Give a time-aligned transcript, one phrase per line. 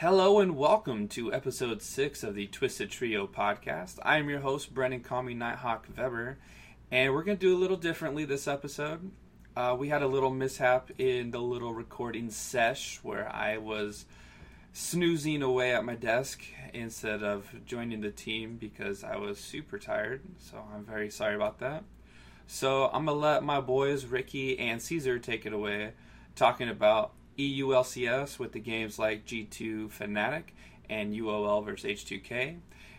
[0.00, 3.98] Hello and welcome to episode six of the Twisted Trio podcast.
[4.02, 6.36] I am your host, Brennan Call Nighthawk Weber,
[6.90, 9.10] and we're going to do a little differently this episode.
[9.56, 14.04] Uh, we had a little mishap in the little recording sesh where I was
[14.74, 16.42] snoozing away at my desk
[16.74, 20.20] instead of joining the team because I was super tired.
[20.38, 21.84] So I'm very sorry about that.
[22.46, 25.92] So I'm going to let my boys, Ricky and Caesar, take it away
[26.34, 30.44] talking about EULCS with the games like G2 Fnatic
[30.88, 32.58] and UOL versus H2K.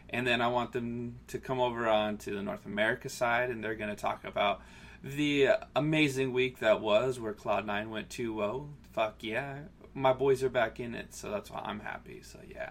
[0.10, 3.64] And then I want them to come over on to the North America side, and
[3.64, 4.62] they're going to talk about
[5.04, 8.70] the amazing week that was where Cloud9 went 2 0.
[8.94, 9.60] Fuck yeah.
[9.94, 12.22] My boys are back in it, so that's why I'm happy.
[12.24, 12.70] So yeah.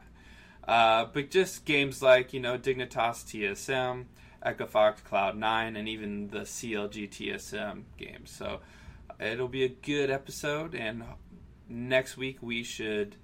[0.67, 4.07] Uh, but just games like, you know, Dignitas TSM,
[4.45, 8.31] Echofox Cloud9, and even the CLG TSM games.
[8.31, 8.61] So
[9.21, 11.05] it'll be a good episode, and
[11.69, 13.17] next week we should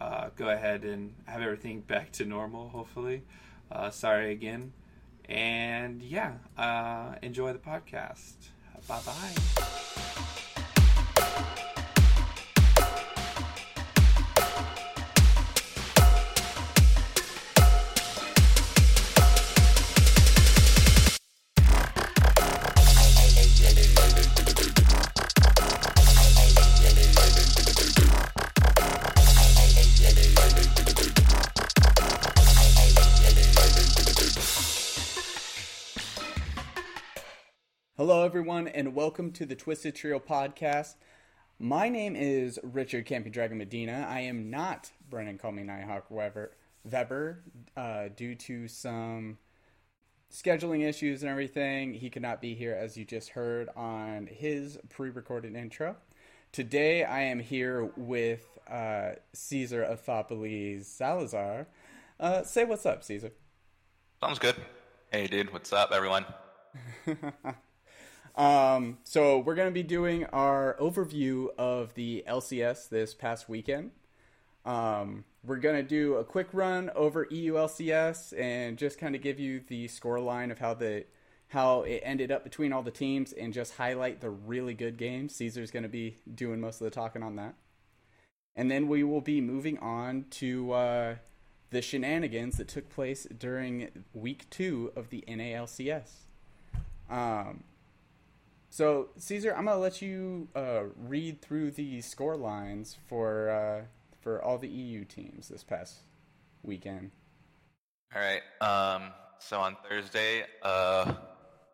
[0.00, 3.22] uh, go ahead and have everything back to normal, hopefully.
[3.70, 4.72] Uh, sorry again.
[5.28, 8.34] And yeah, uh, enjoy the podcast.
[8.86, 9.34] Bye bye.
[38.34, 40.96] Everyone, and welcome to the Twisted Trio podcast.
[41.60, 44.08] My name is Richard Campy Dragon Medina.
[44.10, 46.50] I am not Brennan Call Me Nighthawk Weber,
[46.82, 47.44] Weber
[47.76, 49.38] uh, due to some
[50.32, 51.94] scheduling issues and everything.
[51.94, 55.94] He could not be here, as you just heard on his pre recorded intro.
[56.50, 61.68] Today, I am here with uh, Caesar Athopoulos Salazar.
[62.18, 63.30] Uh, say what's up, Caesar.
[64.20, 64.56] Sounds good.
[65.12, 66.24] Hey, dude, what's up, everyone?
[68.36, 73.92] Um, so we're going to be doing our overview of the LCS this past weekend.
[74.64, 79.20] Um, we're going to do a quick run over EU LCS and just kind of
[79.20, 81.04] give you the score line of how the
[81.48, 85.36] how it ended up between all the teams and just highlight the really good games.
[85.36, 87.54] Caesar's going to be doing most of the talking on that.
[88.56, 91.14] And then we will be moving on to uh,
[91.70, 96.10] the shenanigans that took place during week two of the NALCS.
[97.08, 97.62] Um,
[98.74, 103.84] so, Caesar, I'm gonna let you uh, read through the score lines for uh,
[104.20, 106.00] for all the EU teams this past
[106.64, 107.12] weekend.
[108.12, 108.42] All right.
[108.60, 111.14] Um, so on Thursday, uh,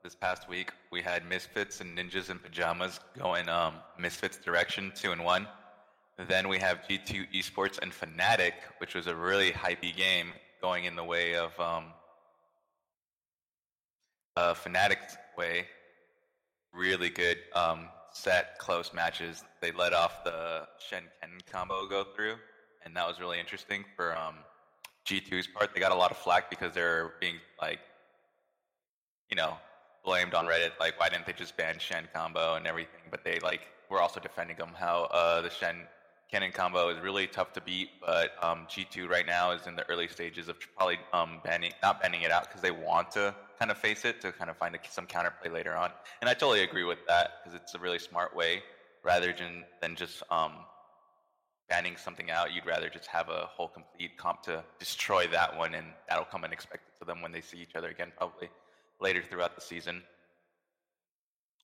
[0.05, 5.13] this past week, we had Misfits and Ninjas in Pajamas going um, Misfits direction, two
[5.13, 5.49] and one.
[6.29, 10.97] Then we have G2 Esports and Fnatic, which was a really hypey game, going in
[10.97, 11.85] the way of um,
[14.37, 15.65] uh, Fnatic's way,
[16.73, 19.45] really good um, set, close matches.
[19.61, 22.37] They let off the Shen Ken combo go through,
[22.85, 24.37] and that was really interesting for um,
[25.07, 25.75] G2's part.
[25.75, 27.81] They got a lot of flack because they're being like,
[29.31, 29.55] you know,
[30.05, 30.73] blamed on Reddit.
[30.79, 33.03] Like, why didn't they just ban Shen combo and everything?
[33.11, 34.71] But they like were also defending them.
[34.77, 35.87] How uh, the Shen
[36.33, 39.89] Kennen combo is really tough to beat, but um, G2 right now is in the
[39.91, 43.71] early stages of probably um, banning, not banning it out because they want to kind
[43.71, 45.91] of face it to kind of find a, some counterplay later on.
[46.21, 48.63] And I totally agree with that because it's a really smart way
[49.05, 50.53] rather than, than just um,
[51.69, 52.55] banning something out.
[52.55, 56.43] You'd rather just have a whole complete comp to destroy that one, and that'll come
[56.43, 58.49] unexpected to them when they see each other again, probably
[59.01, 60.03] later throughout the season.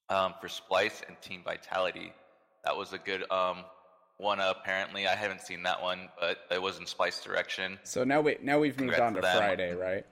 [0.09, 2.13] Um, for Splice and Team Vitality,
[2.65, 3.65] that was a good um,
[4.19, 5.07] one apparently.
[5.07, 7.79] I haven't seen that one, but it was in Splice direction.
[7.85, 9.39] So now we now we've moved Congrats on to to.
[9.39, 10.07] Friday, right?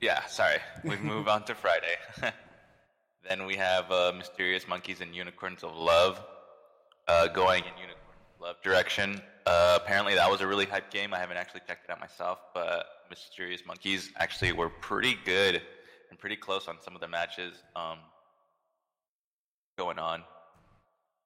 [0.00, 0.58] Yeah, sorry.
[0.84, 1.96] We move on to Friday.
[3.28, 6.20] then we have uh, Mysterious Monkeys and Unicorns of Love
[7.08, 9.20] uh, going in Unicorns of Love direction.
[9.44, 11.12] Uh, apparently, that was a really hype game.
[11.12, 15.62] I haven't actually checked it out myself, but Mysterious Monkeys actually were pretty good
[16.10, 17.98] and pretty close on some of the matches um,
[19.76, 20.22] going on.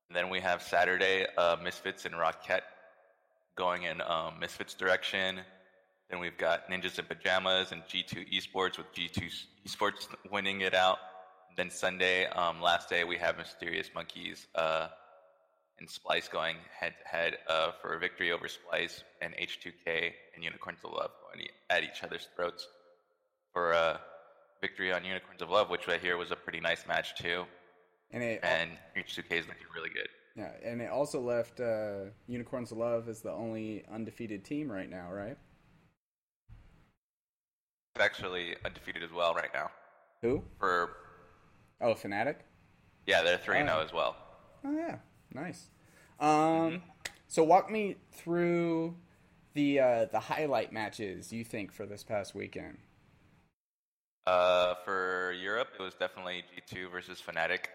[0.08, 2.62] And then we have Saturday, uh, Misfits and Rocket
[3.54, 5.40] going in um, Misfits direction.
[6.12, 9.30] Then we've got Ninjas in Pajamas and G2 Esports with G2
[9.66, 10.98] Esports winning it out.
[11.56, 14.88] Then Sunday, um, last day, we have Mysterious Monkeys uh,
[15.78, 20.44] and Splice going head to head uh, for a victory over Splice and H2K and
[20.44, 22.68] Unicorns of Love going at each other's throats
[23.54, 23.98] for a
[24.60, 27.44] victory on Unicorns of Love, which I hear was a pretty nice match too.
[28.10, 30.08] And it And H2K is looking really good.
[30.36, 34.90] Yeah, and it also left uh, Unicorns of Love as the only undefeated team right
[34.90, 35.38] now, right?
[37.94, 39.70] It's actually undefeated as well right now.
[40.22, 40.44] Who?
[40.58, 40.96] For
[41.82, 42.36] Oh, Fnatic.
[43.06, 43.68] yeah, they're three and Oh.
[43.68, 44.16] zero as well.
[44.64, 44.98] Oh yeah,
[45.34, 45.68] nice.
[46.20, 46.82] Um,
[47.28, 48.96] so walk me through
[49.54, 52.78] the uh, the highlight matches you think for this past weekend.
[54.26, 57.66] Uh, for Europe, it was definitely G2 versus Fnatic.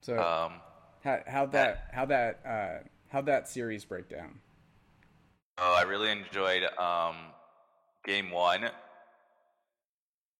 [0.00, 0.60] So Um,
[1.04, 4.40] how how that how that uh, how that series break down?
[5.58, 7.16] oh, I really enjoyed um,
[8.06, 8.70] game one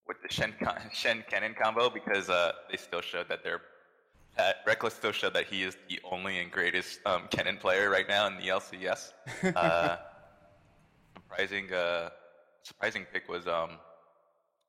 [0.06, 0.54] with the Shen,
[0.92, 3.60] Shen Kennen combo because uh, they still showed that they're
[4.36, 8.06] that Rekkles still showed that he is the only and greatest um, Kennen player right
[8.06, 9.12] now in the LCS.
[9.56, 9.96] Uh,
[11.14, 12.10] surprising, uh,
[12.62, 13.70] surprising pick was um,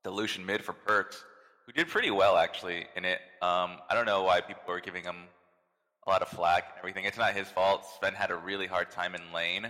[0.04, 1.18] the Lucian mid for Perkz,
[1.66, 3.20] who did pretty well actually in it.
[3.42, 5.16] Um, I don't know why people were giving him
[6.06, 7.04] a lot of flack and everything.
[7.04, 7.86] It's not his fault.
[8.02, 9.70] Zven had a really hard time in lane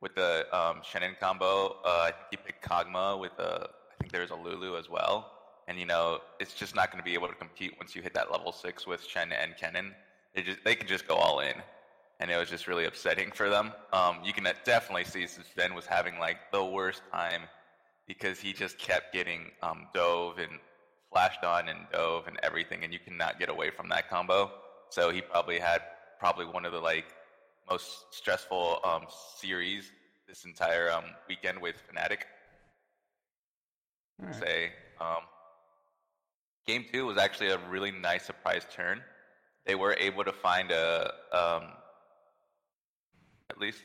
[0.00, 1.76] with the um, Shannon combo.
[1.84, 5.32] Uh, I think he picked Kog'Maw with a, I think there's a Lulu as well.
[5.68, 8.14] And you know, it's just not going to be able to compete once you hit
[8.14, 9.92] that level six with Shen and Kennen.
[10.34, 11.54] They just they can just go all in,
[12.18, 13.72] and it was just really upsetting for them.
[13.92, 17.42] Um, you can definitely see since Zven was having like the worst time
[18.08, 20.58] because he just kept getting um, dove and
[21.12, 24.50] flashed on and dove and everything, and you cannot get away from that combo.
[24.88, 25.82] So he probably had
[26.18, 27.06] probably one of the like
[27.70, 29.06] most stressful um,
[29.36, 29.92] series
[30.28, 32.22] this entire um, weekend with Fnatic.
[34.18, 34.34] Right.
[34.34, 35.22] Say, um,
[36.66, 39.00] game two was actually a really nice surprise turn.
[39.66, 41.62] They were able to find a, um,
[43.50, 43.82] at least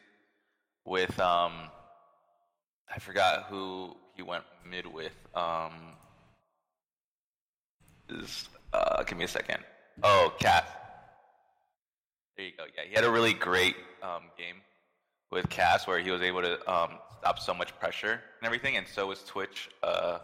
[0.86, 1.70] with um,
[2.94, 5.16] I forgot who he went mid with.
[5.36, 5.94] Um,
[8.10, 9.64] is uh, give me a second.
[10.04, 10.68] Oh, Cass.
[12.38, 12.66] There you go.
[12.76, 14.56] Yeah, he had a really great um, game
[15.32, 18.88] with Cass where he was able to um, stop so much pressure and everything, and
[18.88, 20.20] so was Twitch, uh,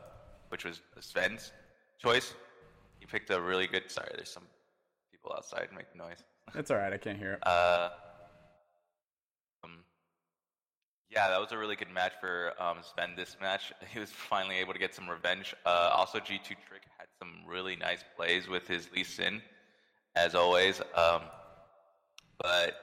[0.50, 1.52] which was Zven's
[2.00, 2.34] choice.
[3.00, 3.90] He picked a really good.
[3.90, 4.44] Sorry, there's some
[5.12, 6.24] people outside making noise.
[6.56, 6.92] It's all right.
[6.92, 7.48] I can't hear it.
[7.48, 7.90] Uh,
[9.64, 9.86] um,
[11.10, 13.72] yeah, that was a really good match for um, Zven this match.
[13.94, 15.56] He was finally able to get some revenge.
[15.66, 19.42] Uh, also, G2 Trick had some really nice plays with his Lee Sin,
[20.16, 20.82] as always.
[20.94, 21.22] Um,
[22.42, 22.76] but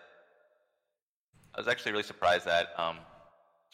[1.55, 2.99] I was actually really surprised that um,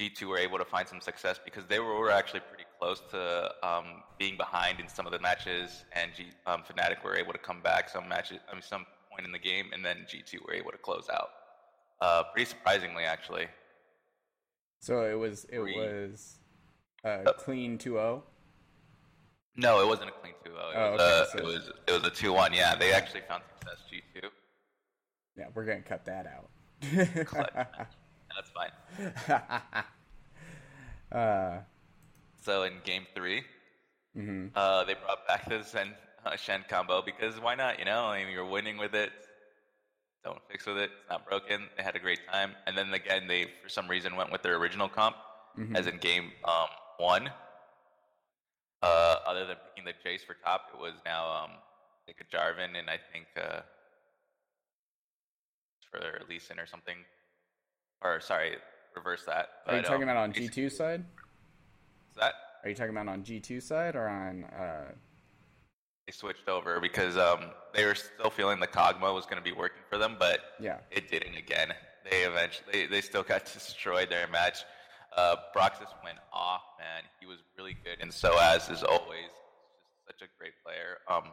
[0.00, 3.50] G2 were able to find some success because they were, were actually pretty close to
[3.62, 7.38] um, being behind in some of the matches, and G, um, Fnatic were able to
[7.38, 10.54] come back some matches, I mean, some point in the game, and then G2 were
[10.54, 11.28] able to close out.
[12.00, 13.46] Uh, pretty surprisingly, actually.
[14.80, 15.76] So it was it Three.
[15.78, 16.38] was
[17.04, 18.22] uh, clean 2-0.
[19.56, 20.48] No, it wasn't a clean 2-0.
[20.48, 22.54] It, Oh, was, okay, uh, so- it was it was a 2-1.
[22.54, 23.78] Yeah, they actually found success.
[23.90, 24.28] G2.
[25.36, 26.48] Yeah, we're gonna cut that out.
[28.36, 29.84] That's fine.
[31.12, 31.58] uh,
[32.42, 33.42] So in game 3
[34.16, 34.50] mhm.
[34.54, 35.94] uh, they brought back the Zen
[36.24, 37.78] uh, Shen combo because why not?
[37.78, 39.10] You know, I mean, you're winning with it.
[40.24, 40.90] Don't fix with it.
[41.00, 41.68] It's not broken.
[41.76, 44.56] They had a great time, and then again, they for some reason went with their
[44.56, 45.16] original comp,
[45.58, 45.76] Mhm.
[45.76, 47.30] as in game um, one.
[48.82, 51.50] Uh, other than picking the Jace for top, it was now um,
[52.06, 53.60] like a Jarvan and I think uh,
[55.94, 56.96] for Lee Sin or something.
[58.02, 58.56] Or sorry,
[58.94, 59.48] reverse that.
[59.66, 61.00] Are you talking um, about on G2 side?
[61.00, 62.34] is that?
[62.62, 64.44] Are you talking about on G2 side or on?
[64.44, 64.92] Uh,
[66.06, 69.52] they switched over because um, they were still feeling the Kog'Maw was going to be
[69.52, 70.78] working for them, but yeah.
[70.90, 71.72] it didn't again.
[72.10, 74.64] They eventually they, they still got destroyed their match.
[75.16, 77.04] Uh, Broxah went off, man.
[77.20, 79.30] He was really good, and Soaz is always,
[79.88, 80.98] just such a great player.
[81.08, 81.30] Um,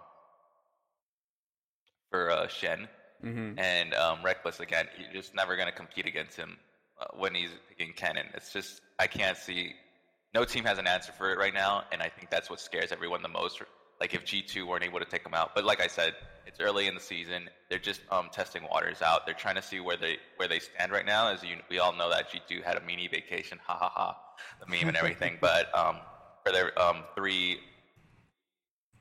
[2.10, 2.88] for uh, Shen
[3.22, 6.58] hmm and um, Rekkles again, you're just never going to compete against him
[7.00, 8.26] uh, when he's picking Kennen.
[8.34, 9.74] It's just I can't see.
[10.34, 12.92] No team has an answer for it right now, and I think that's what scares
[12.92, 13.62] everyone the most.
[14.00, 16.16] Like if G two weren't able to take him out, but like I said,
[16.48, 17.50] it's early in the season.
[17.70, 19.26] They're just um, testing waters out.
[19.26, 21.28] They're trying to see where they where they stand right now.
[21.28, 24.18] As you, we all know that G two had a mini vacation, ha ha ha,
[24.60, 25.38] the meme and everything.
[25.42, 25.98] but um,
[26.44, 27.60] for their um, three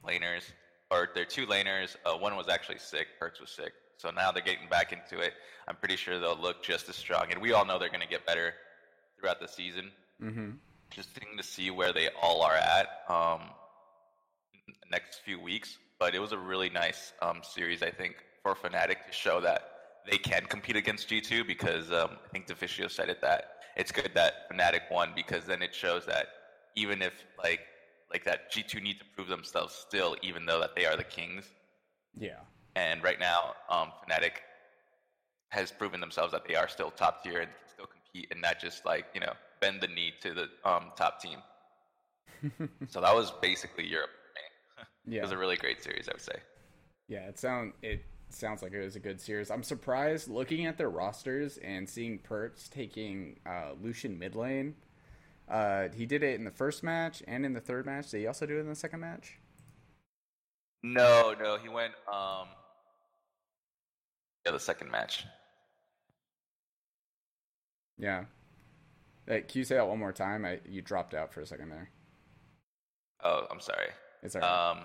[0.07, 0.43] laners,
[0.91, 3.07] or their two laners, uh, one was actually sick.
[3.21, 3.73] Perkz was sick.
[4.00, 5.35] So now they're getting back into it.
[5.69, 8.09] I'm pretty sure they'll look just as strong, and we all know they're going to
[8.09, 8.54] get better
[9.19, 9.90] throughout the season.
[10.21, 10.50] hmm
[10.90, 13.42] Interesting to see where they all are at um,
[14.90, 15.78] next few weeks.
[16.00, 19.62] But it was a really nice um, series, I think, for Fnatic to show that
[20.11, 23.45] they can compete against G2 because um, I think Deficio said it that
[23.76, 26.26] it's good that Fnatic won because then it shows that
[26.75, 27.61] even if like
[28.11, 31.45] like that G2 need to prove themselves still, even though that they are the kings.
[32.19, 32.40] Yeah.
[32.77, 34.33] And right now, um, Fnatic
[35.50, 38.61] has proven themselves that they are still top tier and can still compete and not
[38.61, 41.39] just like you know bend the knee to the um, top team.
[42.89, 45.15] so that was basically Europe for me.
[45.15, 45.21] Yeah.
[45.21, 46.37] It was a really great series, I would say.
[47.09, 49.50] Yeah, it sound it sounds like it was a good series.
[49.50, 54.77] I'm surprised looking at their rosters and seeing Perkz taking uh, Lucian mid lane.
[55.49, 58.11] Uh, he did it in the first match and in the third match.
[58.11, 59.39] Did he also do it in the second match?
[60.83, 62.47] No, no, he went um
[64.47, 65.25] yeah, the second match.
[67.99, 68.25] Yeah.
[69.26, 70.44] Hey, can you say that one more time?
[70.44, 71.90] I, you dropped out for a second there.
[73.23, 73.88] Oh, I'm sorry.
[74.23, 74.70] It's all right.
[74.70, 74.78] Um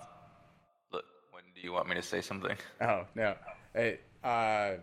[0.91, 2.57] look, when do you want me to say something?
[2.81, 3.35] oh no.
[3.73, 4.73] Hey, uh,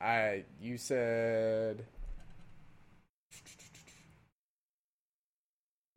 [0.00, 1.84] I you said.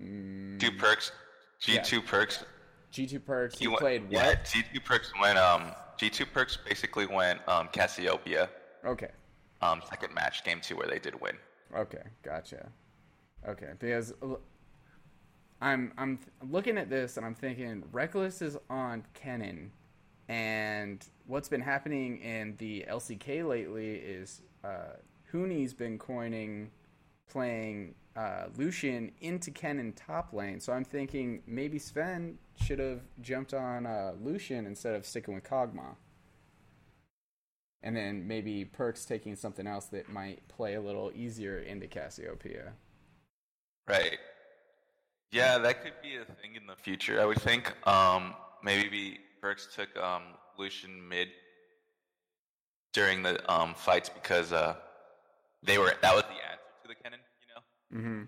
[0.01, 1.12] Mm, Two Perkz
[1.60, 2.43] G two Perkz
[2.93, 3.57] G2 Perkz.
[3.57, 4.12] he You went- played what?
[4.12, 8.50] Yeah, G two perks went um G two Perkz basically went um Cassiopeia.
[8.86, 9.10] Okay.
[9.62, 11.36] Um second match, game two where they did win.
[11.75, 12.70] Okay, gotcha.
[13.48, 14.13] Okay, because
[15.62, 19.70] I'm I'm looking at this and I'm thinking Rekkles is on Kennen,
[20.30, 24.98] and what's been happening in the LCK lately is uh,
[25.32, 26.70] Huni's been coining
[27.30, 30.60] playing uh, Lucian into Kennen top lane.
[30.60, 35.44] So I'm thinking maybe Zven should have jumped on uh, Lucian instead of sticking with
[35.44, 35.96] Kog'Maw.
[37.84, 42.74] And then maybe Perkz taking something else that might play a little easier into Cassiopeia.
[43.88, 44.18] Right.
[45.32, 47.22] Yeah, that could be a thing in the future.
[47.22, 47.72] I would think.
[47.88, 48.34] Um,
[48.64, 50.24] maybe Perkz took um,
[50.58, 51.28] Lucian mid
[52.94, 54.76] during the um, fights because uh,
[55.62, 57.20] they were that was the answer to the Kennen,
[57.94, 58.24] Mm-hmm.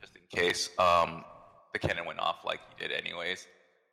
[0.00, 1.24] just in case um,
[1.72, 3.46] the Kennen went off like he did anyways.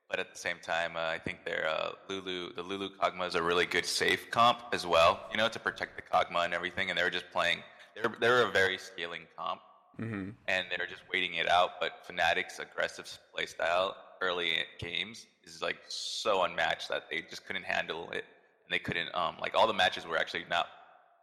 [0.09, 3.35] But at the same time, uh, I think their uh, Lulu, the Lulu Kog'Maw is
[3.35, 6.89] a really good safe comp as well, you know, to protect the Kog'Maw and everything.
[6.89, 7.59] And they were just playing.
[7.95, 9.61] They're they're a very scaling comp
[9.99, 10.29] Mm-hmm.
[10.47, 11.71] and they're just waiting it out.
[11.81, 13.05] But Fnatic's aggressive
[13.37, 18.23] playstyle early games is like so unmatched that they just couldn't handle it,
[18.63, 20.67] and they couldn't um like all the matches were actually not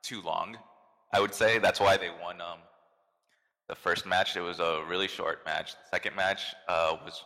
[0.03, 0.59] too long.
[1.13, 2.59] I would say that's why they won um
[3.69, 4.37] the first match.
[4.37, 5.73] It was a really short match.
[5.73, 7.23] The second match uh, was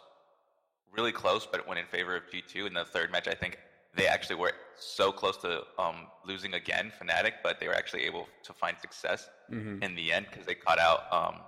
[0.97, 2.66] really close, but it went in favor of G two.
[2.66, 3.59] And the third match, I think
[3.94, 8.26] they actually were so close to um, losing again, Fnatic, but they were actually able
[8.44, 9.82] to find success Mm-hmm.
[9.82, 11.00] in the end because they caught out.
[11.12, 11.40] Um,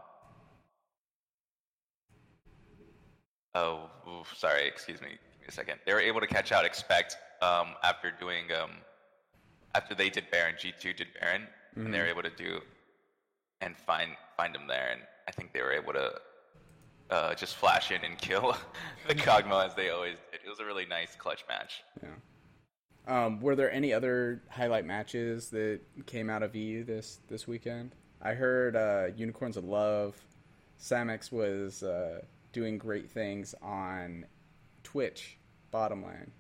[3.55, 5.09] oh, oof, sorry, excuse me.
[5.11, 5.79] Give me a second.
[5.87, 8.71] They were able to catch out Expect um, after doing um,
[9.77, 10.57] after they did Baron.
[10.59, 11.47] G two did Baron,
[11.77, 12.61] and they were able to do
[13.63, 14.91] and find find him there.
[14.93, 16.13] And I think they were able to
[17.11, 18.57] uh, just flash in and kill
[19.09, 20.41] the Kog'Maw as they always did.
[20.45, 21.83] It was a really nice clutch match.
[22.03, 22.09] Yeah.
[23.07, 27.95] Um, were there any other highlight matches that came out of EU this this weekend?
[28.21, 30.17] I heard uh, Unicorns of Love.
[30.79, 34.27] Samux was uh, doing great things on
[34.83, 35.39] Twitch.
[35.71, 36.31] Bottom line.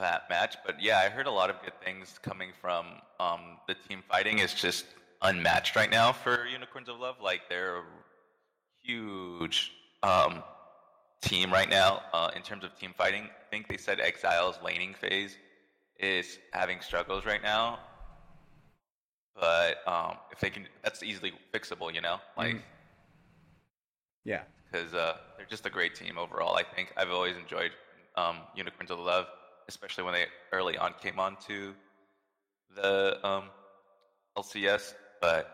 [0.00, 0.56] That match.
[0.64, 2.86] But yeah, I heard a lot of good things coming from
[3.20, 4.86] um, the team fighting is just
[5.22, 7.16] unmatched right now for Unicorns of Love.
[7.22, 7.84] Like they're a
[8.82, 9.72] huge
[10.02, 10.42] um,
[11.20, 13.24] team right now uh, in terms of team fighting.
[13.24, 15.36] I think they said Exile's laning phase
[15.98, 17.78] is having struggles right now.
[19.34, 22.62] But um, if they can, that's easily fixable, you know, like Mhm.
[24.24, 24.42] Yeah.
[24.70, 26.56] because uh, they're just a great team overall.
[26.56, 27.72] I think I've always enjoyed
[28.16, 29.26] um, Unicorns of Love,
[29.68, 31.74] especially when they early on came on to
[32.74, 33.44] the um,
[34.36, 34.94] LCS.
[35.20, 35.48] But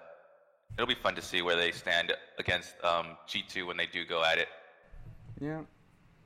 [0.76, 4.24] it'll be fun to see where they stand against um, G2 when they do go
[4.24, 4.48] at it.
[5.40, 5.62] Yeah.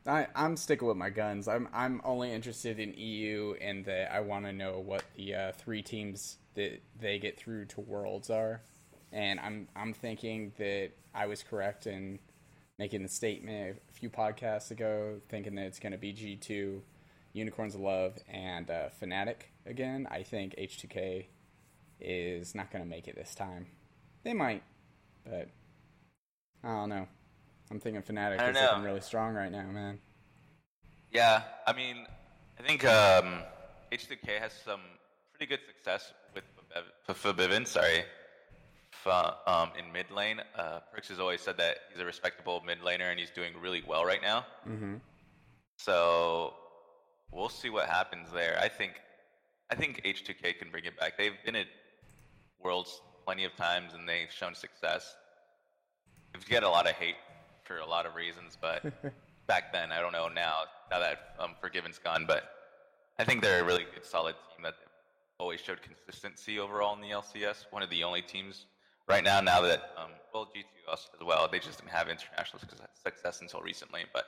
[0.07, 1.47] I, I'm sticking with my guns.
[1.47, 5.53] I'm I'm only interested in EU and that I want to know what the uh,
[5.53, 8.63] three teams that they get through to Worlds are,
[9.13, 12.19] and I'm I'm thinking that I was correct in
[12.79, 16.81] making the statement a few podcasts ago, thinking that it's going to be G2,
[17.33, 20.07] Unicorns of Love, and uh, Fnatic again.
[20.11, 21.27] I think H2K
[22.01, 23.67] is not going to make it this time.
[24.25, 24.63] They might,
[25.25, 25.49] but
[26.65, 27.07] I don't know.
[27.71, 29.99] I'm thinking Fnatic is looking really strong right now, man.
[31.11, 32.07] Yeah, I mean,
[32.59, 33.41] I think um,
[33.93, 34.81] H2K has some
[35.33, 36.45] pretty good success with
[37.09, 38.05] Febiven, sorry,
[39.47, 40.41] um, in mid lane.
[40.57, 43.83] Uh, Perkz has always said that he's a respectable mid laner and he's doing really
[43.87, 44.47] well right now.
[44.69, 44.95] Mm-hmm.
[45.79, 46.55] So
[47.33, 48.59] we'll see what happens there.
[48.61, 49.01] I think
[49.71, 51.17] I think H2K can bring it back.
[51.17, 51.67] They've been at
[52.63, 55.17] Worlds plenty of times and they've shown success.
[56.33, 57.17] They've get a lot of hate
[57.65, 58.85] for a lot of reasons, but
[59.47, 60.65] back then I don't know now.
[60.91, 62.25] now that um, Forgiven's gone.
[62.27, 62.45] But
[63.19, 64.75] I think they're a really good, solid team that
[65.39, 67.65] always showed consistency overall in the LCS.
[67.71, 68.67] One of the only teams
[69.09, 72.61] right now, now that um, well G2 as well, they just didn't have international
[73.03, 74.03] success until recently.
[74.13, 74.27] But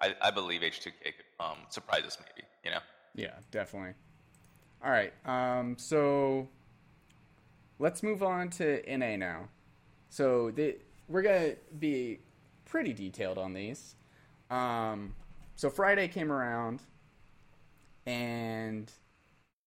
[0.00, 2.46] I, I believe H2K could um, surprise us, maybe.
[2.64, 2.80] You know.
[3.14, 3.94] Yeah, definitely.
[4.84, 5.12] All right.
[5.24, 6.48] Um, so
[7.78, 9.48] let's move on to NA now.
[10.08, 10.76] So the,
[11.08, 12.20] we're gonna be
[12.64, 13.94] pretty detailed on these.
[14.50, 15.14] Um,
[15.56, 16.82] so Friday came around,
[18.04, 18.90] and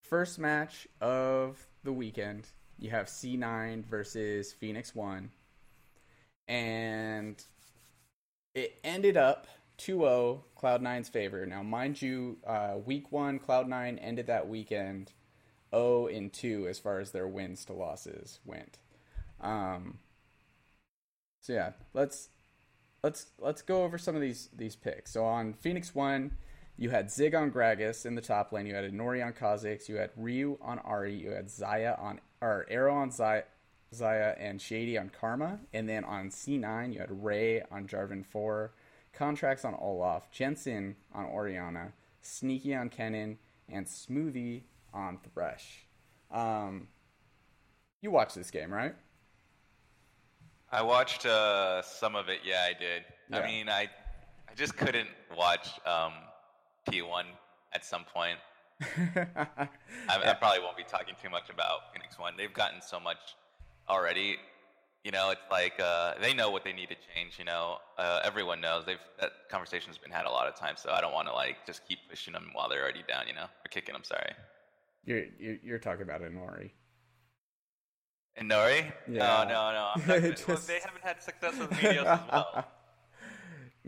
[0.03, 5.31] first match of the weekend, you have C9 versus Phoenix One,
[6.47, 7.43] and
[8.53, 9.47] it ended up
[9.79, 11.45] 2-0 cloud nine's favor.
[11.45, 15.13] Now, mind you, uh, week one Cloud9 ended that weekend
[15.73, 18.77] 0 and 2 as far as their wins to losses went.
[19.41, 19.99] Um,
[21.41, 22.29] so yeah, let's
[23.03, 25.11] let's let's go over some of these these picks.
[25.11, 26.31] So on Phoenix One,
[26.77, 28.65] you had Zig on Gragas in the top lane.
[28.65, 29.87] You had Nori on Kha'Zix.
[29.87, 31.19] You had Ryu on Ahri.
[31.19, 33.43] You had Xayah on or Arrow on Xayah,
[33.93, 35.59] Xayah and Shady on Karma.
[35.73, 38.71] And then on C9, you had Ray on Jarvan 4,
[39.17, 43.37] Contractz on Olaf, Jensen on Orianna, Sneaky on Kennen,
[43.67, 44.61] and Smoothie
[44.93, 45.85] on Thresh.
[46.31, 46.87] Um,
[48.01, 48.95] you watched this game, right?
[50.71, 52.39] I watched uh, some of it.
[52.43, 53.03] Yeah, I did.
[53.29, 53.39] Yeah.
[53.39, 53.89] I mean, I
[54.49, 56.13] I just couldn't watch um,
[56.89, 57.23] P1
[57.73, 58.37] at some point.
[58.81, 59.67] I,
[60.07, 62.33] I, probably won't be talking too much about Phoenix One.
[62.37, 63.35] They've gotten so much
[63.89, 64.37] already.
[65.03, 67.39] You know, it's like uh, they know what they need to change.
[67.39, 68.85] You know, uh, everyone knows.
[68.85, 70.81] They've that conversation's been had a lot of times.
[70.81, 73.27] So I don't want to like just keep pushing them while they're already down.
[73.27, 74.03] You know, or kicking them.
[74.03, 74.33] Sorry.
[75.05, 75.23] You're
[75.63, 76.71] you're, talking about Inori.
[78.39, 78.91] Inori?
[79.09, 79.45] Yeah.
[79.47, 80.19] No, no, no.
[80.19, 80.47] Not, Just...
[80.47, 82.67] well, they haven't had success with Meteos as well.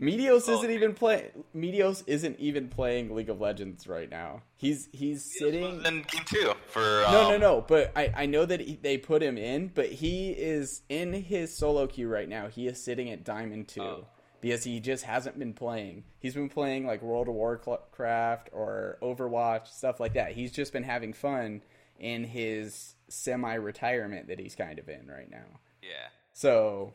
[0.02, 1.30] Meteos oh, isn't even playing.
[1.54, 4.42] Meteos isn't even playing League of Legends right now.
[4.56, 7.12] He's he's Meteos sitting in game two for um...
[7.12, 7.64] no no um, no.
[7.66, 11.56] But I I know that he, they put him in, but he is in his
[11.56, 12.48] solo queue right now.
[12.48, 13.82] He is sitting at Diamond two.
[13.82, 14.06] Oh
[14.42, 16.02] because he just hasn't been playing.
[16.18, 20.32] He's been playing like World of Warcraft or Overwatch, stuff like that.
[20.32, 21.62] He's just been having fun
[21.98, 25.60] in his semi retirement that he's kind of in right now.
[25.80, 26.08] Yeah.
[26.32, 26.94] So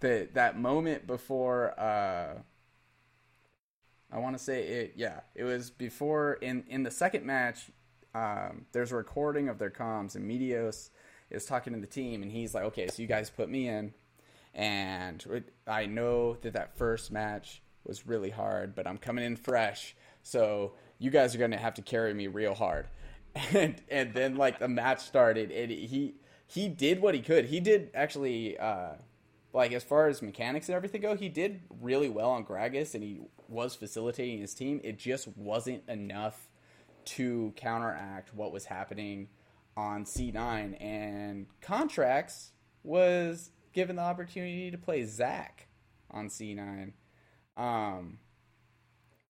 [0.00, 2.34] the that moment before uh
[4.10, 7.70] I want to say it yeah, it was before in in the second match
[8.14, 10.90] um there's a recording of their comms and Meteos
[11.30, 13.92] is talking to the team and he's like, "Okay, so you guys put me in
[14.54, 15.24] and
[15.66, 20.72] I know that that first match was really hard, but I'm coming in fresh, so
[20.98, 22.86] you guys are going to have to carry me real hard.
[23.52, 26.14] And and then like the match started, and he
[26.46, 27.44] he did what he could.
[27.44, 28.94] He did actually uh,
[29.58, 33.02] like as far as mechanics and everything go, he did really well on Gragas, and
[33.02, 34.80] he was facilitating his team.
[34.84, 36.48] It just wasn't enough
[37.06, 39.26] to counteract what was happening
[39.76, 42.50] on C9 and Contractz
[42.84, 45.66] was given the opportunity to play Zac
[46.08, 46.92] on C9
[47.56, 48.18] um,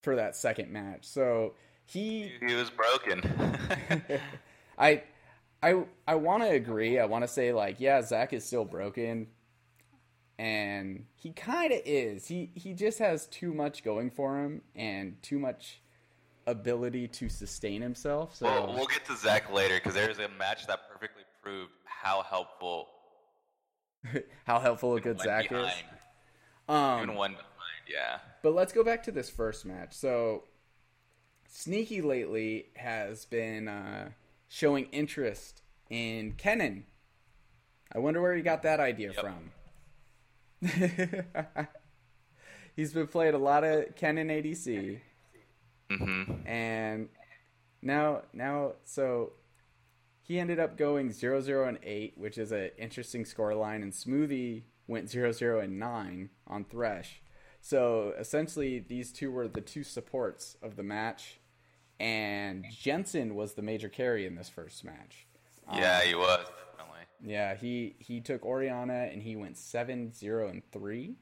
[0.03, 1.07] for that second match.
[1.07, 1.55] So
[1.87, 3.23] he he was broken.
[4.79, 5.05] I
[5.63, 6.99] I I want to agree.
[6.99, 9.29] I want to say like yeah, Zac is still broken.
[10.39, 12.29] And he kind of is.
[12.29, 15.81] He he just has too much going for him and too much
[16.47, 18.37] ability to sustain himself.
[18.37, 22.23] So well, we'll get to Zac later because there's a match that perfectly proved how
[22.23, 22.89] helpful
[24.45, 25.69] how helpful a good Zac behind.
[25.69, 25.75] is.
[26.69, 27.49] Um, Even one behind,
[27.91, 28.19] yeah.
[28.43, 29.95] But let's go back to this first match.
[29.95, 30.45] So,
[31.49, 34.11] Sneaky lately has been uh,
[34.49, 36.83] showing interest in Kennen.
[37.93, 39.21] I wonder where he got that idea yep.
[39.21, 39.53] from.
[42.77, 45.01] He's been playing a lot of Kennen ADC.
[45.91, 46.47] Mm-hmm.
[46.47, 47.09] And
[47.83, 49.33] now, now, so
[50.23, 54.63] he ended up going 0 0 and 8, which is an interesting scoreline, and Smoothie
[54.87, 57.23] went 0 0 and 9 on Thresh.
[57.61, 61.41] So essentially, these two were the two supports of the match,
[61.99, 65.27] and Jensen was the major carry in this first match.
[65.75, 66.47] Yeah, um, he was.
[67.23, 71.17] Yeah, he he took Orianna and he went 7 0 and 3.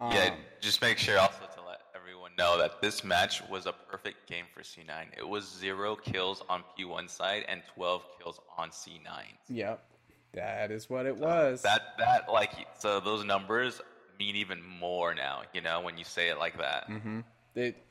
[0.00, 3.72] Um, yeah, just make sure also to let everyone know that this match was a
[3.72, 4.88] perfect game for C9.
[5.16, 9.00] It was zero kills on P1 side and 12 kills on C9.
[9.48, 9.84] Yep.
[10.32, 11.62] That is what it was.
[11.62, 13.80] that that like so those numbers
[14.18, 16.88] mean even more now, you know, when you say it like that.
[16.88, 17.20] Mm-hmm.
[17.54, 17.82] It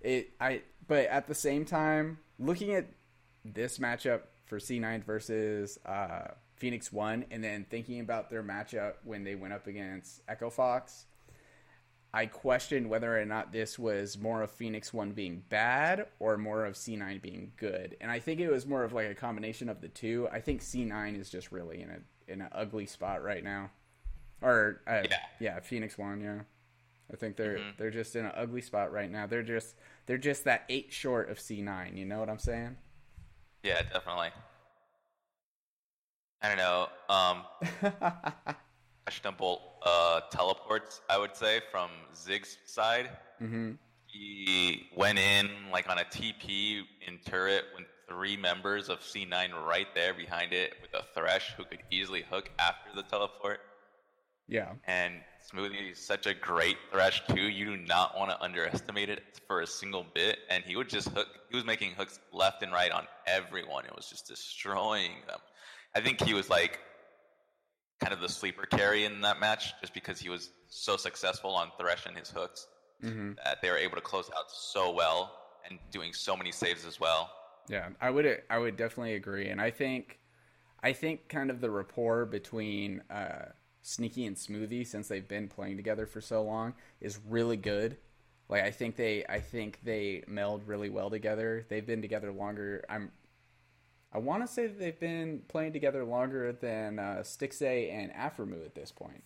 [0.00, 2.86] it I but at the same time, looking at
[3.44, 6.28] this matchup for C9 versus uh,
[6.60, 11.06] Phoenix 1 and then thinking about their matchup when they went up against Echo Fox,
[12.12, 16.66] I questioned whether or not this was more of Phoenix One being bad or more
[16.66, 19.80] of C9 being good, and I think it was more of like a combination of
[19.80, 20.28] the two.
[20.30, 23.70] I think C9 is just really in a in an ugly spot right now,
[24.42, 25.16] or uh, Yeah.
[25.38, 26.40] yeah, Phoenix One, yeah.
[27.12, 29.26] I think they're they're just in an ugly spot right now.
[29.26, 31.96] They're just they're just that eight short of C9.
[31.96, 32.76] You know what I'm saying?
[33.62, 34.30] Yeah, definitely.
[36.42, 36.88] I don't know.
[37.08, 37.44] Um,
[39.04, 43.10] questionable uh, teleports, I would say, from Zig's side.
[43.38, 43.72] hmm
[44.06, 49.86] He went in like on a TP in turret with three members of C9 right
[49.94, 53.60] there behind it with a Thresh who could easily hook after the teleport.
[54.48, 54.72] Yeah.
[54.86, 55.14] And
[55.48, 57.42] Smoothie is such a great Thresh too.
[57.42, 60.38] You do not want to underestimate it for a single bit.
[60.50, 61.28] And he would just hook.
[61.50, 63.84] He was making hooks left and right on everyone.
[63.84, 65.38] It was just destroying them.
[65.94, 66.80] I think he was like
[68.00, 71.70] kind of the sleeper carry in that match, just because he was so successful on
[71.78, 72.66] Thresh and his hooks
[73.02, 75.32] hmm that they were able to close out so well
[75.68, 77.30] and doing so many saves as well.
[77.68, 80.18] Yeah, I would I would definitely agree, and I think
[80.82, 83.46] I think kind of the rapport between uh,
[83.82, 87.98] Sneaky and Smoothie since they've been playing together for so long is really good.
[88.48, 91.66] Like I think they I think they meld really well together.
[91.68, 92.84] They've been together longer.
[92.88, 93.12] I'm
[94.12, 98.64] I want to say that they've been playing together longer than uh, Stixxay and Aphromoo
[98.64, 99.22] at this point.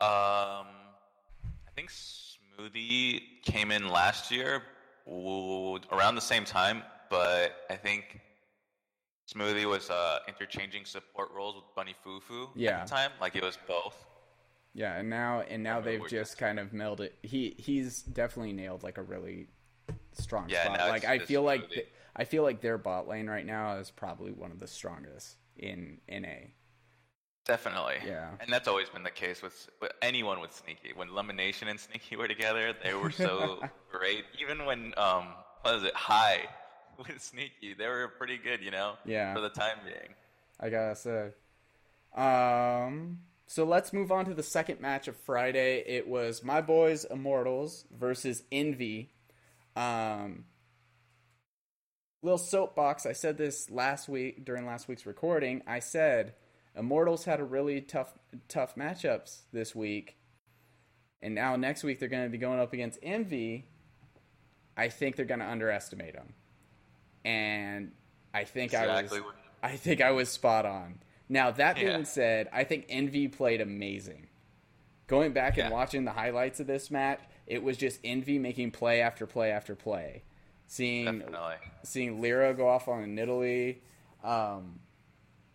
[0.00, 4.62] Um, I think Smoothie came in last year
[5.06, 8.20] around the same time, but I think
[9.32, 12.80] Smoothie was uh, interchanging support roles with Bunny Fufu Yeah.
[12.80, 13.10] at the time.
[13.20, 14.04] Like it was both.
[14.72, 17.10] Yeah, and now and now they've just kind of melded.
[17.22, 19.46] He he's definitely nailed like a really
[20.12, 20.88] strong Yeah, spot.
[20.88, 24.32] Like I feel like th- I feel like their bot lane right now is probably
[24.32, 26.50] one of the strongest in NA.
[27.44, 27.96] Definitely.
[28.06, 28.30] Yeah.
[28.40, 30.92] And that's always been the case with, with anyone with Sneaky.
[30.94, 34.24] When LemonNation and Sneaky were together, they were so great.
[34.40, 35.28] Even when um
[35.62, 36.46] what is it, Hai
[36.98, 38.94] with Sneaky, they were pretty good, you know?
[39.04, 39.34] Yeah.
[39.34, 40.14] For the time being.
[40.60, 41.30] I gotta say.
[42.16, 43.20] Um.
[43.46, 45.84] So let's move on to the second match of Friday.
[45.86, 49.10] It was my boys Immortals versus Envy.
[49.76, 50.44] Um.
[52.24, 53.04] Little soapbox.
[53.04, 55.62] I said this last week during last week's recording.
[55.66, 56.32] I said
[56.74, 58.14] Immortals had a really tough
[58.48, 60.16] tough matchups this week,
[61.20, 63.66] and now next week they're going to be going up against Envy.
[64.74, 66.32] I think they're going to underestimate them,
[67.26, 67.92] and
[68.32, 69.12] I think I was.
[69.62, 71.00] I think I was spot on.
[71.28, 72.02] Now that being Yeah.
[72.04, 74.28] said, I think Envy played amazing.
[75.08, 79.02] Going back and watching the highlights of this match, it was just Envy making play
[79.02, 80.22] after play after play.
[80.74, 81.54] Seeing definitely.
[81.84, 83.76] seeing Lira go off on a Nidalee,
[84.24, 84.80] um,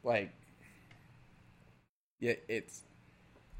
[0.01, 0.31] like
[2.21, 2.83] yeah, it's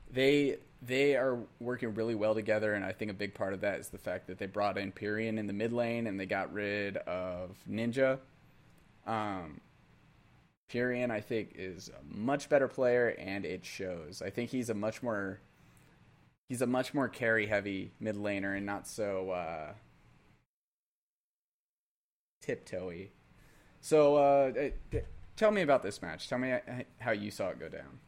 [0.10, 3.82] they they are working really well together, and I think a big part of that
[3.82, 6.54] is the fact that they brought in Pirean in the mid lane and they got
[6.54, 8.20] rid of Ninja.
[9.06, 9.60] Um,
[10.72, 14.22] Pirean, I think, is a much better player, and it shows.
[14.22, 15.42] I think he's a much more
[16.48, 19.74] he's a much more carry heavy mid laner and not so uh,
[22.50, 23.10] tiptoey.
[23.82, 25.00] So, uh, eh,
[25.36, 26.28] tell me about this match.
[26.28, 26.60] Tell me uh,
[27.00, 28.00] how you saw it go down.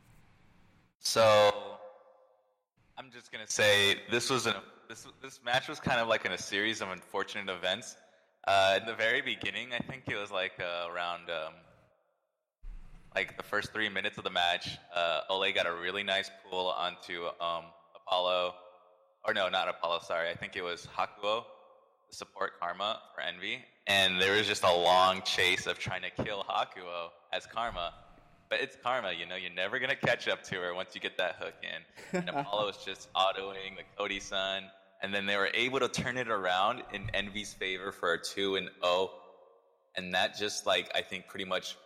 [0.99, 1.51] So
[2.97, 4.55] I'm just gonna say this was an
[4.87, 7.95] this this match was kind of like in a series of unfortunate events.
[8.47, 11.53] Uh, in the very beginning, I think it was like uh, around um,
[13.15, 14.77] like the first three minutes of the match.
[14.95, 18.55] Uh, Olleh got a really nice pull onto um, Apollo,
[19.25, 19.99] or no, not Apollo.
[20.03, 21.43] Sorry, I think it was Hakuho,
[22.09, 26.23] the support Karma for Envy, and there was just a long chase of trying to
[26.23, 27.93] kill Hakuho as Karma.
[28.49, 31.17] But it's Karma, you know, you're never gonna catch up to her once you get
[31.17, 32.19] that hook in.
[32.19, 34.63] And Apollo was just autoing the Cody Sun,
[35.01, 38.57] and then they were able to turn it around in Envy's favor for a two
[38.57, 39.11] and O,
[39.95, 41.77] and that just like I think pretty much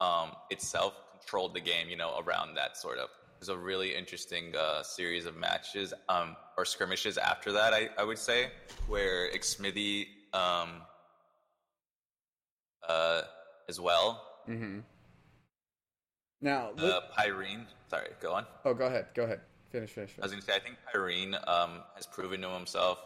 [0.00, 3.04] um, itself controlled the game, you know, around that sort of.
[3.04, 7.90] It was a really interesting uh, series of matches um, or skirmishes after that, I,
[7.98, 8.50] I would say,
[8.88, 10.82] where Xmithie um,
[12.88, 13.22] uh,
[13.68, 14.22] as well.
[14.48, 14.80] Mm-hmm.
[16.42, 18.44] Now, Uh, Pirean, sorry, go on.
[18.66, 20.10] oh, go ahead, go ahead, finish, finish.
[20.18, 22.98] I was going to say, I think Pirean um, has proven to himself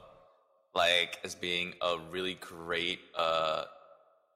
[0.74, 3.64] like as being a really great uh,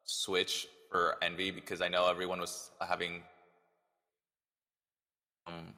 [0.05, 3.22] switch for Envy because I know everyone was having.
[5.46, 5.74] Um,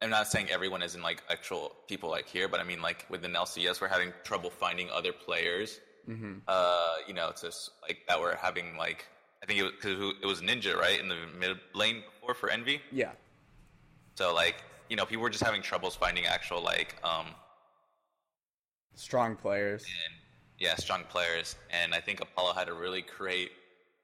[0.00, 3.04] I'm not saying everyone is in like actual people like here, but I mean like
[3.10, 5.80] within LCS we're having trouble finding other players.
[6.08, 6.38] Mm-hmm.
[6.48, 9.06] Uh, you know, to like that were having like
[9.42, 12.50] I think it was, cause it was Ninja right in the mid lane before for
[12.50, 12.80] Envy.
[12.90, 13.12] Yeah,
[14.14, 14.56] So like
[14.88, 17.26] you know people were just having troubles finding actual like um
[18.94, 19.84] Strong players.
[19.84, 20.14] and
[20.58, 23.52] yeah strong players, and I think Apollo had a really great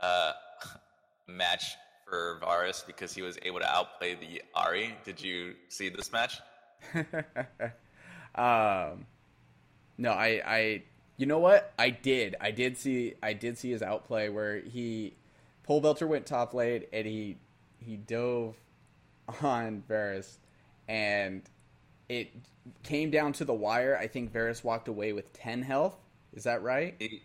[0.01, 0.33] uh
[1.27, 1.75] match
[2.07, 4.93] for Varus because he was able to outplay the Ahri.
[5.05, 6.39] Did you see this match?
[8.35, 9.07] um,
[9.97, 10.83] no, I, I,
[11.17, 11.73] you know what?
[11.79, 12.37] I did.
[12.41, 13.15] I did see.
[13.23, 15.15] I did see his outplay where he,
[15.69, 17.37] Pobelter went top lane and he,
[17.79, 18.57] he dove
[19.43, 20.39] on Varus,
[20.89, 21.43] and
[22.09, 22.31] it
[22.83, 23.97] came down to the wire.
[23.97, 25.97] I think Varus walked away with ten health.
[26.35, 26.95] Is that right?
[26.99, 27.23] He,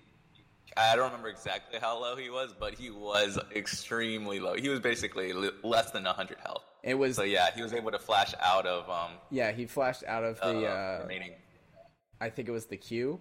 [0.77, 4.53] I don't remember exactly how low he was, but he was extremely low.
[4.53, 6.63] He was basically less than 100 health.
[6.83, 7.15] It was.
[7.15, 10.39] So yeah, he was able to flash out of um Yeah, he flashed out of
[10.39, 10.67] the.
[10.67, 11.31] uh, Uh, remaining.
[12.21, 13.19] I think it was the Q.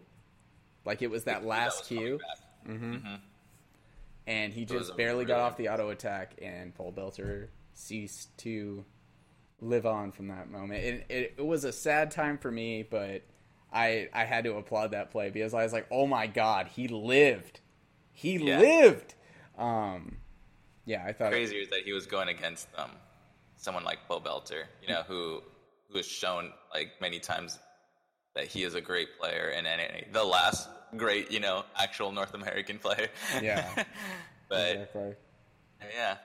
[0.88, 2.18] Like it was that last was Q.
[2.18, 2.72] back.
[2.74, 3.14] Mm-hmm.
[4.26, 8.84] And he just barely got off the auto attack, and Pobelter ceased to
[9.60, 10.84] live on from that moment.
[10.84, 13.22] It, it, it was a sad time for me, but
[13.72, 16.88] I I had to applaud that play because I was like, oh my god, he
[16.88, 17.60] lived,
[18.12, 18.58] he Yeah.
[18.58, 19.14] lived.
[19.56, 20.18] Um,
[20.84, 22.90] yeah, I thought Crazier is that he was going against um
[23.56, 25.42] someone like Pobelter, you know, who
[25.88, 27.58] who has shown like many times
[28.34, 30.12] that he is a great player and NA.
[30.12, 33.08] The last great, you know, actual North American player.
[33.42, 33.68] Yeah.
[34.48, 35.14] but exactly.
[35.94, 36.16] yeah.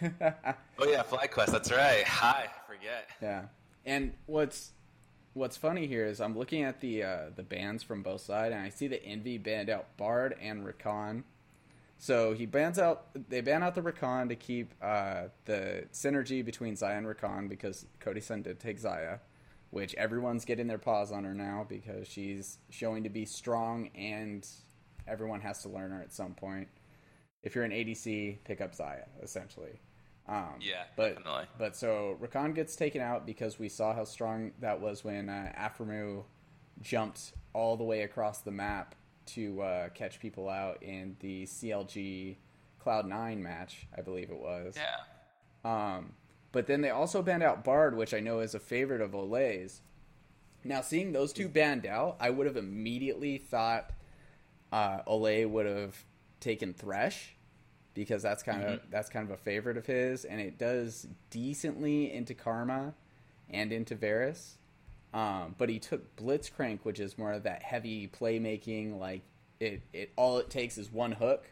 [0.78, 1.52] Oh yeah, FlyQuest.
[1.52, 2.04] That's right.
[2.06, 3.08] Hi, I forget.
[3.22, 3.42] Yeah,
[3.84, 4.72] and what's
[5.34, 8.64] what's funny here is I'm looking at the uh, the bands from both sides, and
[8.64, 11.22] I see the Envy banned out Bard and Rakan.
[11.98, 16.74] So he bans out they ban out the Rakan to keep uh, the synergy between
[16.74, 19.20] Xayah and Rakan because Cody Sun did take Xayah,
[19.74, 24.46] which everyone's getting their paws on her now because she's showing to be strong, and
[25.08, 26.68] everyone has to learn her at some point.
[27.42, 29.80] If you're an ADC, pick up Xayah essentially.
[30.28, 31.46] Um, Yeah, but definitely.
[31.58, 35.52] but so Rakan gets taken out because we saw how strong that was when uh,
[35.58, 36.22] Aphromoo
[36.80, 38.94] jumped all the way across the map
[39.26, 42.36] to uh, catch people out in the CLG
[42.78, 44.76] Cloud Nine match, I believe it was.
[44.76, 44.96] Yeah.
[45.64, 46.12] Um,
[46.54, 49.80] but then they also banned out Bard, which I know is a favorite of Olleh's.
[50.62, 53.90] Now, seeing those two banned out, I would have immediately thought
[54.72, 56.04] uh, Olleh would have
[56.38, 57.34] taken Thresh
[57.92, 62.12] because that's kind of that's kind of a favorite of his, and it does decently
[62.12, 62.94] into Karma
[63.50, 64.58] and into Varus.
[65.12, 68.98] Um, but he took Blitzcrank, which is more of that heavy playmaking.
[69.00, 69.22] Like
[69.58, 71.50] it, it all it takes is one hook,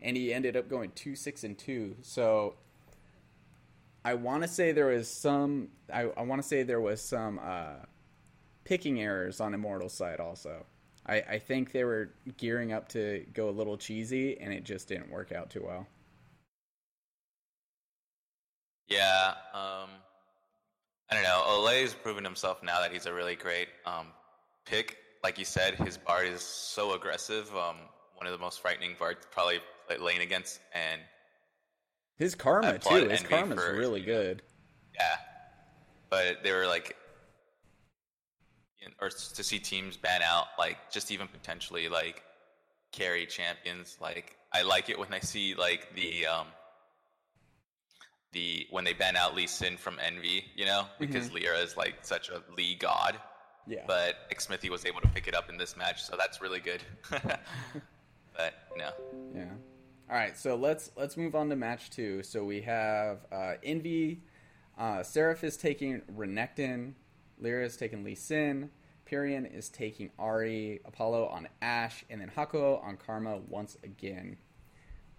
[0.00, 1.96] and he ended up going two six and two.
[2.00, 2.54] So
[4.04, 5.68] I want to say there was some.
[5.92, 7.84] I, I want to say there was some uh,
[8.64, 10.64] picking errors on Immortal's side also.
[11.06, 14.88] I, I think they were gearing up to go a little cheesy, and it just
[14.88, 15.86] didn't work out too well.
[18.88, 19.90] Yeah, um,
[21.10, 21.42] I don't know.
[21.46, 24.08] Olleh's proven himself now that he's a really great um,
[24.64, 24.98] pick.
[25.22, 27.54] Like you said, his Bard is so aggressive.
[27.54, 27.76] Um,
[28.16, 29.60] one of the most frightening Bards probably
[30.00, 30.60] lane against.
[30.74, 31.00] And
[32.20, 33.08] His karma too.
[33.08, 34.42] His karma's for, really good.
[34.94, 35.16] yeah,
[36.10, 36.94] but they were like,
[39.00, 42.22] or to see teams ban out, like just even potentially like
[42.92, 43.96] carry champions.
[44.02, 46.48] Like I like it when I see like the um
[48.32, 51.94] the when they ban out Lee Sin from Envy, you know, because Lira is like
[52.02, 53.18] such a Lee god.
[53.66, 53.84] Yeah.
[53.86, 56.82] But Xmithie was able to pick it up in this match, so that's really good.
[57.10, 58.90] but no,
[59.34, 59.44] Yeah.
[60.10, 62.24] All right, so let's let's move on to match two.
[62.24, 64.22] So we have uh, Envy,
[64.76, 66.94] uh, Seraph is taking Renekton,
[67.38, 68.70] Lira is taking Lee Sin,
[69.08, 74.36] Pirean is taking Ahri, Apollo on Ashe, and then Hakuho on Karma once again.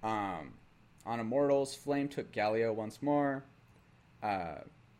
[0.03, 0.55] Um,
[1.05, 3.45] on Immortals, Flame took Galio once more.
[4.21, 4.55] Uh,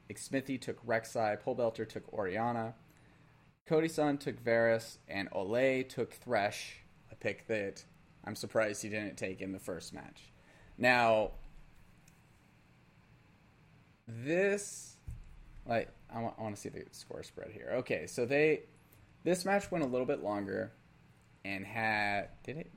[0.10, 2.76] Xmithie took Rek'Sai, Pobelter took Orianna.
[3.66, 6.78] Cody Sun took Varus, and Olleh took Thresh,
[7.12, 7.84] a pick that
[8.26, 10.32] I'm surprised he didn't take in the first match.
[10.78, 11.32] Now,
[14.08, 14.98] this,
[15.66, 17.72] like, I want, to see the score spread here.
[17.78, 18.64] Okay, so they,
[19.24, 20.72] this match went a little bit longer,
[21.46, 22.72] and had did it?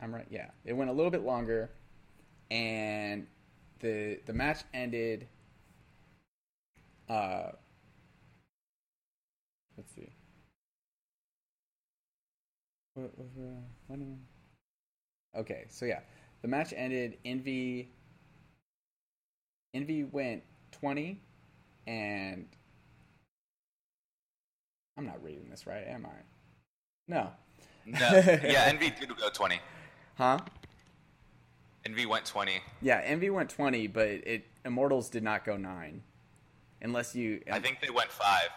[0.00, 0.26] I'm right.
[0.30, 1.70] Yeah, it went a little bit longer,
[2.50, 3.26] and
[3.78, 5.28] the the match ended.
[7.08, 7.52] Uh,
[9.76, 10.10] let's see.
[12.94, 13.54] What was the
[13.86, 14.41] what I-
[15.36, 16.00] Okay, so yeah,
[16.42, 17.18] the match ended.
[17.24, 17.90] Envy.
[19.74, 21.20] Envy went twenty,
[21.86, 22.46] and
[24.98, 26.22] I'm not reading this right, am I?
[27.08, 27.30] No.
[27.86, 29.60] no, yeah, Envy did go twenty.
[30.16, 30.38] Huh?
[31.84, 32.60] Envy went twenty.
[32.80, 36.02] Yeah, Envy went twenty, but it Immortals did not go nine.
[36.82, 38.48] Unless you, I think they went five.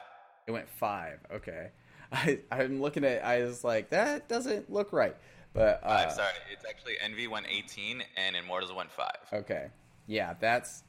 [0.47, 1.19] it went five.
[1.33, 1.69] Okay,
[2.11, 3.23] I I'm looking at.
[3.23, 5.15] I was like, that doesn't look right.
[5.55, 6.33] But uh, Five, sorry.
[6.51, 9.17] It's actually Envy went 18 and Immortals went five.
[9.31, 9.67] Okay.
[10.05, 10.83] Yeah, that's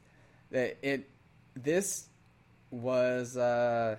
[0.50, 1.11] it, it
[1.55, 2.09] this
[2.70, 3.96] was uh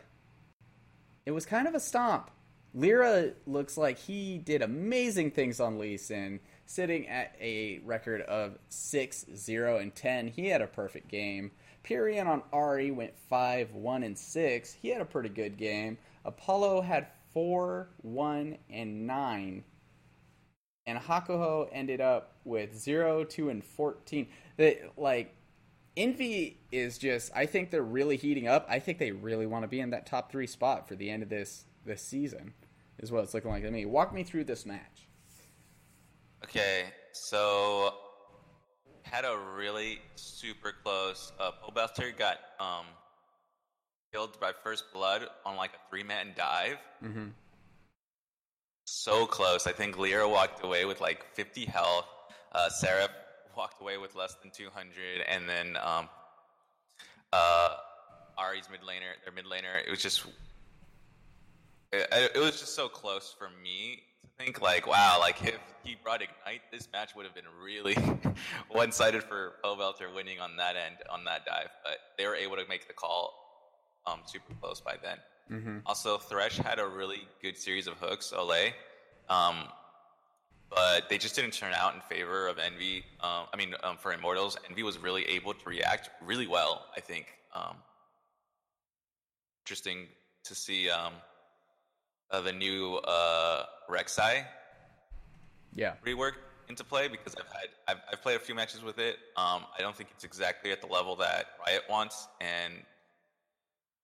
[1.25, 2.29] it was kind of a stomp.
[2.73, 8.57] Lira looks like he did amazing things on Lee Sin, sitting at a record of
[8.69, 10.27] 6 0 and 10.
[10.27, 11.51] He had a perfect game.
[11.83, 14.73] Pirean on Ahri went 5 1 and 6.
[14.73, 15.97] He had a pretty good game.
[16.25, 19.63] Apollo had 4 1 and 9
[20.87, 24.27] and Hakuho ended up with 0, 2, and 14.
[24.55, 25.35] The, like,
[25.97, 28.65] Envy is just, I think they're really heating up.
[28.69, 31.23] I think they really want to be in that top three spot for the end
[31.23, 32.53] of this this season,
[32.99, 33.85] is what it's looking like to me.
[33.85, 35.07] Walk me through this match.
[36.43, 37.93] Okay, so
[39.03, 41.31] had a really super close.
[41.39, 42.85] Uh, Pobelter got um,
[44.11, 46.77] killed by first blood on like a three man dive.
[47.03, 47.27] Mm-hmm.
[48.89, 49.67] So close.
[49.67, 52.07] I think Lira walked away with like 50 health.
[52.53, 53.11] Uh, Seraph
[53.53, 54.93] walked away with less than 200,
[55.27, 56.07] and then um,
[57.33, 57.75] uh,
[58.39, 59.85] Ahri's mid laner, their mid laner.
[59.85, 60.25] It was just,
[61.91, 65.97] it, it was just so close for me to think like, wow, like if he
[66.01, 67.97] brought Ignite, this match would have been really
[68.69, 71.71] one-sided for Pobelter winning on that end on that dive.
[71.83, 73.33] But they were able to make the call
[74.05, 75.17] um, super close by then.
[75.51, 75.79] Mm-hmm.
[75.85, 78.73] Also, Thresh had a really good series of hooks, Olleh,
[79.29, 79.55] um,
[80.69, 83.05] but they just didn't turn out in favor of Envy.
[83.21, 86.85] Um, I mean, um, for Immortals, Envy was really able to react really well.
[86.95, 87.77] I think um,
[89.63, 90.07] interesting
[90.43, 91.13] to see um,
[92.31, 94.45] uh, the new uh, Rek'Sai
[95.73, 95.93] Yeah.
[96.05, 96.33] rework
[96.67, 99.15] into play because I've had I've, I've played a few matches with it.
[99.37, 102.73] Um, I don't think it's exactly at the level that Riot wants, and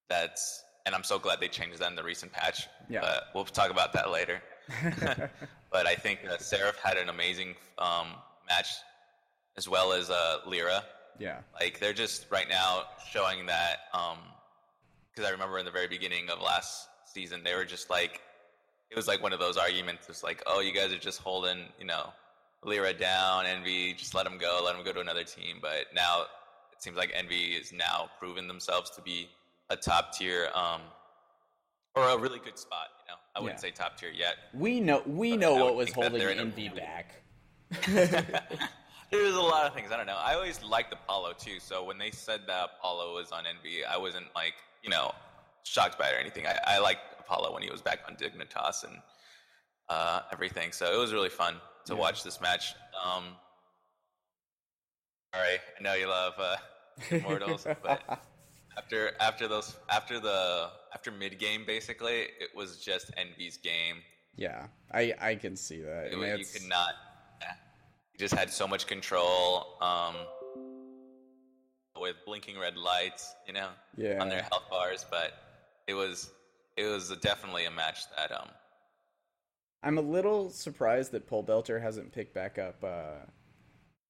[0.10, 2.68] that's and I'm so glad they changed that in the recent patch.
[2.90, 3.02] Yeah.
[3.02, 4.42] but we'll talk about that later.
[5.72, 8.08] but I think uh, Seraph had an amazing um,
[8.48, 8.68] match
[9.58, 10.84] as well as uh, Lira.
[11.20, 11.40] yeah.
[11.60, 13.78] Like they're just right now showing that
[15.14, 18.22] because I remember in the very beginning of last season they were just like
[18.94, 20.08] it was like one of those arguments.
[20.08, 22.14] It's like, oh, you guys are just holding, you know,
[22.64, 25.58] Lira down, Envy, just let them go, let them go to another team.
[25.60, 26.26] But now
[26.72, 29.30] it seems like Envy is now proven themselves to be
[29.70, 30.82] a top tier, um,
[31.96, 32.88] or a really good spot.
[33.06, 33.62] You know, I wouldn't Yeah.
[33.70, 34.36] say top tier yet.
[34.54, 37.24] We know we know what was holding they're in a Envy really- back.
[39.12, 40.18] There's a lot of things I don't know.
[40.18, 41.60] I always liked Apollo too.
[41.60, 45.14] So when they said that Apollo was on Envy, I wasn't like you know
[45.64, 46.48] shocked by it or anything.
[46.48, 48.98] I, I liked Apollo when he was back on Dignitas and
[49.90, 50.72] uh, everything.
[50.72, 52.00] So it was really fun to Yeah.
[52.00, 52.74] watch this match.
[53.04, 53.24] Um,
[55.34, 56.56] all right, I know you love uh,
[57.12, 58.02] Immortals, but
[58.78, 63.98] after after those after the after mid game, basically, it was just Envy's game.
[64.36, 66.08] yeah, I I can see that.
[66.08, 66.94] It you could not.
[68.14, 69.78] You just had so much control.
[69.82, 70.16] Um,
[72.00, 74.20] with blinking red lights, you know, Yeah.
[74.22, 75.06] on their health bars.
[75.10, 75.32] But
[75.88, 76.32] it was
[76.76, 78.50] it was definitely a match that um
[79.84, 83.26] I'm a little surprised that Pobelter hasn't picked back up uh,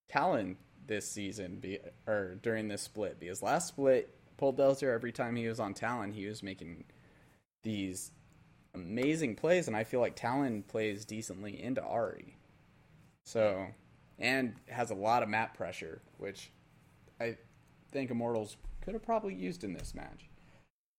[0.07, 4.07] Talon this season, be, or during this split, because last split,
[4.43, 6.83] Pobelter, every time he was on Talon, he was making
[7.63, 8.11] these
[8.75, 12.33] amazing plays, and I feel like Talon plays decently into Ahri.
[13.23, 13.67] So,
[14.19, 16.51] and has a lot of map pressure, which
[17.21, 17.37] I
[17.91, 20.27] think Immortals could have probably used in this match.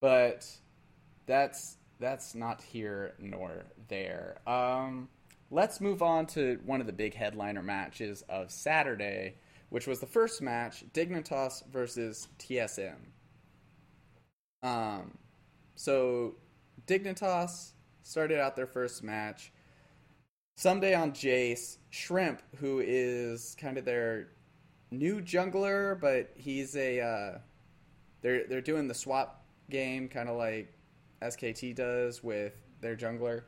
[0.00, 0.48] But
[1.26, 4.38] that's that's not here nor there.
[4.46, 5.10] Um,
[5.50, 9.34] let's move on to one of the big headliner matches of Saturday,
[9.68, 12.96] which was the first match: Dignitas versus TSM.
[14.64, 15.18] Um,
[15.76, 16.34] so
[16.86, 17.72] Dignitas
[18.02, 19.52] started out their first match.
[20.58, 24.28] Ssumday on Jace, Shrimp, who is kind of their
[24.90, 27.38] new jungler, but he's a uh,
[28.22, 30.72] they're they're doing the swap game, kind of like
[31.20, 33.42] SKT does with their jungler.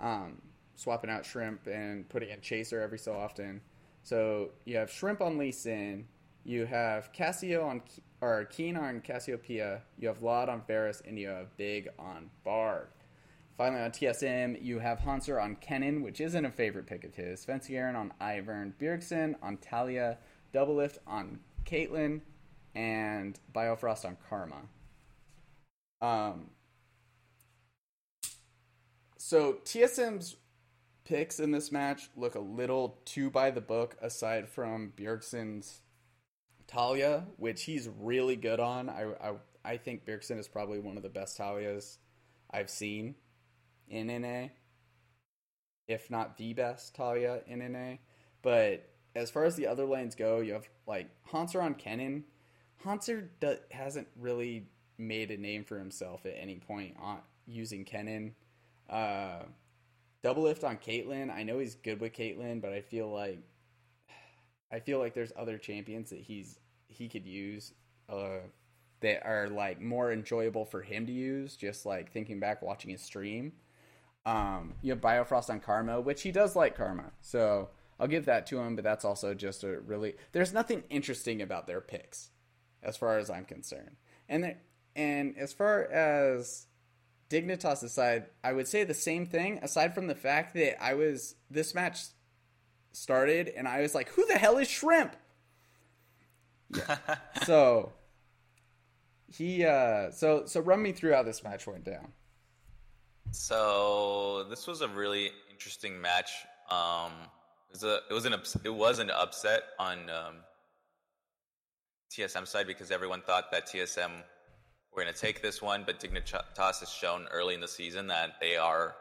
[0.00, 0.42] Um,
[0.74, 3.60] swapping out Shrimp and putting in Chaser every so often.
[4.02, 6.06] So you have Shrimp on Lee Sin,
[6.44, 7.82] you have Cassio on
[8.20, 12.88] Or Keane on Cassiopeia, you have LOD on Varus, and you have Big on Bard.
[13.56, 17.44] Finally, on TSM, you have Hauntzer on Kennen, which isn't a favorite pick of his.
[17.44, 20.16] Svenskeren on Ivern, Bjergsen on Taliyah,
[20.52, 22.20] Double Lift on Caitlyn,
[22.74, 24.62] and Biofrost on Karma.
[26.00, 26.46] Um,
[29.18, 30.36] so TSM's
[31.04, 35.80] picks in this match look a little too by the book, aside from Bjergsen's
[36.70, 38.88] Taliyah, which he's really good on.
[38.88, 39.32] I, I,
[39.64, 41.98] I think Bjergsen is probably one of the best Taliyahs
[42.50, 43.14] I've seen
[43.88, 44.48] in NA,
[45.88, 47.96] if not the best Taliyah in NA.
[48.42, 52.24] But as far as the other lanes go, you have like Hauntzer on Kennen.
[52.84, 54.66] Hauntzer do- hasn't really
[54.96, 58.32] made a name for himself at any point on using Kennen.
[58.88, 59.42] Uh,
[60.22, 61.30] Doublelift on Caitlyn.
[61.32, 63.42] I know he's good with Caitlyn, but I feel like
[64.72, 66.58] I feel like there's other champions that he's
[66.88, 67.72] he could use
[68.08, 68.40] uh,
[69.00, 71.56] that are like more enjoyable for him to use.
[71.56, 73.52] Just like thinking back, watching his stream.
[74.26, 78.46] Um, you have Biofrost on Karma, which he does like Karma, so I'll give that
[78.48, 78.76] to him.
[78.76, 82.30] But that's also just a really there's nothing interesting about their picks,
[82.82, 83.96] as far as I'm concerned.
[84.28, 84.58] And there,
[84.94, 86.66] and as far as
[87.30, 89.58] Dignitas aside, I would say the same thing.
[89.62, 92.00] Aside from the fact that I was this match
[92.92, 95.16] started and I was like, "Who the hell is Shrimp?"
[96.74, 96.98] Yeah.
[97.44, 97.92] so
[99.26, 102.12] he uh so so run me through how this match went down.
[103.32, 106.30] So this was a really interesting match.
[106.70, 107.12] Um,
[107.68, 108.34] it was a it was an
[108.64, 110.36] it was an upset on um,
[112.10, 114.10] TSM side because everyone thought that TSM
[114.92, 118.40] were going to take this one, but Dignitas has shown early in the season that
[118.40, 118.96] they are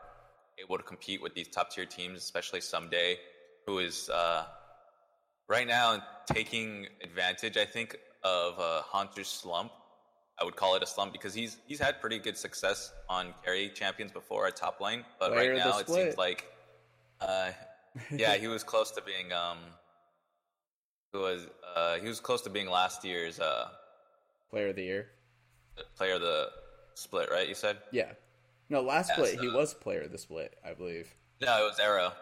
[0.62, 3.16] able to compete with these top tier teams, especially Ssumday,
[3.70, 4.45] who is uh,
[5.47, 9.72] right now taking advantage, I think, of uh, Hauntzer's slump.
[10.41, 13.70] I would call it a slump because he's he's had pretty good success on carry
[13.70, 16.45] champions before at top lane, but Player right now it seems like,
[17.22, 17.51] uh,
[18.11, 19.57] yeah, he was close to being um,
[21.13, 21.45] who was
[21.76, 23.67] uh, he was close to being last year's uh,
[24.49, 25.07] Player of the year.
[25.95, 26.49] player of the
[26.95, 27.47] split, right?
[27.47, 28.13] You said Yeah.
[28.70, 31.13] No, last Yeah, split he was player of the split, I believe.
[31.41, 32.13] no, it was Arrow.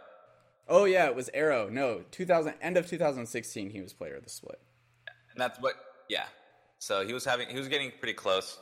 [0.70, 1.70] Oh yeah, it was Arrow.
[1.70, 4.60] No, 2000 end of 2016 he was player of the split.
[5.32, 5.76] And that's what,
[6.10, 6.26] yeah.
[6.80, 8.58] So he was having, he was getting pretty close.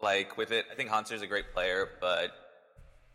[0.00, 2.32] Like with it, I think Hauntzer's a great player, but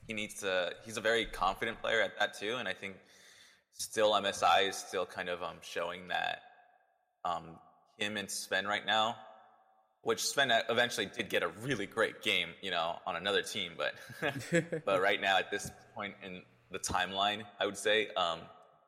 [0.08, 0.74] he needs to.
[0.84, 2.96] He's a very confident player at that too, and I think
[3.74, 6.42] still MSI is still kind of um showing that
[7.24, 7.44] um
[7.98, 9.16] him and Sven right now,
[10.02, 13.94] which Sven eventually did get a really great game, you know, on another team, but
[14.86, 18.40] but right now at this point in the timeline, I would say um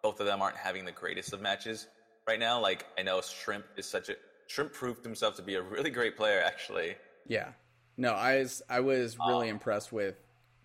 [0.02, 1.88] both of them aren't having the greatest of matches
[2.28, 2.60] right now.
[2.60, 4.16] Like I know Shrimp is such a
[4.48, 6.96] Shrimp proved himself to be a really great player actually.
[7.28, 7.50] Yeah.
[7.98, 10.16] No, I was I was really impressed with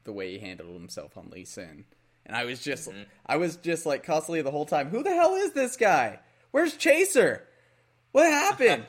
[0.04, 1.84] the way he handled himself on Lee Sin.
[2.26, 2.88] And I was just
[3.26, 6.20] I was just like constantly the whole time, who the hell is this guy?
[6.50, 7.44] Where's Chaser?
[8.12, 8.86] What happened?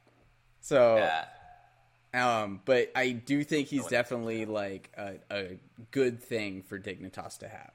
[0.60, 1.24] so Yeah.
[2.14, 5.58] Um but I do think he's definitely like a, a
[5.90, 7.72] good thing for Dignitas to have.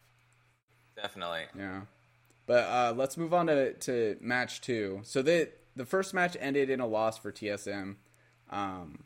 [0.96, 1.44] Definitely.
[1.58, 1.82] Yeah.
[2.48, 5.02] But uh, let's move on to, to match two.
[5.04, 7.96] So the the first match ended in a loss for TSM.
[8.50, 9.04] Um,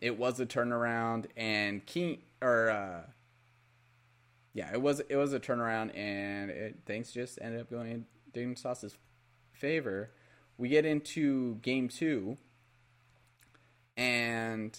[0.00, 3.02] it was a turnaround, and King or uh,
[4.54, 8.06] yeah, it was it was a turnaround, and it, things just ended up going in
[8.32, 8.96] Dignitas's
[9.52, 10.10] favor.
[10.56, 12.38] We get into game two,
[13.96, 14.78] and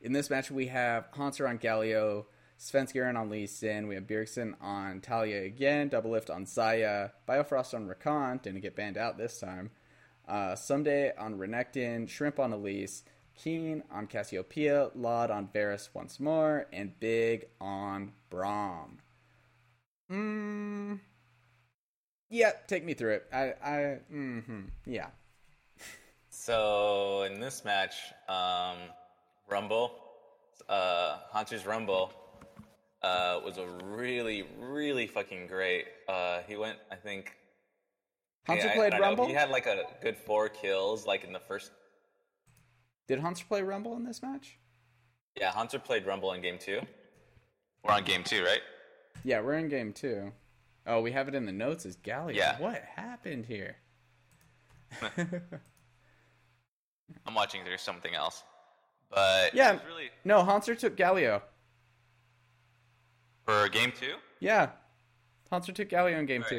[0.00, 2.26] in this match we have Hauntzer on Galio,
[2.58, 7.88] Svenskeren on Lee Sin, we have Bjergsen on Taliyah again, Doublelift on Xayah, Biofrost on
[7.88, 9.70] Rakan, didn't get banned out this time.
[10.28, 13.02] Uh, Ssumday on Renekton, Shrimp on Elise,
[13.34, 18.98] Keane on Cassiopeia, LOD on Varus once more, and Big on Braum.
[20.10, 21.00] Mm,
[22.30, 23.26] yeah, take me through it.
[23.32, 25.08] I, I, mm-hmm, yeah.
[26.44, 27.94] So in this match,
[28.28, 28.76] um,
[29.48, 29.94] Rumble,
[30.68, 32.12] uh, Hauntzer's Rumble,
[33.00, 35.84] uh, was a really, really fucking great.
[36.08, 37.36] Uh, he went, I think.
[38.48, 39.26] Hauntzer I- I played know, Rumble?
[39.28, 41.70] He had like a good four kills, like in the first.
[43.06, 44.58] Did Hauntzer play Rumble in this match?
[45.36, 46.80] Yeah, Hauntzer played Rumble in game two.
[47.84, 48.62] We're on game two, right?
[49.22, 50.32] Yeah, we're in game two.
[50.88, 52.34] Oh, we have it in the notes as Galio.
[52.34, 52.58] Yeah.
[52.58, 53.76] What happened here?
[57.26, 58.42] I'm watching through something else,
[59.10, 59.78] but Yeah.
[59.86, 61.42] really No, Hauntzer took Galio.
[63.44, 64.14] for game two.
[64.40, 64.70] Yeah.
[65.50, 66.58] Hauntzer took Galio in game two.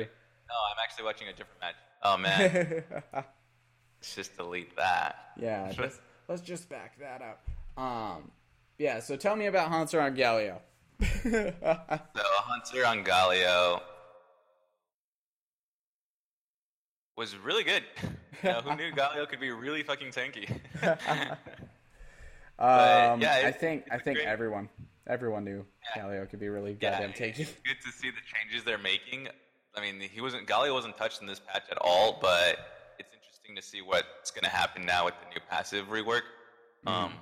[0.50, 1.76] No, I'm actually watching a different match.
[2.04, 2.84] Oh man,
[3.14, 5.32] let's just delete that.
[5.38, 7.48] yeah, let's, let's just back that up.
[7.82, 8.30] Um,
[8.78, 10.60] yeah, so tell me about Hauntzer on Galio.
[11.24, 13.82] So Hauntzer on Galio
[17.18, 17.84] was really good.
[18.44, 20.50] You know, who knew Galio could be really fucking tanky?
[22.60, 24.28] Um, yeah, I think I think great.
[24.28, 24.70] everyone
[25.08, 26.04] everyone knew Yeah.
[26.04, 27.48] Galio could be really yeah, goddamn it's tanky.
[27.66, 29.28] good to see the changes they're making.
[29.76, 32.60] I mean, he wasn't Galio wasn't touched in this patch at all, but
[33.00, 36.22] it's interesting to see what's going to happen now with the new passive rework
[36.86, 37.14] um,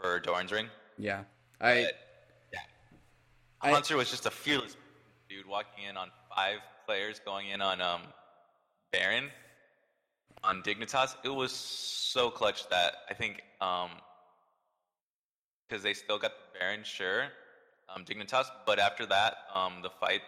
[0.00, 0.68] for Doran's Ring.
[0.98, 1.22] Yeah,
[1.60, 1.94] I But,
[2.52, 2.58] yeah.
[3.62, 4.76] I- Hauntzer was just a fearless
[5.28, 8.00] dude walking in on five players going in on um,
[8.92, 9.30] Baron
[10.42, 11.16] on Dignitas.
[11.24, 13.90] It was so clutch that I think um
[15.68, 17.28] because they still got the Baron, sure,
[17.88, 20.22] um, Dignitas, but after that, um, the fight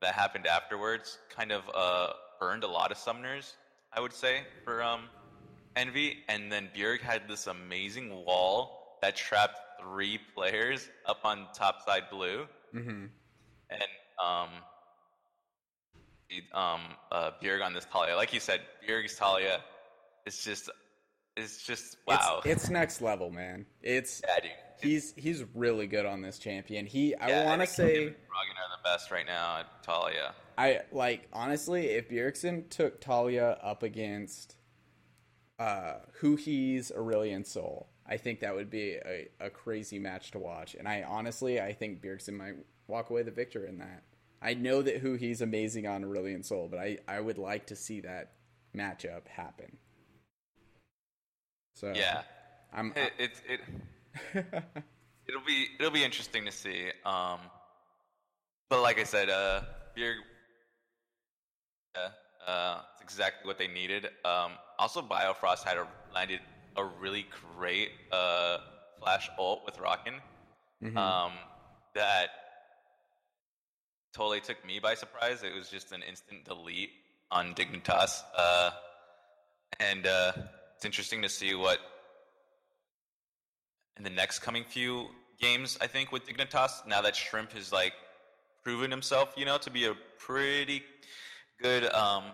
[0.00, 2.08] that happened afterwards kind of uh,
[2.40, 3.54] burned a lot of summoners,
[3.92, 5.10] I would say, for um,
[5.76, 6.18] Envy.
[6.28, 12.04] And then Bjerg had this amazing wall that trapped three players up on top side
[12.10, 12.46] blue.
[12.74, 13.08] mhm.
[13.70, 13.82] And
[14.24, 14.50] um,
[16.52, 16.80] um,
[17.12, 18.16] uh, Bjerg on this Taliyah.
[18.16, 19.60] Like you said, Bjerg's Taliyah
[20.26, 20.70] is just,
[21.36, 22.40] it's just, wow.
[22.44, 23.66] It's, it's next level, man.
[23.82, 24.50] It's yeah, dude.
[24.80, 26.86] he's he's really good on this champion.
[26.86, 30.32] He I Yeah, want to say Rogan are the best right now at Taliyah.
[30.58, 34.56] I like honestly if Bjergsen took Talia up against
[35.58, 40.74] uh Huhi's Aurelion Sol, I think that would be a, a crazy match to watch.
[40.74, 42.54] And I honestly I think Bjergsen might
[42.86, 44.02] walk away the victor in that.
[44.42, 48.00] I know that Huhi's amazing on Aurelion Sol, but I, I would like to see
[48.00, 48.32] that
[48.74, 49.76] matchup happen.
[51.74, 52.22] So Yeah.
[52.72, 53.60] I'm It, it, it,
[55.28, 56.90] it'll be it'll be interesting to see.
[57.04, 57.40] Um,
[58.68, 59.62] but like I said, uh,
[59.96, 60.16] Bjerg,
[61.94, 62.08] yeah,
[62.46, 64.06] uh, it's exactly what they needed.
[64.24, 66.40] Um, also, Biofrost had a, landed
[66.76, 67.26] a really
[67.56, 68.58] great uh,
[69.00, 70.20] flash ult with Rakan.
[70.82, 70.96] Mhm.
[70.96, 71.32] Um,
[71.94, 72.28] that
[74.16, 75.42] totally took me by surprise.
[75.42, 76.90] It was just an instant delete
[77.30, 78.22] on Dignitas.
[78.36, 78.70] Uh,
[79.78, 80.32] and uh,
[80.74, 81.78] it's interesting to see what
[83.98, 85.08] in the next coming few
[85.38, 87.92] games, I think, with Dignitas, now that Shrimp has like
[88.64, 90.82] proven himself, you know, to be a pretty
[91.62, 92.24] good um,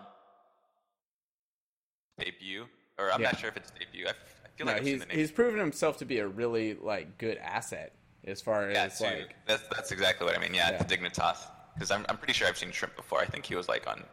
[2.17, 2.65] debut.
[2.97, 3.31] Or I'm Yeah.
[3.31, 4.05] not sure if it's debut.
[4.05, 7.17] I, f- I feel no, like he's he's proven himself to be a really like
[7.17, 7.93] good asset
[8.25, 10.53] as far as like that's that's exactly what I mean.
[10.53, 10.83] Yeah, Yeah.
[10.83, 11.39] Dignitas.
[11.73, 13.19] Because I'm I'm pretty sure I've seen Shrimp before.
[13.19, 14.03] I think he was like on.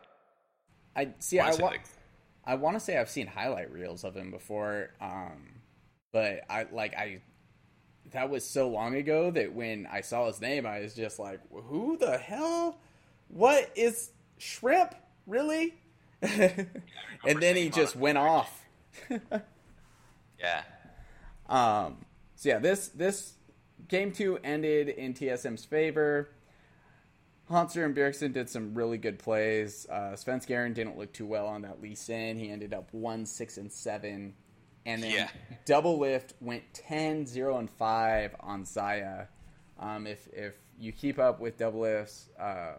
[0.96, 1.38] I see.
[1.40, 1.84] I, say, like-
[2.44, 5.60] I want to say I've seen highlight reels of him before, um,
[6.12, 7.20] but I like I.
[8.12, 11.40] That was so long ago that when I saw his name, I was just like,
[11.52, 12.78] "Who the hell?
[13.28, 14.94] What is shrimp?
[15.26, 15.74] Really?"
[16.22, 16.68] and
[17.24, 18.64] then he just went off.
[20.38, 20.62] Yeah.
[21.48, 21.98] Um,
[22.36, 23.34] so yeah, this this
[23.88, 26.30] game two ended in TSM's favor.
[27.50, 29.86] Hauntzer and Bjergsen did some really good plays.
[29.90, 32.38] Uh, Svenskeren didn't look too well on that Lee Sin.
[32.38, 34.34] He ended up 1 6 and 7.
[34.86, 35.28] And then Yeah.
[35.66, 39.26] Doublelift went 10 0 and 5 on Xayah.
[39.78, 42.74] Um, if, if you keep up with Doublelift's uh,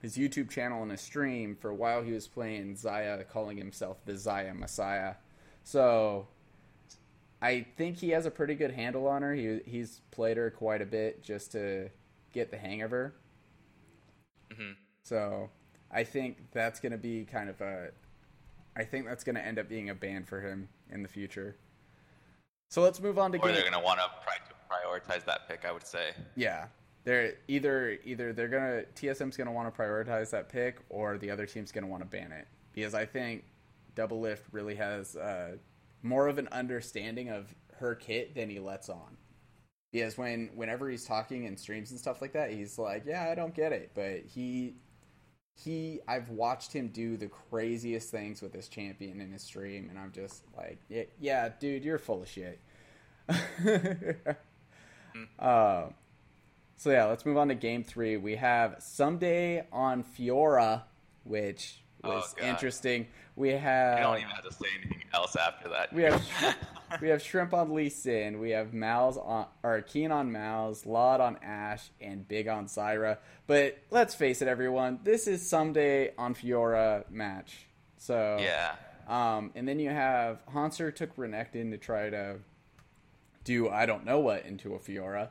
[0.00, 3.98] his YouTube channel and a stream, for a while he was playing Xayah, calling himself
[4.06, 5.14] the Xayah Messiah.
[5.62, 6.28] So
[7.42, 9.34] I think he has a pretty good handle on her.
[9.34, 11.90] He he's played her quite a bit just to
[12.32, 13.14] get the hang of her.
[15.10, 15.50] So
[15.90, 17.90] I think that's going to be kind of a.
[18.76, 21.56] I think that's going to end up being a ban for him in the future.
[22.70, 23.54] So let's move on to Or game.
[23.56, 24.06] they're gonna want to
[24.70, 25.64] prioritize that pick.
[25.64, 26.12] I would say.
[26.36, 26.66] Yeah,
[27.02, 31.46] they're either either they're gonna TSM's gonna want to prioritize that pick, or the other
[31.46, 33.42] team's gonna want to ban it because I think
[33.96, 35.56] Doublelift really has uh,
[36.04, 39.16] more of an understanding of her kit than he lets on.
[39.92, 43.34] Because when whenever he's talking in streams and stuff like that, he's like, "Yeah, I
[43.34, 44.76] don't get it," but he
[45.64, 49.98] he I've watched him do the craziest things with this champion in his stream, and
[49.98, 52.60] I'm just like, "Yeah, yeah dude, you're full of shit."
[55.38, 55.84] uh,
[56.76, 58.16] so yeah, let's move on to game three.
[58.16, 60.82] We have Ssumday on Fiora,
[61.24, 63.06] which was Oh, interesting.
[63.36, 63.98] We have.
[63.98, 65.92] I don't even have to say anything else after that.
[65.92, 66.22] we have
[67.00, 71.20] we have shrimp on Lee Sin, we have Mouse on or Keane on Mouse, LOD
[71.20, 73.18] on Ashe, and Big on Zyra.
[73.46, 77.66] But let's face it, everyone, this is Ssumday on Fiora match.
[77.98, 78.74] So yeah.
[79.08, 82.36] um, and then you have Hauntzer took Renekton to try to
[83.44, 85.28] do I don't know what into a Fiora.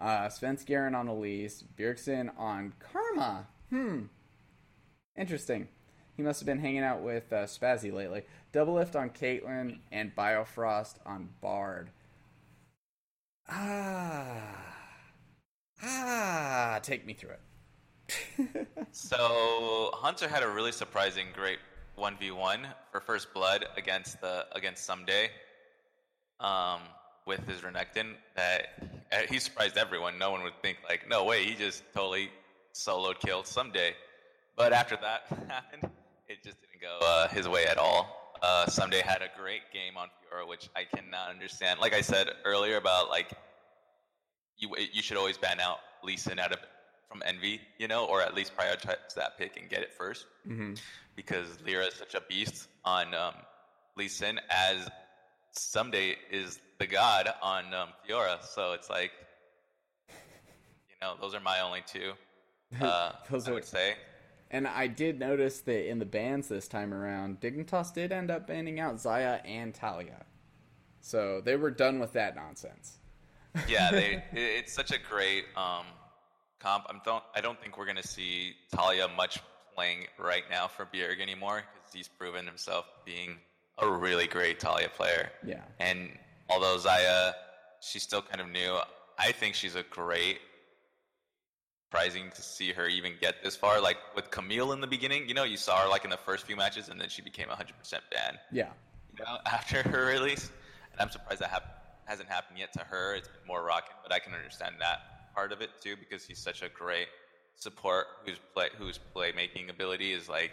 [0.00, 3.46] Uh, Svenskeren on Elise, Bjergsen on Karma.
[3.68, 4.04] Hmm.
[5.16, 5.68] Interesting.
[6.16, 8.22] He must have been hanging out with uh, Spazzy lately.
[8.52, 11.90] Doublelift on Caitlyn and Biofrost on Bard.
[13.48, 14.76] Ah.
[15.82, 16.80] Ah.
[16.82, 18.66] Take me through it.
[18.92, 21.58] So Hauntzer had a really surprising great
[21.94, 25.28] one v one for first blood against the against Ssumday,
[26.40, 26.80] um,
[27.26, 28.14] with his Renekton.
[28.34, 28.68] That
[29.12, 30.18] uh, he surprised everyone.
[30.18, 32.30] No one would think like, no way, he just totally
[32.74, 33.92] soloed killed Ssumday.
[34.56, 35.90] But after that happened,
[36.30, 38.34] it just didn't go uh, his way at all.
[38.42, 41.78] Uh, Ssumday had a great game on Fiora, which I cannot understand.
[41.80, 43.30] Like I said earlier about like
[44.56, 46.58] you you should always ban out Lee Sin out of
[47.08, 50.74] from Envy, you know, or at least prioritize that pick and get it 1st Mm-hmm.
[51.16, 53.34] because Lira is such a beast on um,
[53.96, 54.88] Lee Sin as
[55.58, 58.38] Ssumday is the god on um, Fiora.
[58.54, 59.10] So it's like,
[60.08, 62.12] you know, those are my only two.
[62.80, 63.96] Uh, Those I are- would say.
[64.50, 68.46] And I did notice that in the bans this time around, Dignitas did end up
[68.46, 70.24] banning out Xayah and Taliyah.
[71.00, 72.98] So they were done with that nonsense.
[73.68, 75.84] yeah, they, it's such a great um,
[76.58, 76.84] comp.
[76.88, 79.40] I'm don't, I don't think we're going to see Taliyah much
[79.74, 83.36] playing right now for Bjerg anymore because he's proven himself being
[83.78, 85.30] a really great Taliyah player.
[85.46, 85.62] Yeah.
[85.78, 86.10] And
[86.48, 87.32] although Xayah,
[87.80, 88.78] she's still kind of new,
[89.18, 90.38] I think she's a great.
[91.92, 93.80] Surprising to see her even get this far.
[93.80, 96.46] Like with Camille in the beginning, you know, you saw her like in the first
[96.46, 97.56] few matches, and then she became 100%
[98.12, 98.68] ban Yeah.
[99.18, 100.50] you know, after her release.
[100.92, 103.14] And I'm surprised that hap- hasn't happened yet to her.
[103.16, 105.00] It's been more Rakan, but I can understand that
[105.34, 107.08] part of it too because he's such a great
[107.56, 110.52] support whose play whose playmaking ability is like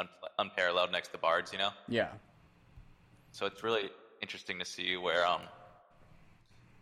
[0.00, 1.50] un- unparalleled next to Bards.
[1.54, 2.08] You know, Yeah.
[3.30, 3.88] so it's really
[4.20, 5.40] interesting to see where um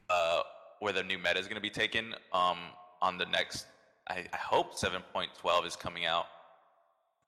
[0.09, 0.43] uh
[0.81, 2.59] where the new meta is going to be taken um
[3.03, 3.67] on the next.
[4.09, 6.27] I, I hope 7.12 is coming out.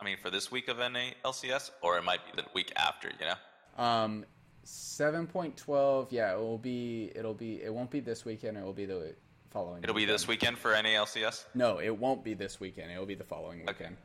[0.00, 3.08] I mean, for this week of NA LCS, or it might be the week after.
[3.20, 3.82] You know.
[3.84, 4.24] Um,
[4.64, 6.08] seven point twelve.
[6.10, 7.12] Yeah, it will be.
[7.14, 7.62] It'll be.
[7.62, 8.56] It won't be this weekend.
[8.58, 9.14] It will be the
[9.50, 9.84] following.
[9.84, 11.44] It'll be this weekend for NALCS.
[11.54, 12.90] No, it won't be this weekend.
[12.90, 13.72] It will be the following Okay.
[13.78, 13.96] weekend.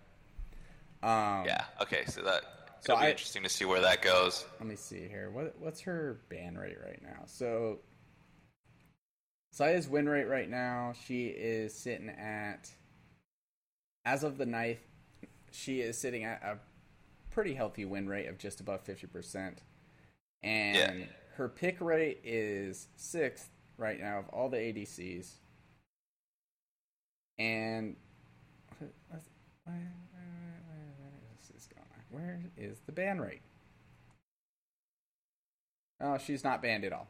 [1.02, 1.64] Um, Yeah.
[1.82, 2.06] Okay.
[2.06, 2.44] So that
[2.82, 4.46] So it'll be I- interesting to see where that goes.
[4.60, 5.32] Let me see here.
[5.32, 7.24] What what's her ban rate right now?
[7.26, 7.80] So
[9.58, 12.70] Xayah's win rate right now, she is sitting at
[14.06, 14.80] as of the ninth,
[15.52, 16.60] she is sitting at a
[17.32, 19.64] pretty healthy win rate of just above fifty percent.
[20.44, 21.06] And Yeah.
[21.36, 25.34] her pick rate is sixth right now of all the ADCs.
[27.40, 27.96] And?
[32.10, 33.42] Where is the ban rate?
[36.00, 37.08] Oh, she's not banned at all.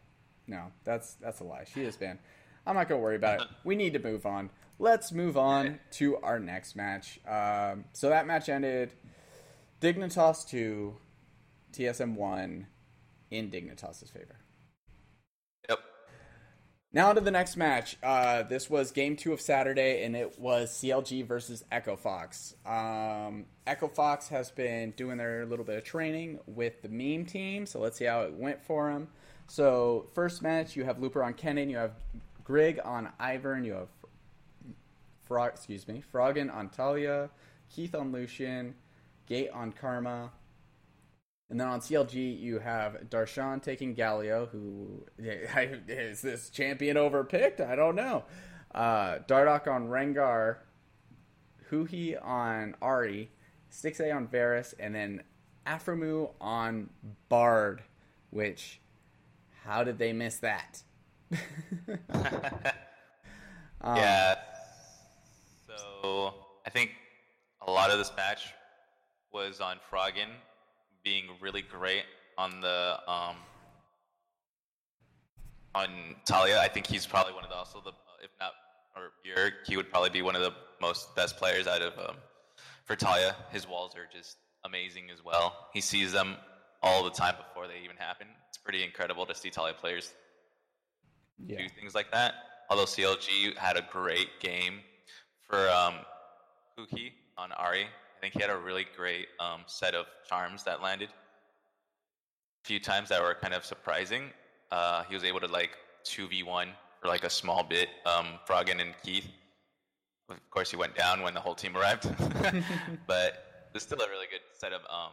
[0.47, 1.65] No, that's that's a lie.
[1.71, 2.19] She is banned.
[2.67, 3.47] I'm not gonna worry about it.
[3.63, 4.49] We need to move on.
[4.77, 7.19] Let's move on to our next match.
[7.27, 8.93] Um, so that match ended
[9.81, 10.97] Dignitas two,
[11.71, 12.67] TSM one,
[13.31, 14.35] in Dignitas's favor.
[15.69, 15.79] Yep.
[16.93, 17.97] Now to the next match.
[18.03, 22.55] Uh, this was game two of Saturday, and it was CLG versus Echo Fox.
[22.65, 27.65] Um, Echo Fox has been doing their little bit of training with the meme team,
[27.65, 29.07] so let's see how it went for them.
[29.47, 31.93] So first match, you have Looper on Kennen, you have
[32.47, 33.89] Grig on Ivern, you have
[35.25, 37.29] Frog, excuse me, Froggen on Taliyah,
[37.69, 38.73] Keith on Lucian,
[39.27, 40.31] Gate on Karma,
[41.49, 47.59] and then on CLG, you have Darshan taking Galio, who is this champion overpicked?
[47.59, 48.23] I don't know.
[48.73, 50.59] Uh, Dardoch on Rengar,
[51.69, 53.27] Huhi on Ahri,
[53.69, 55.21] Stixxay on Varus, and then
[55.65, 56.91] Aphromoo on
[57.27, 57.83] Bard,
[58.29, 58.79] which,
[59.65, 60.83] how did they miss that?
[63.81, 64.35] Um, yeah.
[65.67, 66.33] So
[66.65, 66.91] I think
[67.65, 68.53] a lot of this match
[69.31, 70.29] was on Froggen
[71.03, 72.03] being really great
[72.37, 73.35] on the um
[75.75, 75.89] on
[76.25, 76.57] Taliyah.
[76.57, 77.91] I think he's probably one of the also the
[78.23, 78.51] if not
[78.95, 82.15] or Bjerg, he would probably be one of the most best players out of um
[82.85, 83.35] for Taliyah.
[83.51, 85.67] His walls are just amazing as well.
[85.73, 86.35] He sees them
[86.81, 88.27] all the time before they even happen.
[88.49, 90.13] It's pretty incredible to see Taliyah players
[91.45, 91.59] Yeah.
[91.59, 92.35] do things like that.
[92.69, 94.79] Although CLG had a great game
[95.43, 95.95] for um,
[96.77, 97.83] Huhi on Ahri.
[97.83, 101.09] I think he had a really great um, set of charms that landed.
[101.09, 104.31] A few times that were kind of surprising.
[104.71, 106.67] Uh, he was able to like 2v1
[107.01, 109.27] for like a small bit, um, Froggen and Keith.
[110.29, 112.03] Of course, he went down when the whole team arrived.
[113.07, 115.11] but it's still a really good set of um,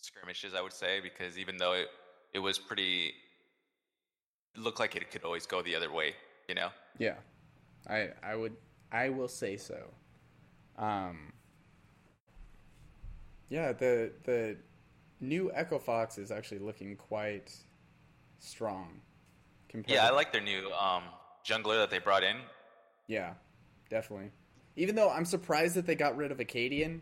[0.00, 1.88] skirmishes, I would say, because even though it,
[2.34, 3.14] it was pretty
[4.56, 6.14] looked like it could always go the other way,
[6.48, 6.68] you know?
[6.98, 7.14] Yeah,
[7.88, 8.56] I I would
[8.92, 9.90] I will say so.
[10.78, 11.32] Um,
[13.48, 14.56] yeah, the the
[15.20, 17.52] new Echo Fox is actually looking quite
[18.38, 19.00] strong.
[19.68, 21.04] Compared Yeah, I like their new um,
[21.44, 22.36] jungler that they brought in.
[23.08, 23.34] Yeah,
[23.90, 24.30] definitely.
[24.76, 27.00] Even though I'm surprised that they got rid of Akaadian.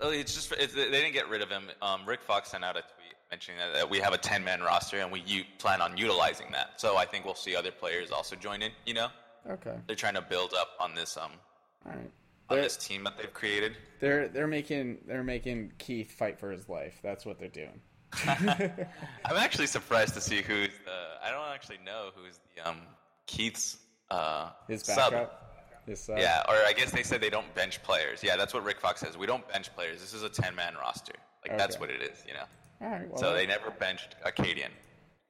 [0.00, 1.64] Oh, It's just they didn't get rid of him.
[1.82, 2.82] Um, Rick Fox sent out a
[3.30, 6.46] mentioning that, that we have a 10 man roster and we u- plan on utilizing
[6.52, 6.80] that.
[6.80, 8.72] So I think we'll see other players also join in.
[8.86, 9.08] You know,
[9.50, 11.30] Okay, they're trying to build up on this um
[11.86, 11.98] all right.
[12.00, 13.76] on They're- this team that they've created.
[14.00, 16.98] They're they're making they're making Keith fight for his life.
[17.02, 17.80] That's what they're doing.
[18.26, 21.24] I'm actually surprised to see who's the.
[21.26, 22.78] I don't actually know who's the um
[23.26, 23.78] Keith's
[24.10, 25.12] uh His sub.
[25.12, 25.46] backup.
[25.86, 26.18] His sub.
[26.18, 28.22] Yeah, or I guess they said they don't bench players.
[28.22, 29.16] Yeah, that's what Rick Fox says.
[29.16, 30.00] We don't bench players.
[30.00, 31.12] This is a 10 man roster.
[31.46, 32.44] Like that's what it is, you know.
[32.80, 33.08] Right.
[33.08, 34.70] Well, so they never benched Akaadian.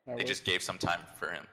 [0.07, 0.25] They works.
[0.25, 1.45] just gave some time for him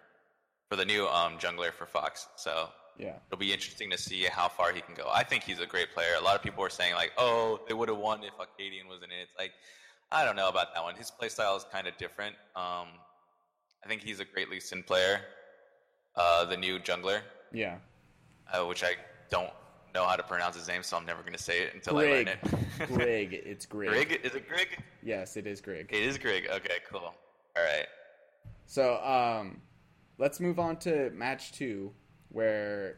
[0.70, 2.28] for the new um jungler for Fox.
[2.36, 3.14] So yeah.
[3.28, 5.10] it'll be interesting to see how far he can go.
[5.12, 6.16] I think he's a great player.
[6.20, 9.00] A lot of people were saying like, "Oh, they would have won if Acadian was
[9.04, 9.52] in it." It's like,
[10.12, 10.96] I don't know about that one.
[10.96, 12.36] His play style is kind of different.
[12.56, 12.88] Um,
[13.84, 15.22] I think he's a great Lee Sin player.
[16.16, 17.22] Uh, the new jungler,
[17.54, 17.78] Yeah.
[18.52, 18.96] uh, which I
[19.30, 19.52] don't
[19.94, 22.10] know how to pronounce his name, so I'm never going to say it until Grig.
[22.10, 22.88] I learn it.
[22.94, 23.34] Grig.
[23.46, 23.90] It's Grig.
[23.90, 24.22] Grig?
[24.24, 24.78] Is it Grig?
[25.04, 25.88] Yes, it is Grig.
[25.92, 26.48] It is Grig.
[26.50, 27.14] Okay, cool.
[27.58, 27.88] All right.
[28.66, 29.62] So, um,
[30.18, 31.92] let's move on to match two,
[32.30, 32.98] where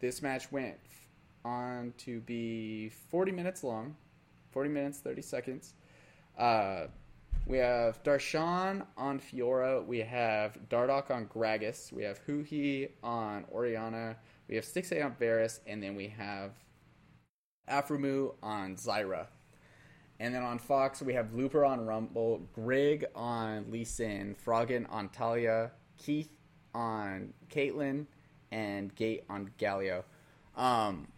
[0.00, 0.76] this match went
[1.44, 3.96] on to be 40 minutes long,
[4.52, 5.74] 40 minutes 30 seconds.
[6.38, 6.86] Uh,
[7.46, 9.84] we have Darshan on Fiora.
[9.84, 11.92] We have Dardoch on Gragas.
[11.92, 14.16] We have Huhi on Orianna.
[14.48, 16.52] We have Stixxay on Varus, and then we have
[17.68, 19.26] Aphromoo on Zyra.
[20.20, 25.08] And then on Fox, we have Looper on Rumble, Grig on Lee Sin, Froggen on
[25.08, 26.30] Taliyah, Keith
[26.74, 28.06] on Caitlyn,
[28.52, 30.04] and Gate on Galio.
[30.56, 31.08] Um,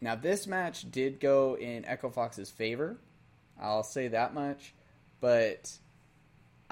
[0.00, 2.98] now, this match did go in Echo Fox's favor.
[3.60, 4.74] I'll say that much.
[5.20, 5.78] But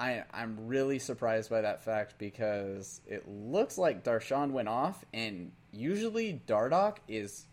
[0.01, 5.51] I, I'm really surprised by that fact because it looks like Darshan went off, and
[5.71, 7.45] usually Dardoch is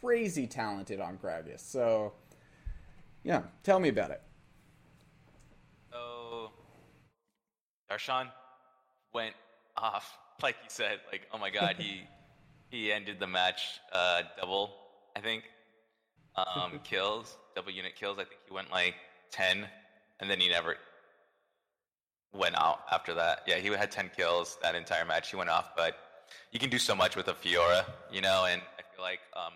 [0.00, 1.60] crazy talented on Gragas.
[1.60, 2.14] So,
[3.22, 4.20] yeah, tell me about it.
[5.92, 6.50] So
[7.88, 8.26] Darshan
[9.14, 9.36] went
[9.76, 10.98] off, like you said.
[11.12, 12.02] Like, oh my god, he
[12.70, 13.62] he ended the match
[13.92, 14.74] uh, double,
[15.14, 15.44] I think.
[16.34, 18.18] Um, kills, double unit kills.
[18.18, 18.96] I think he went like
[19.30, 19.64] ten,
[20.18, 20.74] and then he never
[22.32, 23.42] went out after that.
[23.46, 25.30] Yeah, he had ten kills that entire match.
[25.30, 25.96] He went off, but
[26.52, 28.46] you can do so much with a Fiora, you know.
[28.46, 29.52] And I feel like um,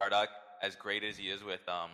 [0.00, 0.28] Dardoch,
[0.62, 1.90] as great as he is with um,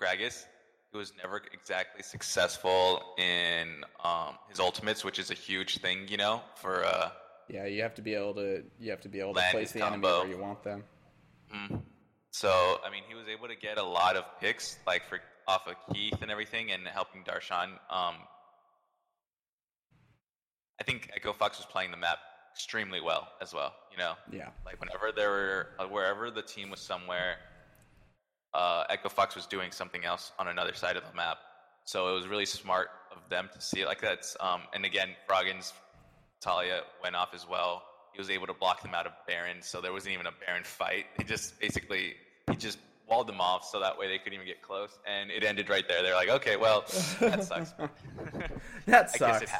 [0.00, 0.44] Gragas,
[0.92, 6.16] he was never exactly successful in um, his ultimates, which is a huge thing, you
[6.16, 7.10] know, for uh,
[7.48, 9.80] Yeah, you have to be able to you have to be able to place the
[9.80, 10.20] enemy combo.
[10.20, 10.84] where you want them.
[11.54, 11.82] Mm.
[12.30, 15.66] So I mean, he was able to get a lot of picks, like for off
[15.66, 17.70] of Keith and everything, and helping Darshan.
[17.88, 18.16] Um,
[20.80, 22.18] I think Echo Fox was playing the map
[22.54, 23.74] extremely well as well.
[23.92, 24.48] You know, Yeah.
[24.64, 27.36] like whenever there were uh, wherever the team was somewhere,
[28.54, 31.38] uh, Echo Fox was doing something else on another side of the map.
[31.84, 34.24] So it was really smart of them to see it like that.
[34.40, 35.72] Um, and again, Froggen's
[36.44, 37.82] Taliyah went off as well.
[38.12, 40.64] He was able to block them out of Baron, so there wasn't even a Baron
[40.64, 41.04] fight.
[41.18, 42.14] He just basically
[42.50, 45.44] he just walled them off, so that way they couldn't even get close, and it
[45.44, 46.02] ended right there.
[46.02, 46.80] They're like, okay, well,
[47.20, 47.74] that sucks.
[48.86, 49.52] That sucks.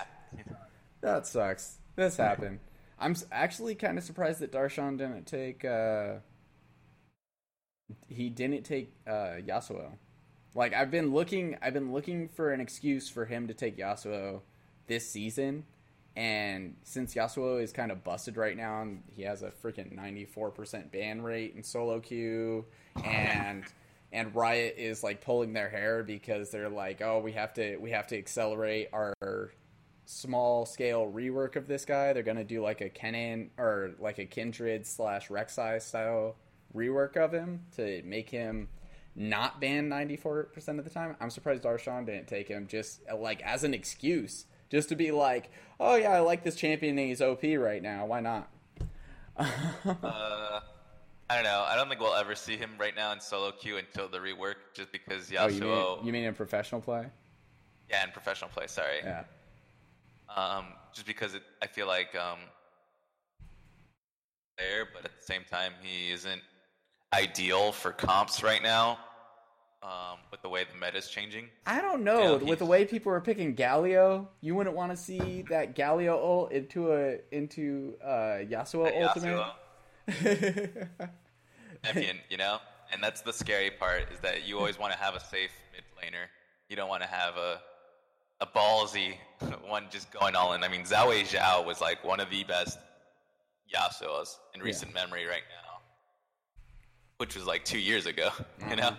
[1.06, 1.56] Guess it happened.
[1.56, 1.78] That sucks.
[1.96, 2.60] This happened.
[2.98, 5.64] I'm actually kind of surprised that Darshan didn't take.
[5.64, 6.14] Uh,
[8.08, 9.92] he didn't take uh, Yasuo.
[10.54, 14.40] Like I've been looking, I've been looking for an excuse for him to take Yasuo
[14.86, 15.64] this season,
[16.16, 20.90] and since Yasuo is kind of busted right now, and he has a freaking 94%
[20.90, 22.64] ban rate in solo queue,
[23.04, 23.64] and
[24.12, 27.90] and Riot is like pulling their hair because they're like, oh, we have to we
[27.90, 29.52] have to accelerate our
[30.06, 32.12] small scale rework of this guy.
[32.12, 36.36] They're gonna do like a Kennen or like a Kindred slash Rek'Sai style
[36.74, 38.68] rework of him to make him
[39.14, 41.16] not ban ninety four percent of the time.
[41.20, 45.50] I'm surprised Darshan didn't take him just like as an excuse, just to be like,
[45.80, 48.06] oh yeah, I like this champion and he's OP right now.
[48.06, 48.48] Why not?
[49.38, 50.60] Uh,
[51.28, 51.64] I don't know.
[51.66, 54.54] I don't think we'll ever see him right now in solo queue until the rework,
[54.74, 55.96] just because Oh, you Yasuo.
[55.98, 57.06] mean you mean in professional play?
[57.90, 58.66] yeah, in professional play.
[58.68, 58.98] Sorry.
[59.02, 59.24] Yeah.
[60.34, 62.38] Um, just because it, I feel like um,
[64.58, 66.42] there, but at the same time, he isn't
[67.12, 68.98] ideal for comps right now.
[69.82, 71.48] Um, with the way the meta is changing.
[71.64, 72.38] I don't know.
[72.38, 76.14] Yeah, With the way people are picking Galio, you wouldn't want to see that Galio
[76.14, 79.44] ult into a into uh, Yasuo ultimate.
[80.08, 80.88] Yasuo,
[81.84, 82.58] champion, you know,
[82.92, 85.84] and that's the scary part is that you always want to have a safe mid
[86.02, 86.26] laner.
[86.68, 87.60] You don't want to have a
[88.40, 89.14] a ballsy
[89.66, 90.64] one just going all in.
[90.64, 92.78] I mean, Zhao Wei Zhao was like one of the best
[93.74, 95.80] Yasuos in recent memory right now,
[97.18, 98.30] which was like two years ago,
[98.70, 98.96] you know.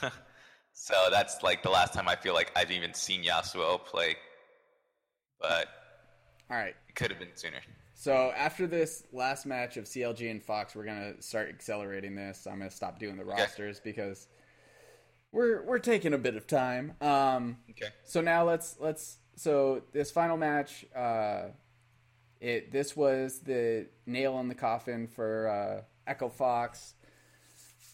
[0.00, 0.06] Mm-hmm.
[0.72, 4.16] so that's like the last time I feel like I've even seen Yasuo play,
[5.40, 5.68] but
[6.50, 6.74] All right.
[6.88, 7.60] it could have been sooner.
[7.94, 12.46] So after this last match of CLG and Fox, we're gonna start accelerating this.
[12.46, 14.28] I'm gonna stop doing the rosters because
[15.36, 16.94] we're we're taking a bit of time.
[17.00, 17.90] Um, Okay.
[18.04, 21.48] so now let's let's so this final match, uh,
[22.40, 26.94] it this was the nail in the coffin for uh, Echo Fox,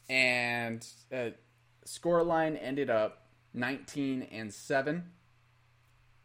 [0.09, 1.30] and uh,
[1.84, 5.11] scoreline ended up nineteen and seven.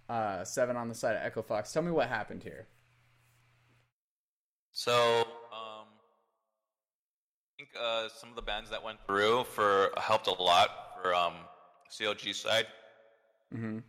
[0.08, 1.74] Uh, seven on the side of Echo Fox.
[1.74, 2.68] Tell me what happened here.
[4.72, 4.94] So,
[5.52, 5.88] um,
[7.52, 11.14] I think uh, some of the bands that went through for helped a lot for
[11.16, 11.34] um,
[11.92, 12.68] CLG side
[13.56, 13.80] Mm-hmm.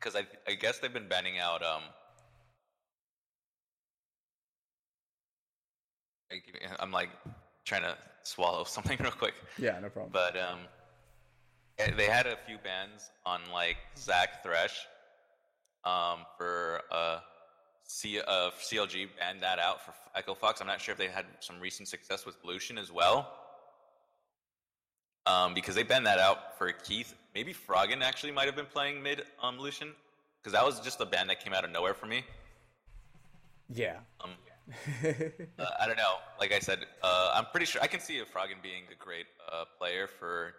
[0.00, 1.82] because I I guess they've been banning out um.
[6.80, 7.10] I'm like
[7.64, 9.34] trying to swallow something real quick.
[9.58, 10.10] Yeah, no problem.
[10.12, 10.60] But um,
[11.78, 14.86] eh, they had a few bans on like Zac Thresh,
[15.84, 17.20] um, for uh,
[17.84, 20.60] C uh CLG banned that out for Echo Fox.
[20.60, 23.32] I'm not sure if they had some recent success with Lucian as well.
[25.26, 27.14] Um, because they banned that out for Keith.
[27.34, 29.92] Maybe Froggen actually might have been playing mid um Lucian,
[30.40, 32.24] because that was just a ban that came out of nowhere for me.
[33.68, 33.96] yeah.
[34.22, 34.30] Um,
[35.58, 36.16] uh, I don't know.
[36.40, 39.26] Like I said, uh, I'm pretty sure I can see a Froggen being a great
[39.52, 40.54] uh, player for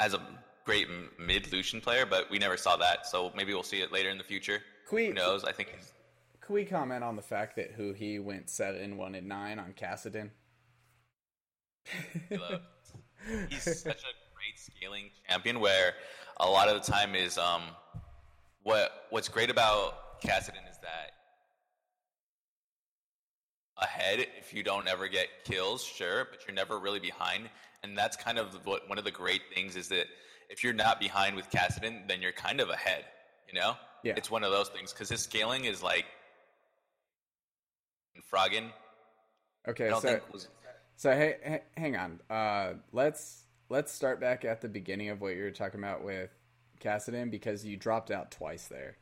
[0.00, 0.20] as a
[0.66, 3.06] great m- mid Lucian player, but we never saw that.
[3.06, 4.60] So maybe we'll see it later in the future.
[4.92, 5.44] We- Who knows?
[5.44, 5.74] I think
[6.42, 10.30] Can we comment on the fact that Huhi went seven, one, and nine on Kassadin?
[13.48, 15.60] he's such a great scaling champion.
[15.60, 15.94] Where
[16.38, 17.62] a lot of the time is um,
[18.62, 21.12] what what's great about Kassadin is that
[23.78, 27.48] ahead if you don't ever get kills, sure, but you're never really behind.
[27.82, 30.06] And that's kind of what one of the great things is that
[30.50, 33.04] if you're not behind with Kassadin, then you're kind of ahead.
[33.48, 34.14] You know, Yeah.
[34.16, 36.04] it's one of those things because his scaling is like
[38.32, 38.70] Froggen.
[39.66, 40.20] I Okay, so
[41.00, 42.20] so hey, hey, hang on.
[42.28, 46.28] Uh, let's let's start back at the beginning of what you were talking about with
[46.78, 48.98] Kassadin because you dropped out twice there.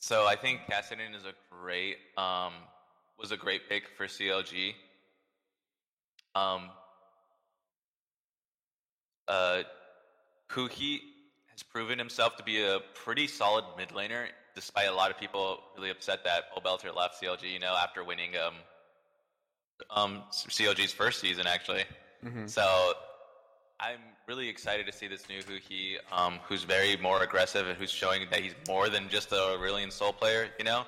[0.00, 2.52] So I think Kassadin is a great um
[3.16, 4.72] was a great pick for CLG.
[6.34, 6.68] Um
[9.28, 9.62] uh
[10.50, 10.98] Huhi
[11.46, 14.26] has proven himself to be a pretty solid mid laner,
[14.56, 18.02] despite a lot of people really upset that Paul Belter left CLG, you know, after
[18.02, 18.54] winning um
[19.90, 21.84] um CLG's first season actually.
[22.24, 22.48] Mhm.
[22.48, 22.94] So
[23.80, 27.90] I'm really excited to see this new Huhi, um, who's very more aggressive and who's
[27.90, 30.48] showing that he's more than just a Aurelion Sol player.
[30.58, 30.86] You know,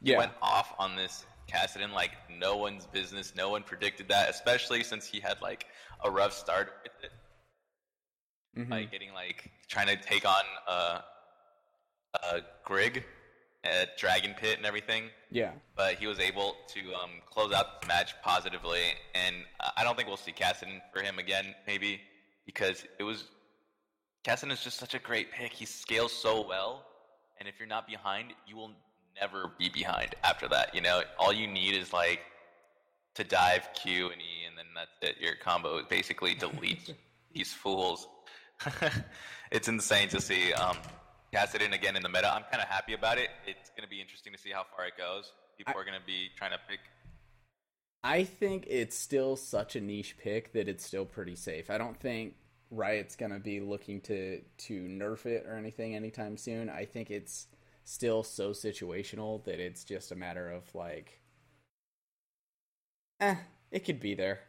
[0.00, 3.34] Yeah, went off on this Kassadin like no one's business.
[3.34, 5.66] No one predicted that, especially since he had like
[6.04, 7.12] a rough start with it,
[8.56, 8.70] Mhm.
[8.70, 11.00] like getting like trying to take on uh,
[12.22, 13.04] uh, Grig
[13.64, 15.04] at Dragon Pit and everything
[15.34, 18.82] yeah, but he was able to um, close out the match positively.
[19.16, 19.34] And
[19.76, 22.00] I don't think we'll see Kassadin for him again, maybe
[22.46, 23.24] because it was
[24.24, 25.52] Kassadin is just such a great pick.
[25.52, 26.86] He scales so well,
[27.40, 28.70] and if you're not behind, you will
[29.20, 30.72] never be behind after that.
[30.72, 32.20] You know, all you need is like
[33.16, 35.20] to dive Q and E, and then that's it.
[35.20, 36.94] Your combo basically deletes
[37.34, 38.06] these fools.
[39.50, 40.76] it's insane to see um,
[41.34, 42.32] Kassadin again in the meta.
[42.32, 43.28] I'm kind of happy about it.
[43.46, 45.32] It's going to be interesting to see how far it goes.
[45.58, 46.80] People I- are going to be trying to pick.
[48.04, 51.70] I think it's still such a niche pick that it's still pretty safe.
[51.70, 52.34] I don't think
[52.70, 56.68] Riot's gonna be looking to to nerf it or anything anytime soon.
[56.68, 57.46] I think it's
[57.84, 61.18] still so situational that it's just a matter of like,
[63.20, 63.36] eh,
[63.70, 64.40] it could be there.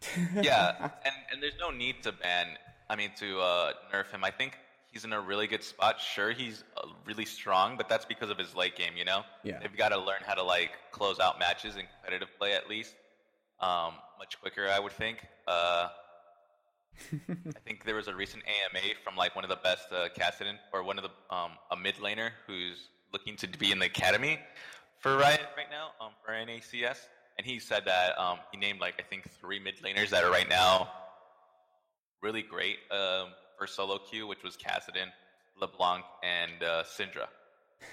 [0.40, 2.46] Yeah, and and there's no need to ban.
[2.88, 4.24] I mean, to uh, nerf him.
[4.24, 4.56] I think
[4.92, 6.00] he's in a really good spot.
[6.00, 8.92] Sure, he's uh, really strong, but that's because of his late game.
[8.96, 9.58] You know, Yeah.
[9.60, 12.94] they've got to learn how to like close out matches in competitive play at least,
[13.60, 14.68] um, much quicker.
[14.68, 15.26] I would think.
[15.48, 15.88] Uh,
[17.28, 20.56] I think there was a recent AMA from like one of the best uh, Kassadin
[20.74, 24.38] or one of the um, a mid laner who's looking to be in the academy
[24.98, 26.98] for Riot right now um, for NACS,
[27.38, 30.30] and he said that um, he named like I think three mid laners that are
[30.30, 30.90] right now
[32.22, 33.28] really great um,
[33.62, 35.06] for solo queue, which was Kassadin,
[35.60, 37.28] LeBlanc, and uh, Syndra.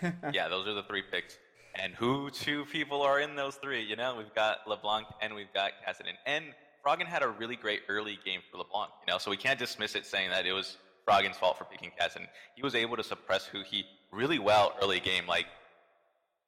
[0.34, 1.38] yeah, those are the three picks.
[1.76, 3.84] And who two people are in those three?
[3.84, 6.14] You know, we've got LeBlanc and we've got Kassadin.
[6.26, 6.46] And
[6.84, 9.94] Froggen had a really great early game for LeBlanc, you know, so we can't dismiss
[9.94, 12.26] it saying that it was Froggen's fault for picking Kassadin.
[12.56, 15.28] He was able to suppress Huhi really well early game.
[15.28, 15.46] Like,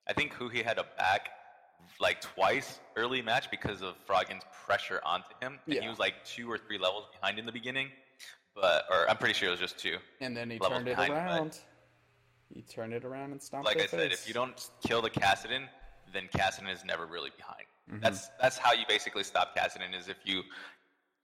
[0.10, 1.30] I think Huhi had a back
[2.00, 5.60] like twice early match because of Froggen's pressure onto him.
[5.68, 5.82] And Yeah.
[5.82, 7.90] he was like two or three levels behind in the beginning.
[8.56, 9.98] But, or I'm pretty sure it was just two.
[10.20, 11.60] and then he turned it behind, around.
[12.54, 15.68] He turned it around and stomped like I said, if you don't kill the Kassadin,
[16.14, 17.66] then Cassidy is never really behind.
[18.02, 20.44] That's that's how you basically stop Cassidy is if you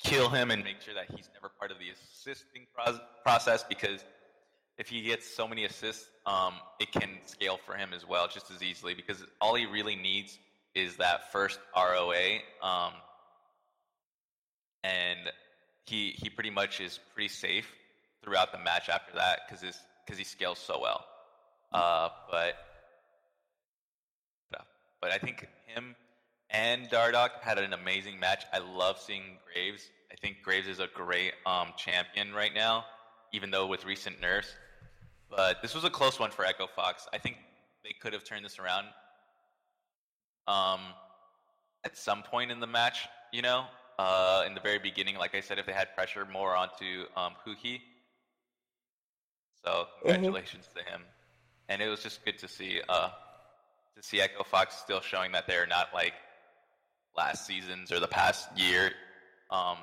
[0.03, 4.03] kill him and make sure that he's never part of the assisting pros- process because
[4.77, 8.51] if he gets so many assists, um, it can scale for him as well just
[8.51, 10.37] as easily because all he really needs
[10.75, 12.93] is that first ROA, um,
[14.83, 15.19] and
[15.87, 17.73] he he pretty much is pretty safe
[18.23, 21.05] throughout the match after that because his because he scales so well.
[21.73, 22.55] Uh, but
[25.01, 25.95] but I think him
[26.49, 28.45] and Dardoch had an amazing match.
[28.53, 29.89] I love seeing Graves.
[30.11, 32.85] I think Graves is a great um, champion right now,
[33.33, 34.49] even though with recent nerfs.
[35.29, 37.07] But this was a close one for Echo Fox.
[37.13, 37.37] I think
[37.83, 38.87] they could have turned this around
[40.47, 40.79] um,
[41.83, 43.65] at some point in the match, you know,
[43.97, 45.17] uh, in the very beginning.
[45.17, 47.81] Like I said, if they had pressure more onto um, Huhi.
[49.63, 50.85] So congratulations mm-hmm.
[50.85, 51.01] to him.
[51.69, 53.09] And it was just good to see uh,
[53.95, 56.13] to see Echo Fox still showing that they're not like
[57.17, 58.91] last season's or the past year
[59.51, 59.77] um,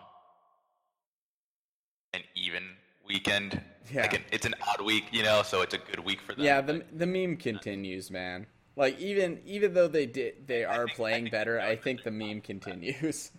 [2.15, 2.63] an even
[3.07, 3.61] weekend.
[3.93, 4.03] Yeah.
[4.03, 6.45] Like an, it's an odd week, you know, so it's a good week for them.
[6.45, 8.47] Yeah, the the meme continues, man.
[8.77, 12.11] Like even even though they did they are think, playing I better, I think the
[12.11, 13.31] meme continues.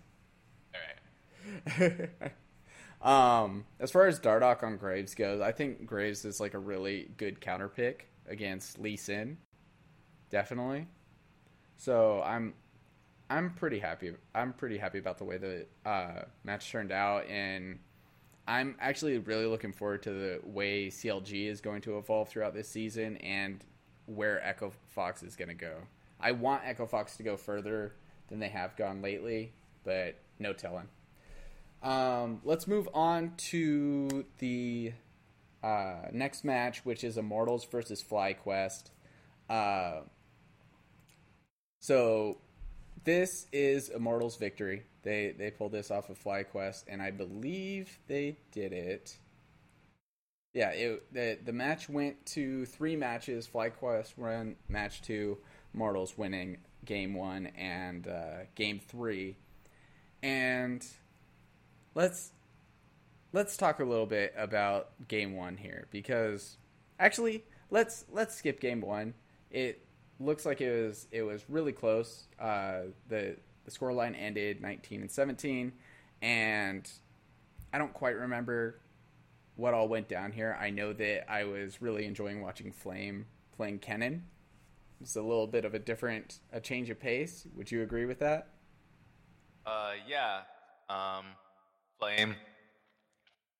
[3.05, 7.09] Um, as far as Dardoch on Graves goes, I think Graves is like a really
[7.17, 9.37] good counter pick against Lee Sin.
[10.31, 10.87] Definitely.
[11.77, 12.55] So I'm
[13.29, 14.13] I'm pretty happy.
[14.33, 17.77] I'm pretty happy about the way the uh, match turned out, and
[18.47, 22.69] I'm actually really looking forward to the way CLG is going to evolve throughout this
[22.69, 23.63] season and
[24.07, 25.75] where Echo Fox is going to go.
[26.19, 27.93] I want Echo Fox to go further
[28.29, 29.53] than they have gone lately,
[29.83, 30.87] but no telling.
[31.85, 34.91] Um, let's move on to the
[35.63, 38.85] uh, next match, which is Immortals versus FlyQuest.
[39.47, 40.01] Uh,
[41.79, 42.39] so
[43.03, 44.81] this is Immortals' victory.
[45.03, 49.15] They they pulled this off of FlyQuest, and I believe they did it.
[50.55, 53.47] Yeah, it, the the match went to three matches.
[53.53, 55.37] FlyQuest won match two,
[55.75, 59.35] Immortals winning game one and uh, game three,
[60.23, 60.83] and
[61.95, 62.31] let's
[63.33, 66.57] let's talk a little bit about game one here because
[66.99, 69.13] actually let's let's skip game one.
[69.49, 69.81] It
[70.19, 72.27] looks like it was it was really close.
[72.39, 75.73] Uh, the the scoreline ended 19 and 17,
[76.21, 76.89] and
[77.73, 78.79] I don't quite remember
[79.55, 80.55] what all went down here.
[80.59, 83.25] I know that I was really enjoying watching Flame
[83.55, 84.21] playing Kennen.
[85.01, 87.47] It's a little bit of a different a change of pace.
[87.55, 88.49] Would you agree with that?
[89.65, 90.41] Uh, yeah.
[90.89, 91.25] Um,
[91.99, 92.35] Flame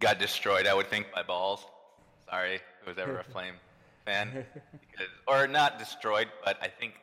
[0.02, 0.68] got destroyed.
[0.68, 1.66] I would think by balls.
[2.30, 3.56] Sorry, who was ever a Flame
[4.06, 6.94] fan, because, or not destroyed, but I think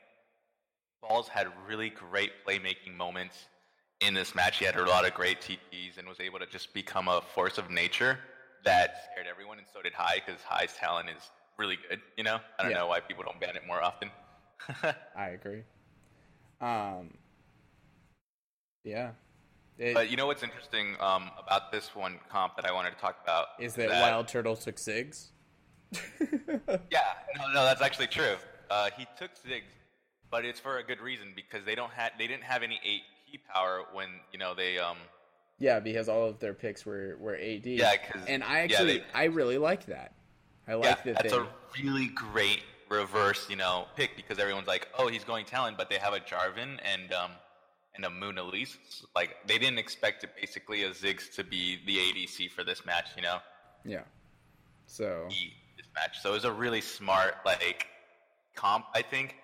[1.02, 3.46] Balls had really great playmaking moments
[4.00, 4.58] in this match.
[4.58, 7.58] He had a lot of great TPs and was able to just become a force
[7.58, 8.18] of nature
[8.64, 12.00] that scared everyone, and so did Hai because Hai's talent is really good.
[12.16, 12.78] You know, I don't yeah.
[12.78, 14.10] know why people don't ban it more often.
[15.16, 15.62] I agree.
[16.60, 17.14] Um,
[18.84, 19.10] yeah.
[19.78, 22.96] It, but you know what's interesting um, about this one comp that I wanted to
[22.96, 25.28] talk about is that, that Wild Turtle took Ziggs.
[25.92, 27.00] yeah,
[27.36, 28.36] no, no, that's actually true.
[28.70, 29.72] Uh, he took Ziggs,
[30.30, 33.02] but it's for a good reason because they don't have they didn't have any eight
[33.30, 34.96] key power when you know they um.
[35.58, 37.66] Yeah, because all of their picks were were AD.
[37.66, 40.12] Yeah, because and I actually yeah, they, I really like that.
[40.68, 41.22] I like yeah, that.
[41.22, 41.46] That's they, a
[41.82, 45.96] really great reverse, you know, pick because everyone's like, oh, he's going Talon, but they
[45.96, 47.30] have a Jarvan and um
[47.94, 48.78] and a Moon Elise.
[49.14, 53.08] Like they didn't expect it basically a Ziggs to be the ADC for this match,
[53.16, 53.38] you know.
[53.84, 54.02] Yeah.
[54.86, 57.86] So this match, so it was a really smart like
[58.54, 59.36] comp, I think.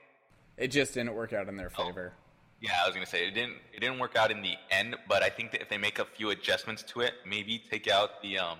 [0.56, 1.86] It just didn't work out in their oh.
[1.86, 2.12] favor.
[2.60, 3.56] Yeah, I was gonna say it didn't.
[3.72, 6.04] It didn't work out in the end, but I think that if they make a
[6.04, 8.58] few adjustments to it, maybe take out the um,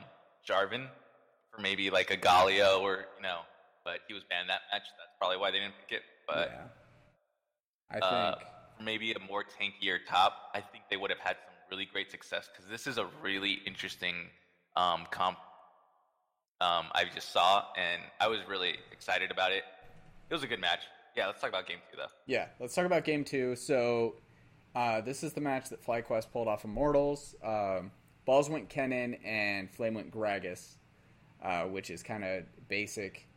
[0.48, 0.86] Jarvan
[1.50, 3.40] for maybe like a Galio or you know,
[3.84, 4.84] but he was banned that match.
[4.98, 6.02] That's probably why they didn't pick it.
[6.28, 7.98] But yeah.
[8.00, 8.48] I uh, think
[8.82, 12.48] maybe a more tankier top, I think they would have had some really great success
[12.52, 14.14] because this is a really interesting
[14.76, 15.38] um, comp
[16.60, 19.62] um, I just saw, and I was really excited about it.
[20.28, 20.80] It was a good match.
[21.16, 22.08] Yeah, let's talk about game two, though.
[22.26, 23.54] Yeah, let's talk about game two.
[23.54, 24.16] So,
[24.74, 27.36] uh, this is the match that FlyQuest pulled off Immortals.
[27.44, 27.92] Um,
[28.24, 30.74] balls went Kennen, and Flame went Gragas,
[31.42, 33.28] uh, which is kind of basic.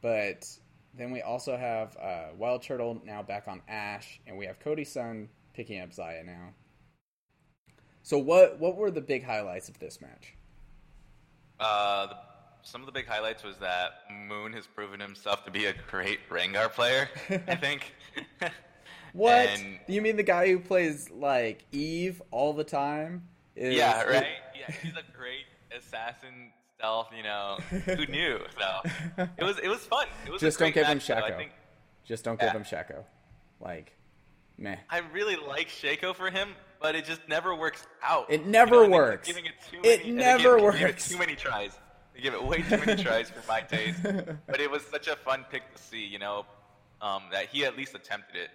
[0.00, 0.48] But
[0.96, 4.84] then we also have uh, Wild Turtle now back on Ashe, and we have Cody
[4.84, 6.54] Sun picking up Xayah now.
[8.02, 10.34] So, what what were the big highlights of this match?
[11.58, 12.16] Uh, the
[12.62, 16.28] some of the big highlights was that Moon has proven himself to be a great
[16.28, 17.08] Rengar player.
[17.30, 17.94] I think,
[19.12, 19.48] What?
[19.48, 23.26] And you mean the guy who plays like Eve all the time?
[23.56, 24.26] Is, yeah, right.
[24.58, 26.52] Yeah, he's a great assassin
[26.82, 28.38] You know, who knew?
[28.58, 30.06] So it was it was fun.
[30.26, 31.10] It was Just don't give him match.
[31.10, 31.36] I Shaco.
[31.36, 31.52] think
[32.04, 33.04] Just don't give him Shaco.
[33.60, 33.92] Like,
[34.58, 34.76] meh.
[34.88, 38.30] I really like Shaco for him, but it just never works out.
[38.30, 39.28] It You never know, they keep works.
[39.28, 41.08] Giving it too It many, never give, works.
[41.08, 41.72] too many tries.
[42.14, 44.02] They give it way too many tries for my taste.
[44.46, 46.04] But it was such a fun pick to see.
[46.04, 46.46] You know,
[47.02, 48.48] um, that he at least attempted it.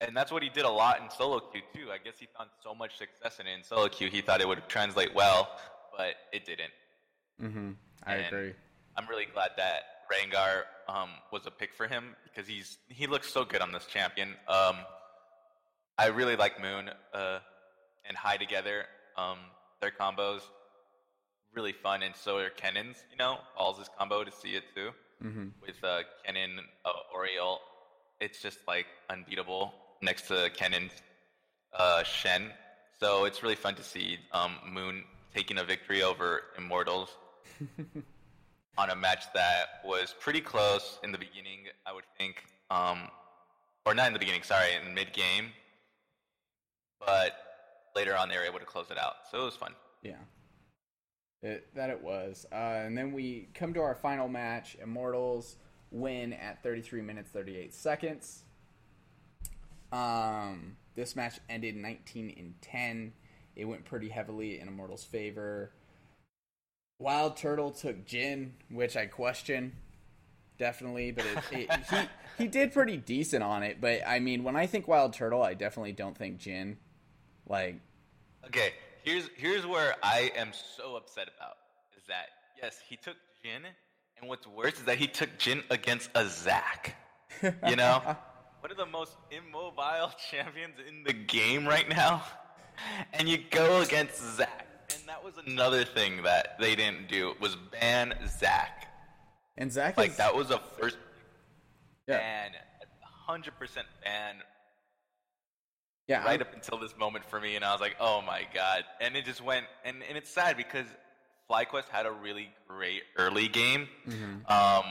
[0.00, 1.92] And that's what he did a lot in solo queue too.
[1.92, 4.48] I guess he found so much success in it in solo queue, he thought it
[4.48, 5.48] would translate well,
[5.96, 6.72] but it didn't.
[7.40, 7.70] Mm-hmm.
[8.04, 8.52] I And agree.
[8.96, 13.32] I'm really glad that Rengar um, was a pick for him because he's he looks
[13.32, 14.30] so good on this champion.
[14.48, 14.76] Um,
[15.98, 17.38] I really like Moon uh,
[18.06, 18.84] and Hai together.
[19.16, 19.38] Um,
[19.80, 20.40] their combos
[21.54, 23.02] really fun, and so are Kennen's.
[23.10, 24.90] You know, all's his combo to see it too
[25.22, 25.48] Mm-hmm.
[25.64, 27.60] with uh, Kennen uh, Oriole.
[28.20, 29.72] It's just like unbeatable
[30.02, 30.90] next to Kennen's
[31.72, 32.50] uh, Shen.
[32.98, 35.04] So it's really fun to see um, Moon
[35.34, 37.08] taking a victory over Immortals
[38.78, 42.44] on a match that was pretty close in the beginning, I would think.
[42.70, 43.08] Um,
[43.84, 45.50] or not in the beginning, sorry, in mid game.
[47.04, 47.32] But
[47.94, 49.14] later on, they were able to close it out.
[49.30, 49.74] So it was fun.
[50.02, 50.12] Yeah.
[51.42, 52.46] It, that it was.
[52.52, 54.76] Uh, and then we come to our final match.
[54.80, 55.56] Immortals
[55.90, 58.44] win at 33 minutes 38 seconds.
[59.90, 63.12] Um, this match ended 19 in 10.
[63.56, 65.72] It went pretty heavily in Immortals' favor.
[67.02, 69.72] Wild Turtle took Jhin, which I question,
[70.58, 73.80] definitely, but it, it, he he did pretty decent on it.
[73.80, 76.76] But I mean, when I think Wild Turtle, I definitely don't think Jhin.
[77.48, 77.80] Like,
[78.46, 78.72] Okay,
[79.02, 81.56] here's here's where I am so upset about
[81.96, 82.26] is that
[82.60, 83.64] yes, he took Jhin,
[84.20, 86.96] and what's worse is that he took Jhin against a Zac.
[87.42, 88.00] You know,
[88.60, 92.22] one of the most immobile champions in the game right now,
[93.12, 94.66] and you go against Zac.
[94.98, 98.88] And that was another thing that they didn't do was ban Zac.
[99.56, 100.96] and Zac Like is, that was a first
[102.08, 102.50] yeah, ban,
[103.26, 104.36] hundred percent ban
[106.08, 108.42] yeah, right I'm- up until this moment for me, and I was like, oh my
[108.52, 108.84] god.
[109.00, 110.86] And it just went, and, and it's sad because
[111.48, 114.52] FlyQuest had a really great early game Mm-hmm.
[114.52, 114.84] um,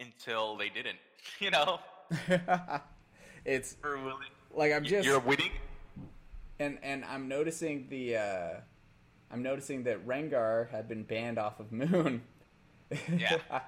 [0.00, 0.98] until they didn't.
[1.40, 1.80] You know,
[3.44, 4.14] it's really-
[4.54, 5.50] like I'm just you're winning.
[6.58, 8.48] and and I'm noticing the uh
[9.30, 12.22] I'm noticing that Rengar had been banned off of Moon.
[13.16, 13.38] Yeah.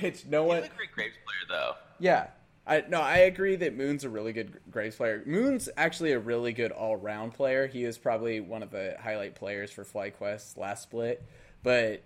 [0.00, 1.74] Which no He's one a great Graves player, though.
[2.00, 2.28] Yeah.
[2.66, 5.22] I no, I agree that Moon's a really good Graves player.
[5.24, 7.66] Moon's actually a really good all-round player.
[7.66, 11.24] He is probably one of the highlight players for FlyQuest last split.
[11.62, 12.02] But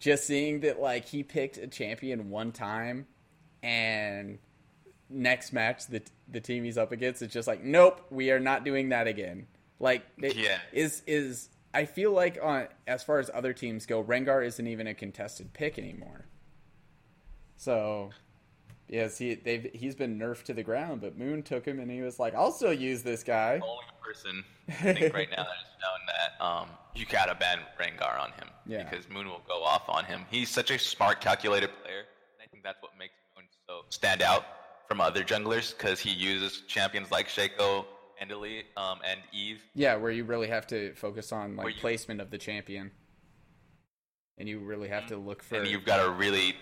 [0.00, 3.06] just seeing that like he picked a champion one time
[3.62, 4.38] and
[5.08, 8.64] next match the the team he's up against is just like nope, we are not
[8.64, 9.46] doing that again.
[9.78, 10.58] Like it Yeah.
[10.72, 14.86] is is I feel like on as far as other teams go, Rengar isn't even
[14.86, 16.26] a contested pick anymore.
[17.56, 18.10] So
[18.88, 22.02] Yes, he they've he's been nerfed to the ground, but Moon took him and he
[22.02, 25.66] was like, "I'll still use this guy." Only person I think right now that has
[25.80, 28.82] known that um, you gotta ban Rengar on him Yeah.
[28.88, 30.26] because Moon will go off on him.
[30.30, 34.20] He's such a smart, calculated player, and I think that's what makes Moon so stand
[34.20, 34.44] out
[34.88, 37.86] from other junglers because he uses champions like Shaco,
[38.22, 39.62] Endily, um, and Eve.
[39.74, 42.90] Yeah, where you really have to focus on like you- placement of the champion,
[44.38, 45.56] and you really have to look for.
[45.56, 46.54] and you've got to really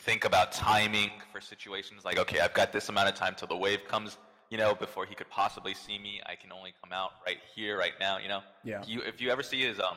[0.00, 3.56] think about timing for situations like okay i've got this amount of time till the
[3.56, 4.18] wave comes
[4.50, 7.78] you know before he could possibly see me i can only come out right here
[7.78, 8.82] right now you know Yeah.
[8.86, 9.96] you if you ever see his um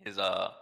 [0.00, 0.52] his uh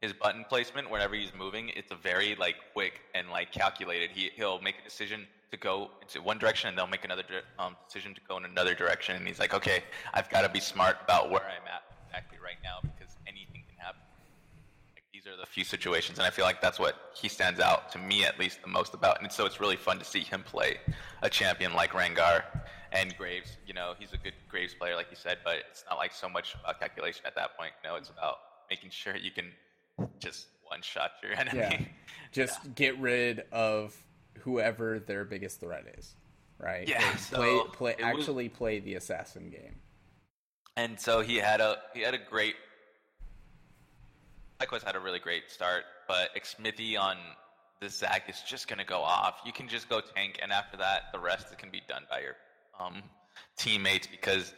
[0.00, 4.30] his button placement whenever he's moving it's a very like quick and like calculated he
[4.36, 7.22] he'll make a decision to go into one direction and they'll make another
[7.58, 9.82] um, decision to go in another direction and he's like okay
[10.14, 13.78] i've got to be smart about where i'm at exactly right now because anything can
[13.78, 14.00] happen
[14.94, 17.90] like these are the few situations, and I feel like that's what he stands out
[17.92, 19.22] to me at least the most about.
[19.22, 20.76] And so it's really fun to see him play
[21.22, 22.42] a champion like Rengar
[22.92, 23.56] and Graves.
[23.66, 26.28] You know, he's a good Graves player, like you said, but it's not like so
[26.28, 27.72] much about calculation at that point.
[27.82, 28.36] Know, it's about
[28.68, 29.46] making sure you can
[30.18, 31.58] just one shot your enemy.
[31.58, 31.80] yeah,
[32.32, 33.96] just get rid of
[34.40, 36.14] whoever their biggest threat is,
[36.58, 36.86] right?
[36.88, 39.76] Yeah, Like, so play play it was- actually play the assassin game.
[40.76, 42.54] And so he had a he had a great.
[44.60, 47.16] Likewise, had a really great start, but Xmithie on
[47.80, 49.40] the Zac is just going to go off.
[49.44, 52.36] You can just go tank, and after that, the rest can be done by your
[52.80, 53.02] um,
[53.58, 54.54] teammates because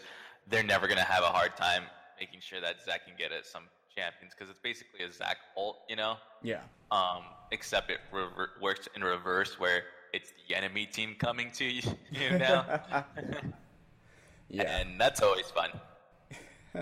[0.48, 1.82] they're never going to have a hard time
[2.20, 3.64] making sure that Zac can get at some
[3.98, 6.16] champions because it's basically a Zac ult, you know.
[6.42, 6.60] Yeah,
[6.92, 11.82] Um, except it rever- works in reverse where it's the enemy team coming to you,
[12.10, 12.80] you now.
[14.48, 14.78] Yeah.
[14.80, 15.70] And that's always fun.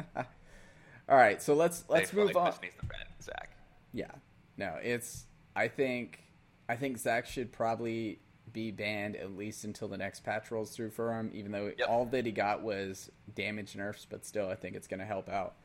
[1.08, 2.52] All right, so let's let's move on.
[2.52, 2.70] Chris
[3.18, 3.50] the Zac.
[3.92, 4.10] Yeah.
[4.56, 5.24] No, it's
[5.54, 6.20] I think
[6.68, 8.20] I think Zac should probably
[8.52, 11.88] be banned at least until the next patch rolls through for him, even though Yep.
[11.88, 15.56] all that he got was damage nerfs, but still I think it's gonna help out.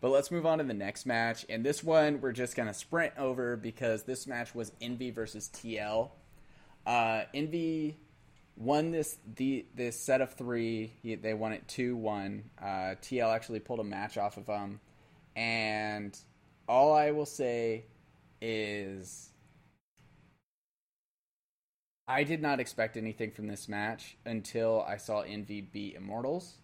[0.00, 1.44] But let's move on to the next match.
[1.48, 6.10] And this one we're just gonna sprint over because this match was Envy versus TL.
[6.86, 7.98] Uh Envy
[8.60, 10.92] won this the this set of three.
[11.02, 12.50] He, they won it two one.
[12.60, 14.80] Uh, TL actually pulled a match off of them,
[15.34, 16.16] and
[16.68, 17.86] all I will say
[18.40, 19.30] is
[22.06, 26.56] I did not expect anything from this match until I saw Envy beat Immortals.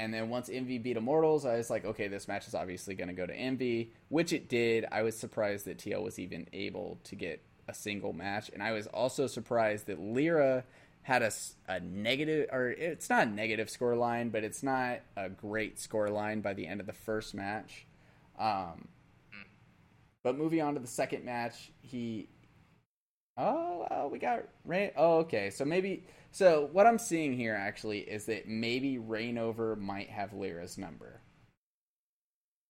[0.00, 3.08] And then once Envy beat Immortals, I was like, okay, this match is obviously going
[3.08, 4.86] to go to Envy, which it did.
[4.90, 8.50] I was surprised that TL was even able to get a single match.
[8.54, 10.64] And I was also surprised that Lira
[11.02, 11.22] had
[11.68, 16.08] a negative, or it's not a negative score line, but it's not a great score
[16.08, 17.84] line by the end of the first match.
[18.38, 18.88] Um,
[20.22, 22.26] but moving on to the second match, he.
[23.36, 24.92] Oh, oh, we got rain.
[24.96, 25.50] Oh, okay.
[25.50, 26.04] So maybe.
[26.32, 31.20] So what I'm seeing here actually is that maybe Rainover might have Lira's number.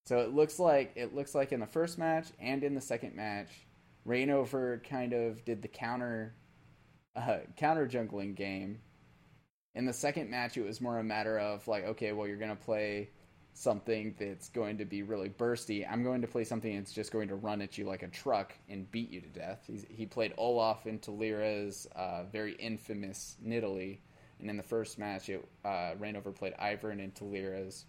[0.06, 3.14] So it looks like it looks like in the first match and in the second
[3.14, 3.48] match,
[4.06, 6.34] Rainover kind of did the counter,
[7.14, 8.80] uh, counter jungling game.
[9.74, 12.56] In the second match, it was more a matter of like, okay, well, you're gonna
[12.56, 13.10] play
[13.54, 15.86] something that's going to be really bursty.
[15.90, 18.54] I'm going to play something that's just going to run at you like a truck
[18.68, 19.64] and beat you to death.
[19.66, 23.98] He's, he played Olaf into Lira's uh, very infamous Nidalee,
[24.40, 27.84] and in the first match, it uh, Rainover played Ivern into Lira's.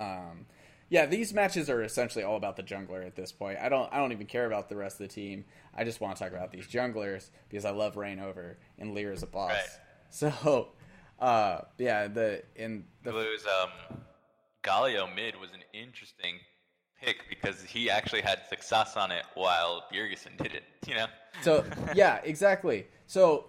[0.00, 0.46] Um,
[0.88, 3.58] yeah, these matches are essentially all about the jungler at this point.
[3.60, 5.44] I don't I don't even care about the rest of the team.
[5.74, 9.26] I just want to talk about these junglers because I love Rainover and Lira's a
[9.26, 9.52] boss.
[9.52, 9.62] Right.
[10.08, 10.68] So,
[11.18, 13.98] uh, yeah, the in the was um,
[14.66, 16.40] Galio mid was an interesting
[17.00, 20.64] pick because he actually had success on it while Bjergsen didn't.
[20.86, 21.06] You know.
[21.42, 21.64] So
[21.94, 22.86] yeah, exactly.
[23.06, 23.46] So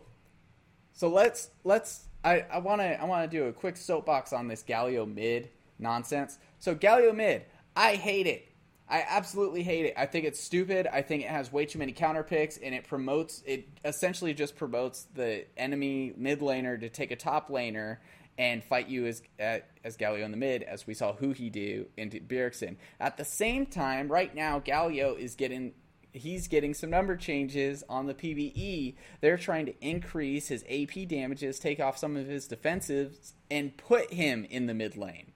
[0.94, 4.48] so let's let's I I want to I want to do a quick soapbox on
[4.48, 5.50] this Galio mid
[5.80, 6.38] nonsense.
[6.60, 7.44] So Galio mid,
[7.76, 8.48] I hate it.
[8.90, 9.94] I absolutely hate it.
[9.98, 10.88] I think it's stupid.
[10.88, 14.56] I think it has way too many counter picks and it promotes it essentially just
[14.56, 17.98] promotes the enemy mid laner to take a top laner
[18.38, 21.88] and fight you as uh, as Galio in the mid, as we saw Huhi do
[21.98, 22.78] into Bjergsen.
[23.00, 25.74] At the same time, right now Galio is getting
[26.14, 28.96] he's getting some number changes on the PBE.
[29.22, 34.12] They're trying to increase his AP damages, take off some of his defensives, and put
[34.12, 35.32] him in the mid lane.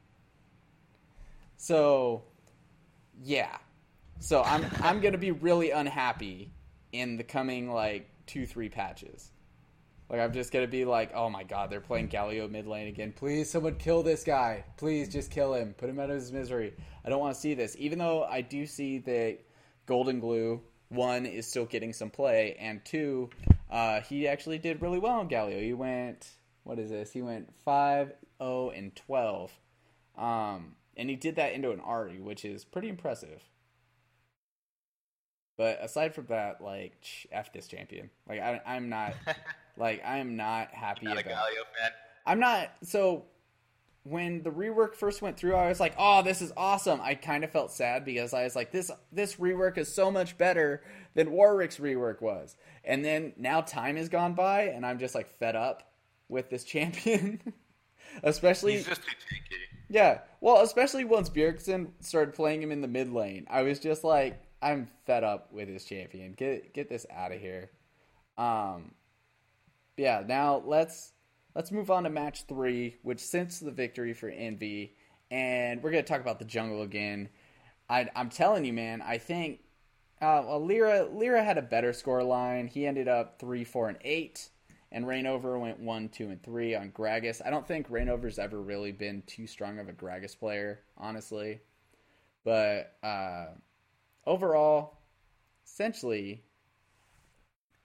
[1.57, 2.23] So,
[3.22, 3.57] yeah.
[4.19, 6.52] So I'm I'm gonna be really unhappy
[6.91, 9.32] in the coming like two three patches.
[10.11, 13.13] Like I'm just gonna be like, oh my god, they're playing Galio mid lane again.
[13.15, 14.65] Please, someone kill this guy.
[14.75, 15.73] Please, just kill him.
[15.77, 16.73] Put him out of his misery.
[17.05, 17.77] I don't want to see this.
[17.79, 19.39] Even though I do see that
[19.88, 20.59] GoldenGlue
[20.89, 23.29] one is still getting some play, and two,
[23.71, 25.63] uh, he actually did really well in Galio.
[25.63, 26.27] He went,
[26.63, 27.13] what is this?
[27.13, 28.11] He went five,
[28.41, 29.53] zero, and twelve,
[30.17, 33.41] um, and he did that into an Ahri, which is pretty impressive.
[35.57, 38.09] But aside from that, like, f this champion.
[38.27, 39.13] Like, I, I'm not,
[39.82, 41.44] like, I am not happy Not about.
[42.26, 42.72] I'm not.
[42.84, 43.26] So
[44.03, 47.44] when the rework first went through, I was like, "Oh, this is awesome." I kind
[47.44, 50.82] of felt sad because I was like, "This this rework is so much better
[51.14, 55.30] than Warwick's rework was." And then now time has gone by, and I'm just like
[55.38, 55.91] fed up
[56.30, 57.41] with this champion.
[58.24, 59.58] especially, He's just too tanky.
[59.90, 60.20] yeah.
[60.41, 64.41] Well, especially once Bjergsen started playing him in the mid lane, I was just like,
[64.62, 66.34] I'm fed up with this champion.
[66.34, 67.70] Get get this out of here.
[68.38, 68.94] Um,
[69.97, 70.23] yeah.
[70.26, 71.13] Now let's
[71.55, 74.95] let's move on to match three, which since the victory for Envy,
[75.30, 77.30] and we're gonna talk about the jungle again.
[77.89, 79.01] I, I'm telling you, man.
[79.01, 79.59] I think
[80.22, 82.68] uh, well, Lira Lira had a better score line.
[82.68, 84.49] He ended up three, four, and eight,
[84.91, 87.41] and Rainover went one, two, and three on Gragas.
[87.43, 91.61] I don't think Rainover's ever really been too strong of a Gragas player, honestly.
[92.43, 93.47] But uh,
[94.27, 94.99] overall,
[95.65, 96.43] essentially,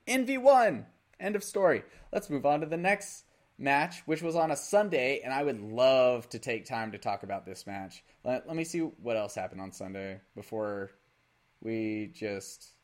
[0.06, 0.86] Envy won.
[1.20, 1.82] End of story.
[2.12, 3.24] Let's move on to the next
[3.58, 7.22] match, which was on a Sunday, and I would love to take time to talk
[7.22, 8.04] about this match.
[8.24, 10.90] Let, let me see what else happened on Sunday before
[11.62, 12.74] we just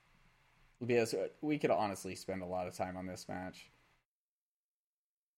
[0.81, 3.71] because we could honestly spend a lot of time on this match.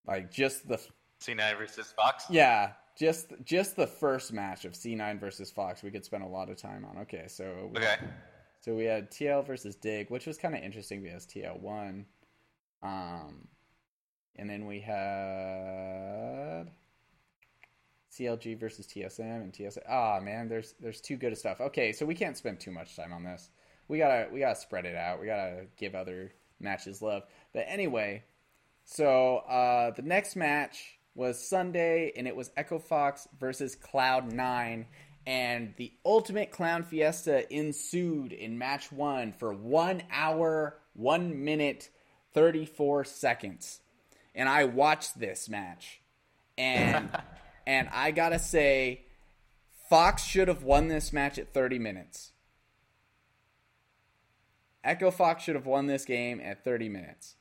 [0.06, 0.78] Like just the
[1.20, 2.24] C9 versus Fox.
[2.30, 6.50] yeah, just just the first match of C9 versus Fox, we could spend a lot
[6.50, 6.98] of time on.
[7.02, 7.96] Okay, so we, Okay.
[8.60, 12.06] so we had TL versus Dig, which was kind of interesting because TL won.
[12.84, 13.48] Um,
[14.36, 16.70] and then we had
[18.12, 19.82] CLG versus TSM and TSM.
[19.88, 21.60] Ah, man, there's there's too good of stuff.
[21.60, 23.50] Okay, so we can't spend too much time on this.
[23.88, 25.20] We gotta we gotta spread it out.
[25.20, 27.24] We gotta give other matches love.
[27.52, 28.22] But anyway,
[28.84, 34.86] so uh, the next match was Sunday, and it was Echo Fox versus Cloud Nine,
[35.26, 41.88] and the ultimate clown fiesta ensued in match one for one hour, one minute,
[42.34, 43.80] thirty four seconds,
[44.34, 46.00] and I watched this match,
[46.58, 47.08] and
[47.66, 49.06] and I gotta say,
[49.88, 52.32] Fox should have won this match at thirty minutes.
[54.84, 57.36] Echo Fox should have won this game at 30 minutes.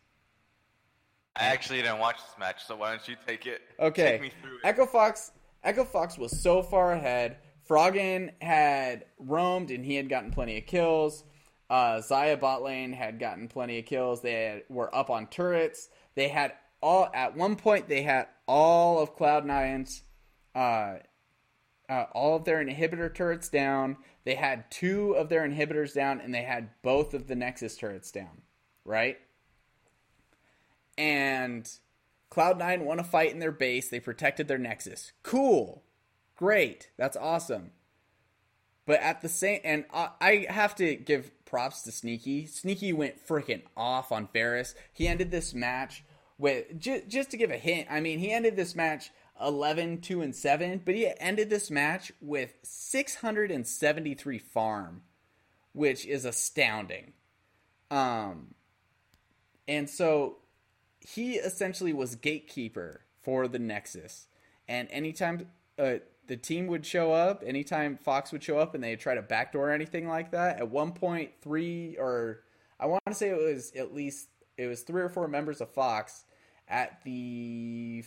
[1.35, 3.61] I actually didn't watch this match, so why don't you take it?
[3.79, 4.11] Okay.
[4.11, 4.61] Take me through it.
[4.63, 5.31] Echo Fox
[5.63, 7.37] Echo Fox was so far ahead.
[7.67, 11.23] Froggen had roamed and he had gotten plenty of kills.
[11.73, 14.21] Uh, Xayah bot lane had gotten plenty of kills.
[14.21, 15.89] They had, were up on turrets.
[16.13, 20.03] They had all at one point they had all of Cloud Nine's
[20.53, 20.97] uh,
[21.89, 23.97] uh, all of their inhibitor turrets down.
[24.23, 28.11] They had two of their inhibitors down, and they had both of the Nexus turrets
[28.11, 28.43] down.
[28.85, 29.17] Right?
[30.95, 31.67] And
[32.29, 33.89] Cloud9 won a fight in their base.
[33.89, 35.11] They protected their Nexus.
[35.23, 35.81] Cool.
[36.35, 36.91] Great.
[36.97, 37.71] That's awesome.
[38.85, 42.47] But at the same, and I, I have to give props to Sneaky.
[42.47, 44.73] Sneaky went freaking off on Varus.
[44.91, 46.03] He ended this match
[46.39, 50.23] with, just, just to give a hint, I mean, he ended this match 11, 2,
[50.23, 55.03] and 7, but he ended this match with 673 farm,
[55.73, 57.13] which is astounding.
[57.91, 58.55] Um,
[59.67, 60.37] and so
[61.01, 64.25] he essentially was gatekeeper for the Nexus.
[64.67, 65.45] And anytime
[65.77, 65.97] uh,
[66.27, 69.71] the team would show up, anytime Fox would show up and they'd try to backdoor
[69.71, 72.43] anything like that, at one point, three or
[72.79, 74.27] I want to say it was at least
[74.57, 76.25] it was three or four members of Fox
[76.67, 78.03] at the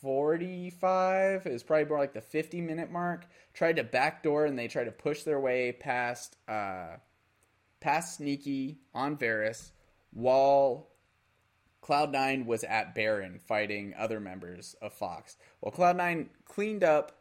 [0.00, 4.66] 45 it was probably more like the 50 minute mark tried to backdoor and they
[4.66, 6.96] tried to push their way past uh
[7.80, 9.72] past sneaky on Varus
[10.12, 10.88] while
[11.82, 15.36] Cloud9 was at Baron fighting other members of Fox.
[15.60, 17.19] Well, Cloud9 cleaned up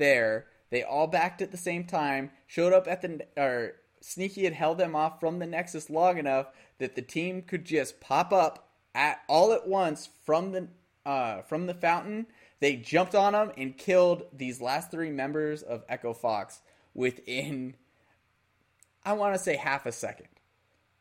[0.00, 0.46] there.
[0.70, 4.78] They all backed at the same time, showed up at the or Sneaky had held
[4.78, 6.46] them off from the Nexus long enough
[6.78, 10.68] that the team could just pop up at all at once from the
[11.06, 12.26] uh, from the fountain.
[12.58, 16.60] They jumped on them and killed these last three members of Echo Fox
[16.94, 17.76] within
[19.04, 20.28] I want to say half a second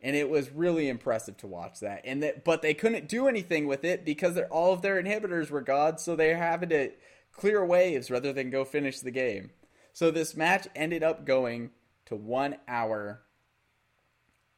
[0.01, 2.01] and it was really impressive to watch that.
[2.05, 5.61] And that, but they couldn't do anything with it because all of their inhibitors were
[5.61, 6.91] gods, so they're having to
[7.31, 9.51] clear waves rather than go finish the game.
[9.93, 11.71] So this match ended up going
[12.05, 13.21] to one hour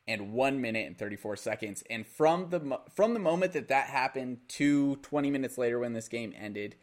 [0.08, 1.84] and one minute and 34 seconds.
[1.90, 6.08] And from the from the moment that that happened to 20 minutes later when this
[6.08, 6.76] game ended,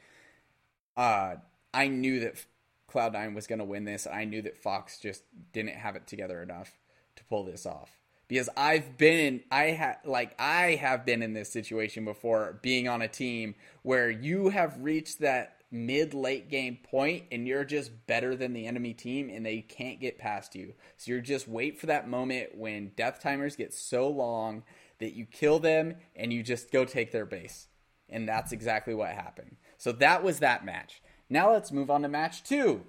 [0.97, 1.37] uh,
[1.75, 2.45] I knew that
[2.91, 4.07] Cloud9 was going to win this.
[4.07, 6.79] I knew that Fox just didn't have it together enough
[7.17, 7.99] to pull this off
[8.29, 13.03] because I've been I have like I have been in this situation before being on
[13.03, 18.35] a team where you have reached that mid late game point and you're just better
[18.35, 20.75] than the enemy team and they can't get past you.
[20.97, 24.63] So you're just wait for that moment when death timers get so long
[24.99, 27.69] that you kill them and you just go take their base.
[28.09, 29.57] And that's exactly what happened.
[29.77, 31.03] So that was that match.
[31.29, 32.83] Now let's move on to match 2.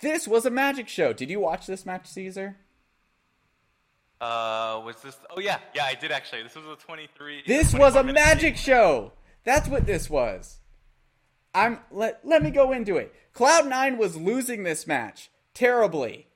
[0.00, 1.12] This was a magic show.
[1.12, 2.56] Did you watch this match, Caesar?
[4.20, 5.16] Uh, was this?
[5.34, 6.42] Oh yeah, yeah, I did actually.
[6.42, 7.44] This was a 23.
[7.46, 9.12] This was a magic show.
[9.44, 10.59] That's what this was.
[11.54, 13.14] I'm let let me go into it.
[13.34, 16.26] Cloud9 was losing this match terribly.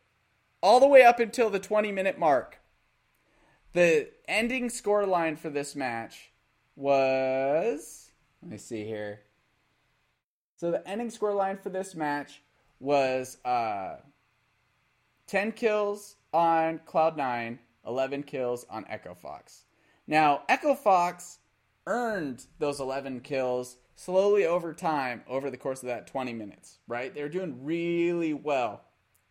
[0.60, 2.60] All the way up until the 20 minute mark.
[3.72, 6.30] The ending scoreline for this match
[6.76, 8.10] was
[8.42, 9.20] let me see here.
[10.56, 12.42] So the ending scoreline for this match
[12.80, 13.96] was uh
[15.26, 19.64] 10 kills on Cloud9, 11 kills on Echo Fox.
[20.06, 21.38] Now, Echo Fox
[21.86, 27.14] earned those 11 kills slowly over time over the course of that 20 minutes, right?
[27.14, 28.82] They were doing really well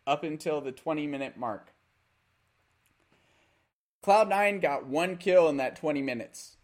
[0.06, 1.74] up until the 20 minute mark.
[4.04, 6.58] Cloud9 got one kill in that 20 minutes.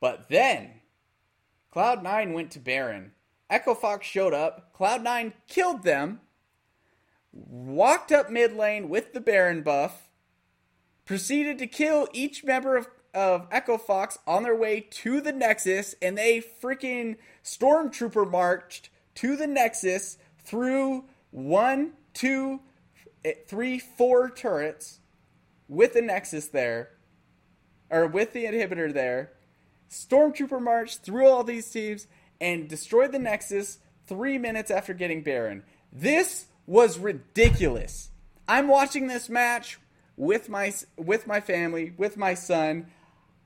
[0.00, 0.80] But then,
[1.74, 3.12] Cloud9 went to Baron.
[3.50, 4.72] Echo Fox showed up.
[4.76, 6.20] Cloud9 killed them.
[7.32, 10.08] Walked up mid lane with the Baron buff.
[11.04, 15.94] Proceeded to kill each member of of Echo Fox on their way to the Nexus,
[16.00, 22.60] and they freaking stormtrooper marched to the Nexus through one, two,
[23.24, 25.00] eh, three, four turrets
[25.68, 26.90] with the Nexus there.
[27.90, 29.32] or with the inhibitor there,
[29.90, 32.06] Stormtrooper marched through all these teams
[32.40, 35.62] and destroyed the Nexus three minutes after getting Baron.
[35.92, 38.08] This was ridiculous.
[38.48, 39.78] I'm watching this match
[40.16, 42.86] with my with my family, with my son.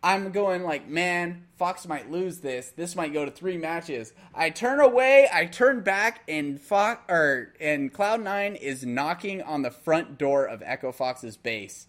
[0.03, 2.71] I'm going like, man, Fox might lose this.
[2.71, 4.13] This might go to three matches.
[4.35, 9.63] I turn away, I turn back, and Fox or and Cloud Nine is knocking on
[9.63, 11.87] the front door of Echo Fox's base,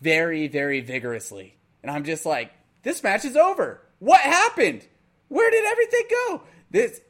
[0.00, 1.56] very, very vigorously.
[1.82, 2.52] And I'm just like,
[2.82, 3.80] this match is over.
[3.98, 4.86] What happened?
[5.28, 6.42] Where did everything go?
[6.70, 7.00] This.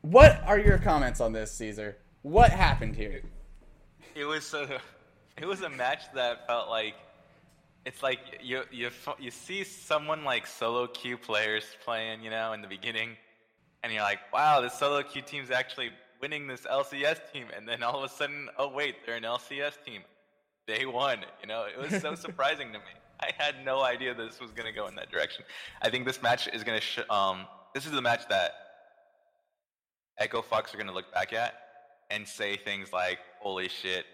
[0.00, 1.98] What are your comments on this, Caesar?
[2.22, 3.22] What happened here?
[4.14, 4.80] It was a,
[5.36, 6.94] it was a match that felt like
[7.88, 12.60] it's like you you you see someone like solo queue players playing, you know, in
[12.60, 13.16] the beginning,
[13.82, 15.88] and you're like, wow, this solo queue team's actually
[16.20, 19.82] winning this LCS team, and then all of a sudden, oh wait, they're an LCS
[19.86, 20.02] team.
[20.66, 21.20] They won.
[21.40, 22.84] You know, it was so surprising to me.
[23.20, 25.46] I had no idea this was going to go in that direction.
[25.80, 26.84] I think this match is going to.
[26.84, 28.52] Sh- um, this is the match that
[30.18, 31.54] Echo Fox are going to look back at
[32.10, 34.04] and say things like, "Holy shit!"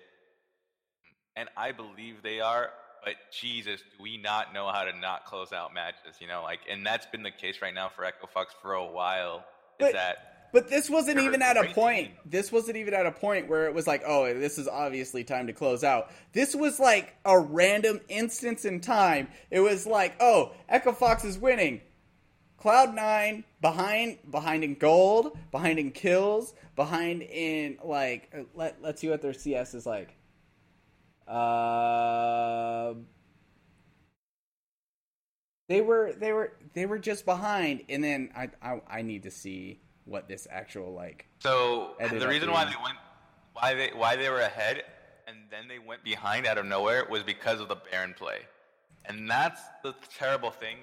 [1.35, 2.71] And I believe they are.
[3.05, 6.17] But Jesus, do we not know how to not close out matches?
[6.21, 8.85] You know, like, and that's been the case right now for Echo Fox for a
[8.87, 9.39] while.
[9.79, 10.17] Is But- that
[10.53, 12.07] But this wasn't even at a point.
[12.11, 12.17] team.
[12.25, 15.49] This wasn't even at a point where it was like, oh, this is obviously time
[15.49, 16.13] to close out.
[16.33, 19.29] This was like a random instance in time.
[19.51, 21.81] It was like, oh, Echo Fox is winning.
[22.57, 28.33] Cloud Nine behind, behind in gold, behind in kills, behind in like.
[28.55, 30.15] Let Let's see what their CS is like.
[31.27, 32.95] Uh,
[35.69, 39.31] they were they were they were just behind, and then I I, I need to
[39.31, 41.27] see what this actual like.
[41.41, 42.97] So the reason why they went,
[43.55, 44.83] why they why they were ahead,
[45.27, 48.41] and then they went behind out of nowhere was because of the Baron play,
[49.07, 50.79] and that's the terrible thing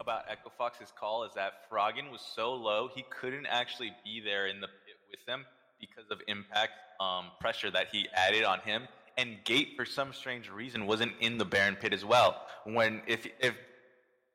[0.00, 4.46] about Echo Fox's call is that Froggen was so low he couldn't actually be there
[4.46, 5.44] in the pit with them
[5.80, 8.82] because of impact um, pressure that he added on him,
[9.18, 12.46] and Gate for some strange reason wasn't in the Baron pit as well.
[12.64, 13.54] When if if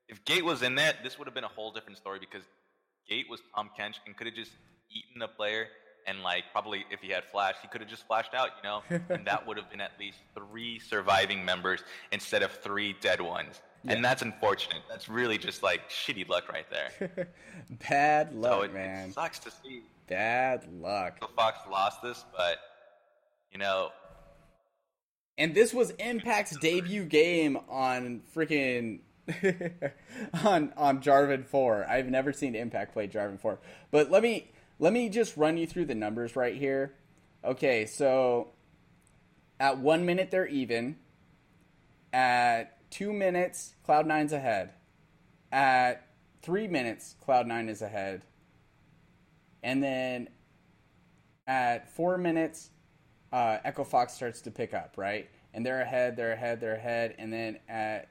[0.09, 2.43] if Gate was in that, this would have been a whole different story because
[3.09, 4.51] Gate was Tahm Kench and could have just
[4.91, 5.67] eaten the player
[6.05, 8.83] and like probably if he had flash, he could have just flashed out, you know,
[9.09, 11.81] and that would have been at least three surviving members
[12.11, 13.61] instead of three dead ones.
[13.85, 14.81] And that's unfortunate.
[14.89, 17.27] That's really just like shitty luck right there.
[17.89, 19.11] Bad luck, it, it man.
[19.11, 21.19] sucks to see Bad luck.
[21.19, 22.59] the Fox lost this, but
[23.51, 23.91] you know,
[25.37, 28.99] And this was Impact's debut game on freaking
[30.43, 31.89] on on Jarvan 4.
[31.89, 33.59] I've never seen Impact play Jarvan 4.
[33.89, 36.93] But let me let me just run you through the numbers right here.
[37.43, 38.49] Okay, so
[39.59, 40.97] at 1 minute they're even.
[42.11, 44.71] At 2 minutes Cloud9's ahead.
[45.51, 46.07] At
[46.43, 48.23] 3 minutes Cloud9 is ahead.
[49.63, 50.29] And then
[51.47, 52.69] at 4 minutes
[53.33, 55.27] uh, Echo Fox starts to pick up, right?
[55.53, 58.07] And they're ahead, they're ahead, they're ahead, and then at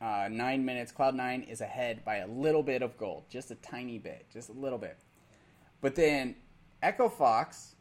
[0.00, 3.56] uh, nine minutes, Cloud Nine is ahead by a little bit of gold, just a
[3.56, 4.98] tiny bit, just a little bit.
[5.80, 6.36] But then
[6.82, 7.74] Echo Fox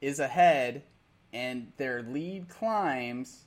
[0.00, 0.82] is ahead,
[1.32, 3.44] and their lead climbs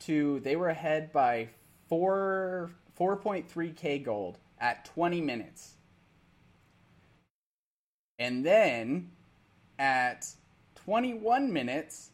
[0.00, 1.48] to they were ahead by
[1.88, 5.74] four four point three k gold at twenty minutes,
[8.18, 9.10] and then
[9.78, 10.26] at
[10.84, 12.10] 21 minutes,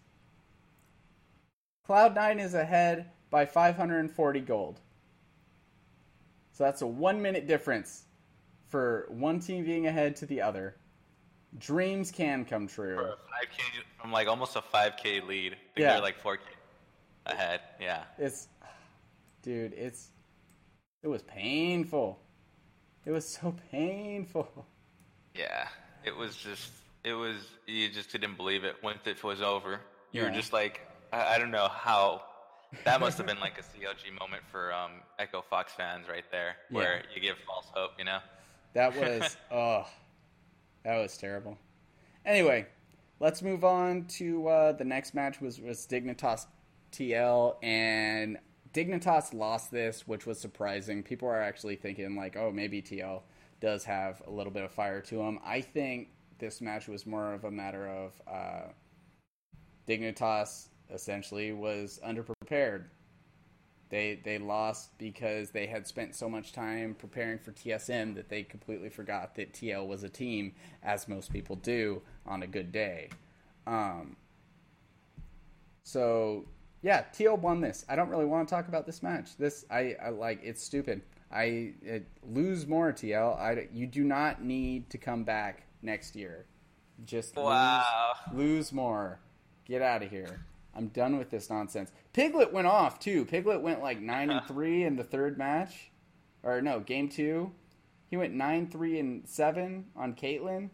[1.89, 4.79] Cloud9 is ahead by 540 gold.
[6.53, 8.05] So that's a one minute difference
[8.69, 10.75] for one team being ahead to the other.
[11.59, 12.97] Dreams can come true.
[12.97, 15.53] for 5K from like almost a 5K lead.
[15.53, 15.93] I think Yeah.
[15.95, 16.39] they're like 4K
[17.27, 17.61] ahead.
[17.81, 18.05] Yeah.
[18.19, 18.49] It's,
[19.43, 20.09] dude, it's,
[21.03, 22.19] it was painful.
[23.07, 24.67] It was so painful.
[25.35, 25.69] Yeah,
[26.05, 26.71] it was just,
[27.09, 27.37] it was,
[27.67, 29.81] you just couldn't believe it once it was over.
[30.13, 30.81] You were just like,
[31.13, 32.23] I, I don't know how,
[32.85, 36.57] that must have been like a CLG moment for um, Echo Fox fans right there,
[36.71, 37.03] where Yeah.
[37.15, 38.19] you give false hope, you know?
[38.75, 39.87] That was oh,
[40.85, 41.57] that was terrible.
[42.25, 42.67] Anyway,
[43.21, 46.47] let's move on to uh, the next match was was Dignitas
[46.93, 48.39] TL and
[48.75, 51.03] Dignitas lost this, which was surprising.
[51.03, 53.23] People are actually thinking like, oh, maybe TL
[53.61, 55.39] does have a little bit of fire to him.
[55.45, 56.09] I think
[56.39, 58.69] this match was more of a matter of uh,
[59.87, 62.85] Dignitas essentially was underprepared.
[63.91, 68.43] They they lost because they had spent so much time preparing for TSM that they
[68.43, 70.53] completely forgot that TL was a team,
[70.83, 73.09] as most people do on a good day.
[73.67, 74.17] Um,
[75.85, 76.45] so
[76.83, 77.87] yeah, TL won this.
[77.89, 79.37] I don't really want to talk about this match.
[79.39, 80.41] This I, I like.
[80.43, 81.01] It's stupid.
[81.33, 83.39] I it, lose more TL.
[83.39, 86.47] I you do not need to come back next year.
[87.05, 87.85] Just Wow.
[88.33, 89.21] lose, lose more.
[89.65, 90.45] Get out of here.
[90.75, 91.91] I'm done with this nonsense.
[92.13, 93.25] Piglet went off too.
[93.25, 95.91] Piglet went like nine and three in the third match,
[96.43, 97.53] or no, game two.
[98.11, 100.71] He went nine three and seven on Caitlyn.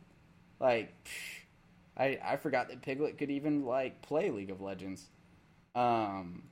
[0.61, 1.41] Like, psh,
[1.97, 5.07] I I forgot that Piglet could even like play League of Legends.
[5.75, 6.45] Um,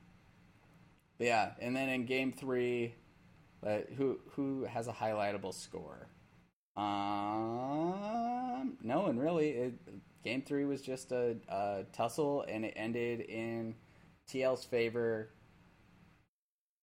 [1.18, 2.94] yeah, and then in game three,
[3.64, 6.08] uh, who who has a highlightable score?
[6.77, 9.51] Um, no and really.
[9.51, 9.74] It,
[10.24, 13.74] game three was just a, a tussle, and it ended in
[14.28, 15.28] TL's favor.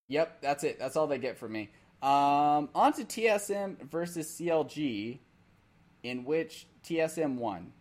[0.10, 0.80] Yep, that's it.
[0.80, 1.70] That's all they get from me.
[2.02, 5.20] Um, on to TSM versus CLG,
[6.04, 7.74] in which TSM won.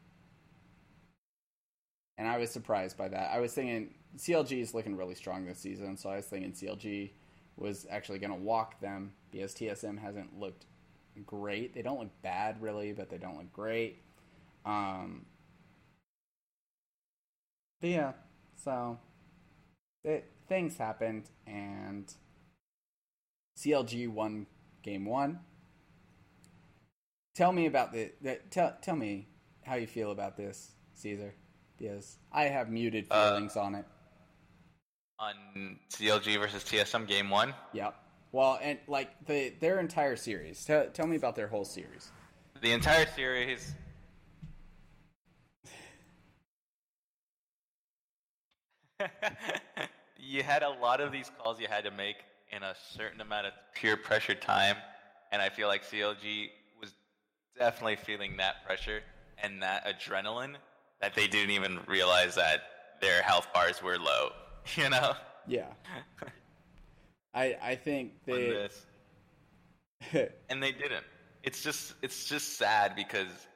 [2.17, 3.31] And I was surprised by that.
[3.33, 7.11] I was thinking CLG is looking really strong this season, so I was thinking CLG
[7.57, 10.67] was actually going to walk them because TSM hasn't looked
[11.27, 11.75] great.
[11.75, 14.03] They don't look bad, really, but they don't look great.
[14.65, 15.27] Um,
[17.81, 18.13] but yeah,
[18.57, 18.99] so
[20.05, 22.13] it, things happened, and
[23.59, 24.47] CLG won
[24.83, 25.41] game one.
[27.35, 29.29] Tell me about the, the tell tell me
[29.63, 31.35] how you feel about this, Caesar,
[31.77, 33.85] because I have muted Uh, feelings on it.
[35.21, 37.55] On CLG versus TSM game one.
[37.73, 37.95] Yep.
[38.33, 40.65] Well, and like the their entire series.
[40.65, 42.11] Tell, tell me about their whole series.
[42.61, 43.75] The entire series.
[50.19, 52.17] you had a lot of these calls you had to make
[52.51, 54.77] in a certain amount of pure pressure time,
[55.33, 56.49] and I feel like CLG
[56.81, 56.93] was
[57.59, 59.01] definitely feeling that pressure
[59.43, 60.57] and that adrenaline
[61.01, 62.63] that they didn't even realize that
[63.01, 64.31] their health bars were low.
[64.77, 65.15] You know,
[65.47, 65.73] Yeah.
[67.39, 68.69] I I think they
[70.51, 71.05] and they didn't.
[71.45, 73.47] It's just it's just sad because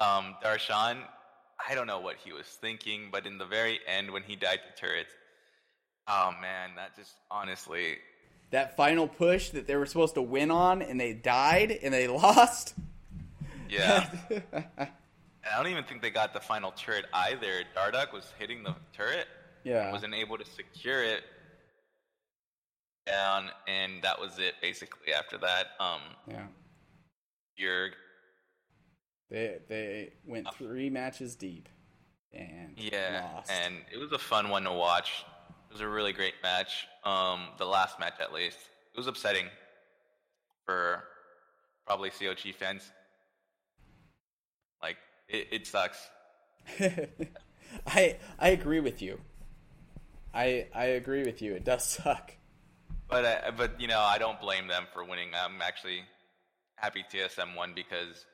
[0.00, 0.98] um Darshan,
[1.68, 4.60] I don't know what he was thinking, but in the very end when he died
[4.66, 5.14] to turrets,
[6.08, 7.98] oh man, that just honestly
[8.50, 12.08] that final push that they were supposed to win on and they died and they
[12.24, 12.74] lost.
[13.68, 14.10] yeah.
[14.78, 17.62] I don't even think they got the final turret either.
[17.76, 19.28] Dardoch was hitting the turret,
[19.62, 19.92] yeah.
[19.92, 21.22] wasn't able to secure it
[23.06, 25.66] down, and that was it basically after that.
[25.80, 26.46] Um Yeah.
[27.56, 27.90] you're
[29.30, 31.68] They they went three matches deep
[32.32, 33.50] and Yeah, lost.
[33.50, 35.24] and it was a fun one to watch.
[35.68, 36.86] It was a really great match.
[37.04, 38.58] Um, the last match, at least,
[38.94, 39.46] it was upsetting
[40.64, 41.02] for
[41.86, 42.90] probably CLG fans.
[44.82, 44.96] Like,
[45.28, 45.98] it, it sucks.
[47.86, 49.20] I I agree with you.
[50.34, 51.54] I I agree with you.
[51.54, 52.32] It does suck.
[53.08, 55.28] But uh, but you know, I don't blame them for winning.
[55.34, 56.00] I'm actually
[56.76, 58.26] happy TSM won because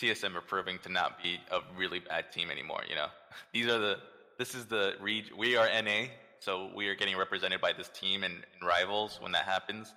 [0.00, 2.82] TSM are proving to not be a really bad team anymore.
[2.88, 3.06] You know,
[3.52, 3.98] these are the
[4.38, 6.06] this is the reg- we are NA,
[6.38, 9.18] so we are getting represented by this team and, and rivals.
[9.20, 9.92] When that happens,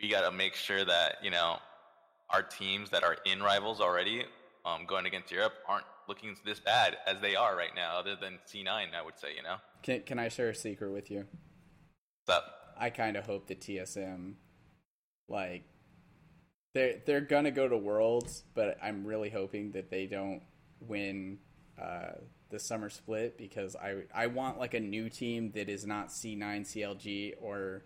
[0.00, 1.58] we got to make sure that you know
[2.30, 4.24] our teams that are in rivals already,
[4.64, 7.98] um, going against Europe, aren't looking this bad as they are right now.
[7.98, 9.28] Other than C9, I would say.
[9.36, 11.26] You know, Can can I share a secret with you?
[12.24, 12.63] what's up?
[12.78, 14.34] I kind of hope that TSM,
[15.28, 15.64] like,
[16.74, 20.42] they're they're gonna go to Worlds, but I'm really hoping that they don't
[20.80, 21.38] win
[21.80, 22.12] uh,
[22.50, 26.62] the summer split because I I want like a new team that is not C9
[26.62, 27.84] CLG or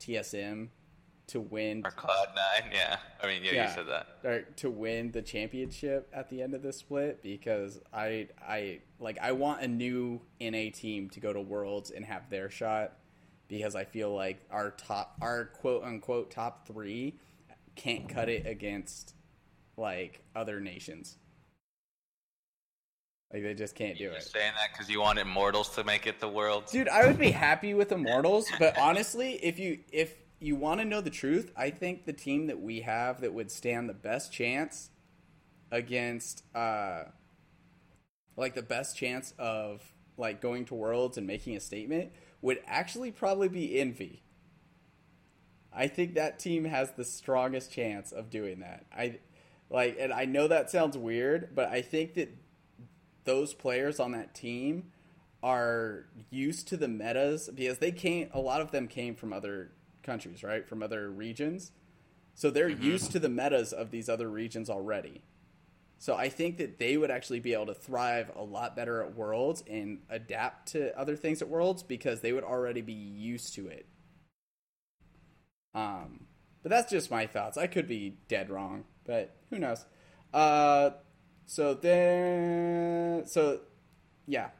[0.00, 0.68] TSM
[1.28, 2.98] to win Or Cloud Nine, yeah.
[3.20, 3.68] I mean, yeah, Yeah.
[3.68, 4.06] you said that.
[4.22, 9.18] or to win the championship at the end of the split because I I like
[9.20, 12.98] I want a new NA team to go to Worlds and have their shot
[13.48, 17.18] because I feel like our top our quote unquote top 3
[17.74, 19.14] can't cut it against
[19.76, 21.18] like other nations.
[23.32, 24.20] Like they just can't do You're it.
[24.20, 26.64] just saying that because you want Immortals to make it the world.
[26.70, 30.84] Dude, I would be happy with Immortals, but honestly, if you if you want to
[30.84, 34.32] know the truth, I think the team that we have that would stand the best
[34.32, 34.90] chance
[35.72, 37.02] against uh
[38.36, 39.82] like the best chance of
[40.16, 42.12] like going to worlds and making a statement
[42.46, 44.22] would actually probably be Envy.
[45.72, 48.86] I think that team has the strongest chance of doing that.
[48.96, 49.18] I
[49.68, 52.32] like and I know that sounds weird, but I think that
[53.24, 54.92] those players on that team
[55.42, 59.72] are used to the metas because they came a lot of them came from other
[60.04, 60.68] countries, right?
[60.68, 61.72] From other regions.
[62.36, 62.80] So they're mm-hmm.
[62.84, 65.24] used to the metas of these other regions already.
[65.98, 69.14] So I think that they would actually be able to thrive a lot better at
[69.14, 73.68] Worlds and adapt to other things at Worlds because they would already be used to
[73.68, 73.86] it.
[75.74, 76.26] Um,
[76.62, 77.56] but that's just my thoughts.
[77.56, 79.84] I could be dead wrong, but who knows?
[80.34, 80.90] Uh,
[81.46, 83.60] so then, so
[84.26, 84.50] yeah,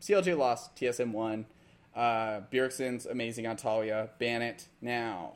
[0.00, 1.46] CLG lost, TSM won.
[1.94, 4.10] Uh, Bjergsen's amazing on Taliyah.
[4.18, 5.34] Ban it now.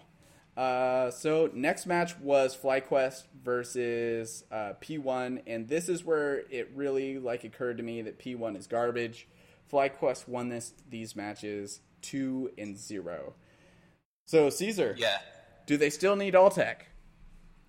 [0.60, 7.18] Uh, so next match was FlyQuest versus uh, P1, and this is where it really
[7.18, 9.26] like occurred to me that P1 is garbage.
[9.72, 13.32] FlyQuest won this these matches two and zero.
[14.26, 15.16] So Caesar, Yeah.
[15.64, 16.76] do they still need Altec?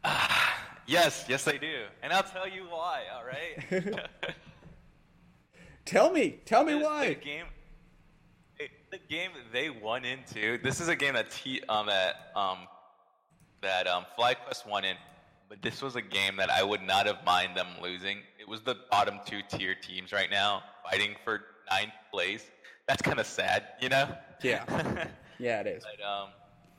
[0.88, 3.04] Yes, yes, they do, and I'll tell you why.
[3.16, 3.96] All right.
[5.86, 7.10] Tell me, tell me why.
[7.10, 7.46] The game,
[8.92, 10.58] the game they won into.
[10.58, 12.58] This is a game that T, um that um
[13.62, 14.96] that um FlyQuest won in,
[15.50, 18.20] but this was a game that I would not have mind them losing.
[18.40, 22.46] It was the bottom two tier teams right now fighting for ninth place.
[22.88, 24.16] That's kind of sad, you know.
[24.44, 25.08] Yeah.
[25.40, 25.84] Yeah, it is.
[25.84, 26.30] but um,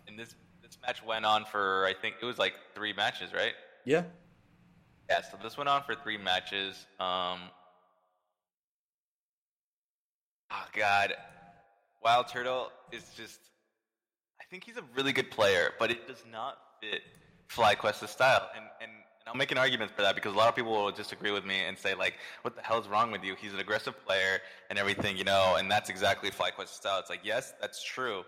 [0.07, 3.55] and this this match went on for I think it was like three matches, right?
[3.85, 4.05] Yeah.
[5.11, 6.87] Yeah, so this went on for three matches.
[7.01, 7.41] Um,
[10.53, 11.15] oh God,
[12.05, 13.41] Wild Turtle is just.
[14.41, 17.03] I think he's a really good player, but it does not fit
[17.49, 18.91] FlyQuest's style, and and.
[19.25, 21.45] And I'll make an argument for that because a lot of people will disagree with
[21.45, 23.37] me and say like, "What the hell is wrong with you?
[23.37, 26.99] He's an aggressive player and everything, you know." And that's exactly FlyQuest's style.
[26.99, 28.25] It's like, yes, that's true,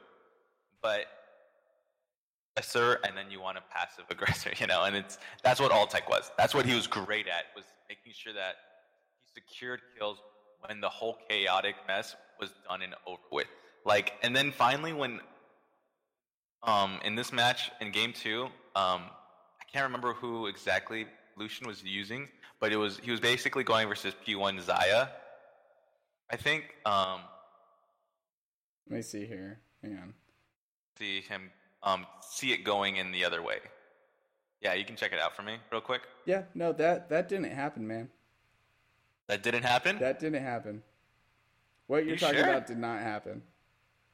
[0.81, 1.07] but
[2.57, 6.09] aggressor and then you want a passive aggressor, you know, and it's that's what Altec
[6.09, 6.31] was.
[6.39, 8.55] That's what he was great at was making sure that
[9.25, 10.19] he secured kills
[10.67, 13.49] when the whole chaotic mess was done and over with.
[13.85, 15.21] Like, and then finally when
[16.67, 18.45] um in this match in game two,
[18.77, 19.03] um
[19.61, 22.29] I can't remember who exactly Lucian was using,
[22.61, 25.09] but it was he was basically going versus P1 Xayah.
[26.31, 27.21] I think um
[28.89, 29.61] Let me see here.
[29.83, 30.15] Hang on.
[30.99, 31.51] see him
[31.83, 33.59] um, see it going in the other way.
[34.63, 36.01] Yeah, you can check it out for me real quick.
[36.25, 38.09] Yeah, no, that that didn't happen, man.
[39.27, 39.99] That didn't happen.
[39.99, 40.83] That didn't happen.
[41.87, 42.49] What you're You talking sure?
[42.49, 43.43] about did not happen.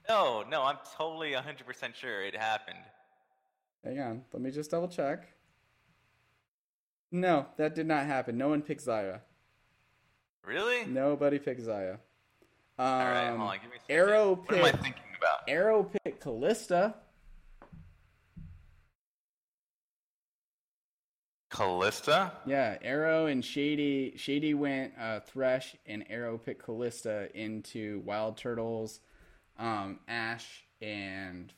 [0.09, 2.79] No, no, I'm totally 100% sure it happened.
[3.85, 5.29] Hang on, let me just double check.
[7.13, 8.39] No, that did not happen.
[8.39, 9.21] No one picked Xayah.
[10.45, 10.85] Really?
[10.87, 11.95] Nobody picked Xayah.
[12.79, 13.59] Um, All right, hold on.
[13.61, 13.97] Give me a second.
[13.97, 15.41] Arrow What am I thinking about?
[15.49, 16.95] Arrow picked Kalista.
[21.51, 22.31] Kalista?
[22.47, 29.01] Yeah, Arrow and Shady Shady went uh, Thresh and Arrow picked Kalista into Wild Turtles,
[29.61, 31.53] um, Ashe and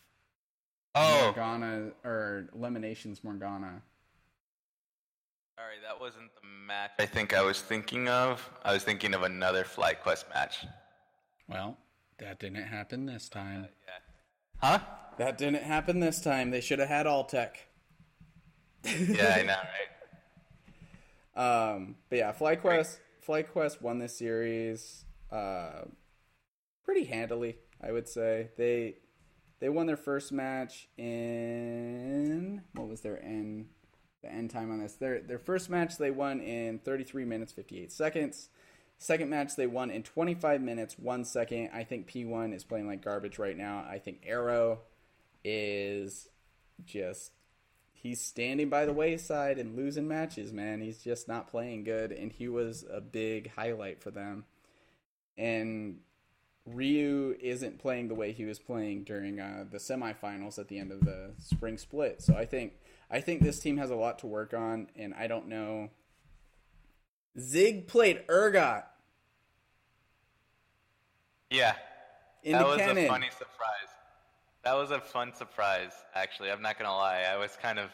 [0.95, 3.81] Oh, Morgana or LemonNation's Morgana.
[5.57, 8.47] sorry, that wasn't the match I think I was thinking of.
[8.63, 10.67] I was thinking of another FlyQuest match.
[11.49, 11.79] Well,
[12.19, 13.69] that didn't happen this time.
[13.87, 14.69] Yeah.
[14.69, 14.79] Huh?
[15.19, 16.51] That didn't happen this time.
[16.51, 17.51] They should have had Altec.
[18.85, 19.57] Yeah, I know,
[21.37, 21.73] right?
[21.75, 25.83] Um, but yeah, FlyQuest FlyQuest won this series uh,
[26.85, 28.51] pretty handily, I would say.
[28.57, 28.97] They
[29.61, 33.67] they won their first match in what was their end
[34.23, 34.95] the end time on this?
[34.95, 38.49] Their their first match they won in 33 minutes 58 seconds.
[38.99, 41.71] Second match they won in 25 minutes 1 second.
[41.75, 43.85] I think P1 is playing like garbage right now.
[43.89, 44.81] I think Arrow
[45.45, 46.29] is
[46.85, 47.33] just
[47.93, 50.81] he's standing by the wayside and losing matches, man.
[50.81, 54.45] He's just not playing good, and he was a big highlight for them.
[55.39, 55.99] And
[56.67, 60.93] Ryu isn't playing the way he was playing during uh, the semifinals at the end
[60.93, 62.23] of the spring split.
[62.23, 62.75] So I think
[63.11, 65.91] I think this team has a lot to work on, and I don't know.
[67.39, 68.85] Zig played Urgot
[71.51, 71.75] Yeah.
[72.43, 73.05] in that was cannon.
[73.05, 73.89] a funny surprise.
[74.65, 76.51] That was a fun surprise, actually.
[76.51, 77.23] I'm not gonna lie.
[77.31, 77.91] I was kind of,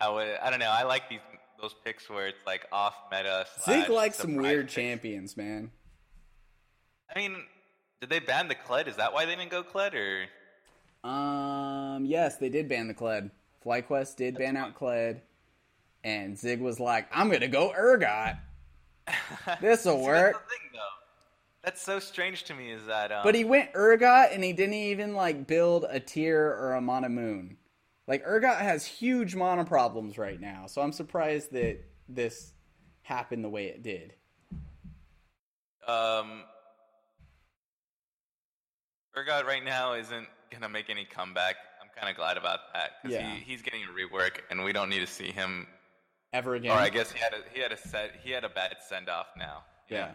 [0.00, 0.70] I would, I don't know.
[0.70, 1.20] I like these
[1.60, 3.44] those picks where it's like off meta.
[3.64, 4.74] Zig likes some weird picks.
[4.74, 5.70] champions, man.
[7.14, 7.36] I mean,
[8.00, 8.86] did they ban the Kled?
[8.86, 11.08] Is that why they didn't go Kled, or?
[11.08, 13.30] Um, yes, they did ban the Kled.
[13.64, 15.20] FlyQuest did ban out Kled,
[16.04, 18.38] and Zig was like, "I'm gonna go Urgot."
[19.60, 20.34] This'll work.
[20.34, 20.78] That's the thing, though.
[21.62, 22.70] That's so strange to me.
[22.70, 23.10] Is that?
[23.10, 26.80] Um, But he went Urgot, and he didn't even like build a tier or a
[26.80, 27.56] Manamune.
[28.06, 32.52] Like Urgot has huge mana problems right now, so I'm surprised that this
[33.02, 34.14] happened the way it did.
[35.86, 36.44] Um,
[39.24, 41.56] Urgot right now isn't gonna make any comeback.
[41.82, 43.34] I'm kind of glad about that because Yeah.
[43.34, 45.66] he, he's getting a rework, and we don't need to see him
[46.32, 46.70] ever again.
[46.72, 49.08] Or I guess he had a he had a set he had a bad send
[49.08, 49.64] off now.
[49.88, 50.12] Yeah.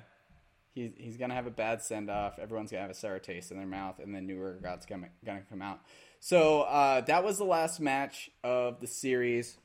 [0.75, 2.39] He's, he's gonna have a bad send off.
[2.39, 5.43] Everyone's gonna have a sour taste in their mouth, and then new Urgot's gonna gonna
[5.49, 5.81] come out.
[6.19, 9.57] So uh, that was the last match of the series.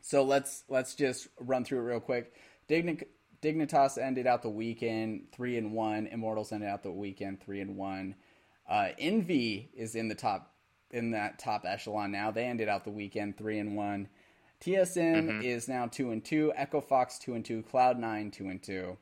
[0.00, 2.32] So let's let's just run through it real quick.
[2.68, 3.04] Digni-
[3.42, 6.06] Dignitas ended out the weekend three and one.
[6.06, 8.14] Immortals ended out the weekend three and one.
[8.68, 10.52] Uh, Envy is in the top
[10.90, 12.30] in that top echelon now.
[12.30, 14.08] They ended out the weekend three and one.
[14.60, 16.52] TSM is now two and two.
[16.56, 17.62] Echo Fox two and two.
[17.62, 18.96] Cloud Nine two and two.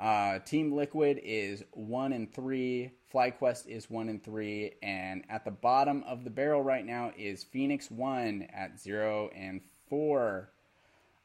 [0.00, 2.92] Uh, Team Liquid is one and three.
[3.12, 7.44] FlyQuest is one and three, and at the bottom of the barrel right now is
[7.44, 10.50] Phoenix One at zero and four.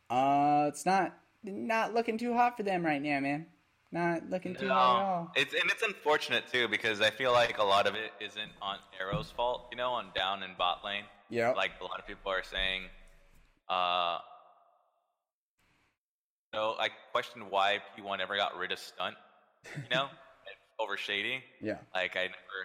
[0.09, 3.47] Uh, it's not not looking too hot for them right now, man.
[3.91, 5.31] Not looking too hot at all.
[5.35, 8.77] It's and it's unfortunate too because I feel like a lot of it isn't on
[8.99, 11.05] Arrow's fault, you know, on down and bot lane.
[11.29, 11.51] Yeah.
[11.51, 12.83] Like a lot of people are saying,
[13.67, 14.19] uh,
[16.53, 19.15] know, I question why P1 ever got rid of stunt,
[19.75, 20.07] you know,
[20.79, 21.43] over shady.
[21.61, 22.59] Yeah, Like I never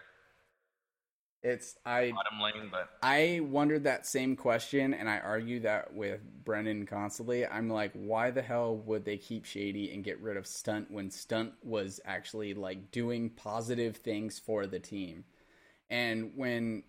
[1.45, 6.21] it's I bottom lane, but I wondered that same question, and I argue that with
[6.43, 7.47] Brennan constantly.
[7.47, 11.11] I'm like, why the hell would they keep Shady and get rid of Stunt when
[11.11, 15.25] Stunt was actually like doing positive things for the team?
[15.91, 16.83] And when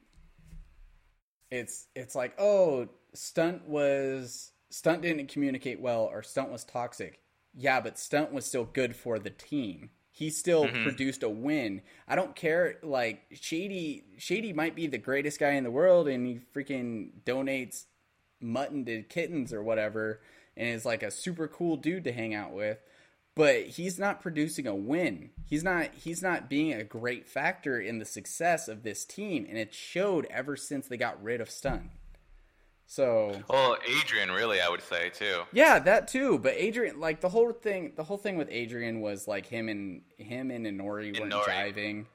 [1.52, 7.20] it's it's like, oh, Stunt was Stunt didn't communicate well, or Stunt was toxic.
[7.54, 9.90] Yeah, but Stunt was still good for the team.
[10.16, 10.84] He still mm-hmm.
[10.84, 11.82] produced a win.
[12.08, 12.78] I don't care.
[12.82, 17.84] Like Shady, Shady might be the greatest guy in the world, and he freaking donates
[18.40, 20.22] mutton to kittens or whatever,
[20.56, 22.78] and is like a super cool dude to hang out with.
[23.36, 25.32] But he's not producing a win.
[25.48, 25.90] He's not.
[25.94, 30.28] He's not being a great factor in the success of this team, and it showed
[30.30, 31.90] ever since they got rid of Stun.
[32.88, 35.42] So well, Adrian really, I would say too.
[35.52, 36.38] yeah, that too.
[36.40, 40.02] But Adrian, like the whole thing, the whole thing with Adrian was like him and
[40.18, 41.46] him and Inori weren't Inori.
[41.46, 42.06] jiving,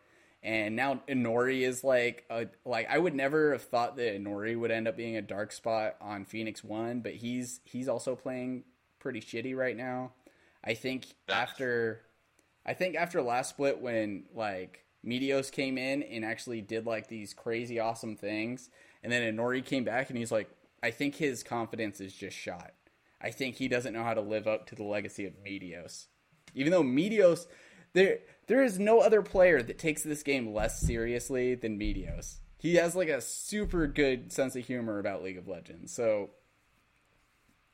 [0.42, 4.70] and now Inori is like a like I would never have thought that Inori would
[4.70, 8.64] end up being a dark spot on Phoenix One, but he's he's also playing
[9.00, 10.12] pretty shitty right now.
[10.62, 12.02] I think after,
[12.66, 17.34] I think after last split when like Meteos came in and actually did like these
[17.34, 18.70] crazy awesome things,
[19.02, 20.48] and then Inori came back and he's like,
[20.82, 22.72] I think his confidence is just shot.
[23.20, 26.06] I think he doesn't know how to live up to the legacy of Meteos.
[26.54, 27.46] Even though Meteos,
[27.92, 32.36] there there is no other player that takes this game less seriously than Meteos.
[32.58, 35.92] He has like a super good sense of humor about League of Legends.
[35.92, 36.30] So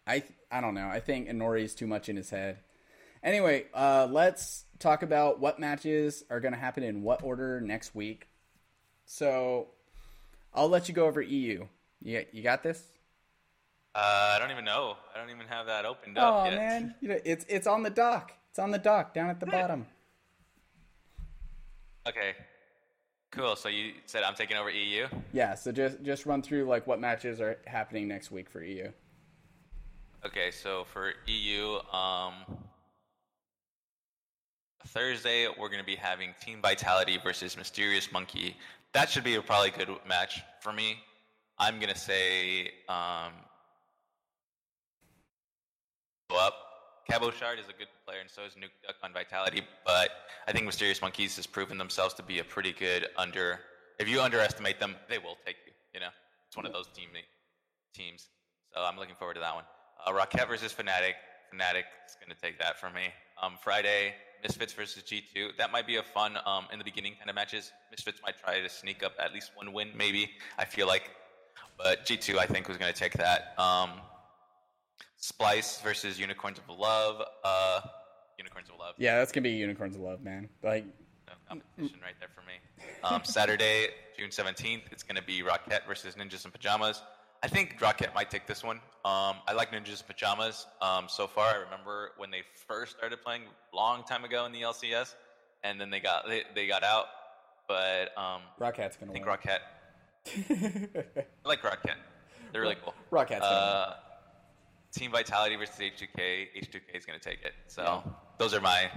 [0.07, 0.89] I I don't know.
[0.89, 2.59] I think Inori is too much in his head.
[3.23, 7.95] Anyway, uh, let's talk about what matches are going to happen in what order next
[7.95, 8.29] week.
[9.05, 9.69] So
[10.55, 11.67] I'll let you go over EU.
[12.03, 12.83] You you got this?
[13.97, 14.99] Uh, I don't even know.
[15.15, 16.57] I don't even have that opened Oh up yet.
[16.57, 18.33] man, you know, it's it's on the dock.
[18.51, 19.87] It's on the dock down at the bottom.
[22.07, 22.35] Okay.
[23.31, 23.57] Cool.
[23.57, 25.07] So you said I'm taking over EU.
[25.33, 28.91] Yeah, so just just run through like what matches are happening next week for EU.
[30.27, 32.35] Okay, so for EU, um,
[34.89, 38.57] Thursday we're going to be having Team Vitality versus Mysterious Monkey.
[38.93, 40.99] That should be a probably good match for me.
[41.59, 43.33] I'm going to say um,
[46.29, 46.39] go
[47.09, 47.21] up.
[47.21, 49.63] Cabochard is a good player, and so is Nuke Duck on Vitality.
[49.85, 50.11] But
[50.47, 53.61] I think Mysterious Monkeys has proven themselves to be a pretty good under.
[53.99, 55.73] If you underestimate them, they will take you.
[55.95, 56.11] You know,
[56.47, 57.09] it's one of those team
[57.95, 58.29] teams.
[58.75, 59.65] So I'm looking forward to that one.
[60.07, 61.15] Uh, ROCCAT versus Fnatic.
[61.55, 63.09] Fnatic is going to take that from me.
[63.43, 65.57] Um, Friday, Misfits versus G2.
[65.57, 67.73] That might be a fun um, in the beginning kind of matches.
[67.91, 70.31] Misfits might try to sneak up at least one win, maybe.
[70.59, 71.11] I feel like,
[71.79, 73.55] but G2 I think was going to take that.
[73.59, 73.93] Um,
[75.21, 77.23] Splyce versus Unicorns of Love.
[77.45, 77.81] Uh,
[78.39, 78.95] Unicorns of Love.
[78.99, 80.49] Yeah, that's gonna be Unicorns of Love, man.
[80.63, 80.85] Like,
[81.27, 82.87] No competition right there for me.
[83.03, 87.03] Um, Saturday, June 17th, it's going to be ROCCAT versus Ninjas in Pajamas.
[87.43, 88.77] I think ROCCAT might take this one.
[89.05, 91.47] Um, I like Ninjas in Pajamas um, so far.
[91.53, 93.43] I remember when they first started playing
[93.75, 95.15] long time ago in the LCS,
[95.65, 97.07] and then they got they, they got out.
[97.69, 99.37] But um, ROCCAT's gonna think win.
[99.37, 99.59] ROCCAT.
[101.45, 101.95] I like ROCCAT.
[102.53, 102.95] They're really cool.
[103.11, 103.95] ROCCAT's gonna Uh,
[104.97, 106.49] Team Vitality versus H2K.
[106.57, 107.53] H2K is going to take it.
[107.69, 108.13] So Yeah.
[108.39, 108.91] those are my.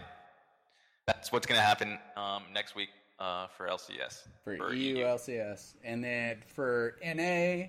[1.05, 2.89] That's what's going to happen um, next week
[3.19, 4.27] uh, for LCS.
[4.43, 5.03] for, E EU EU.
[5.05, 7.65] LCS, and then for NA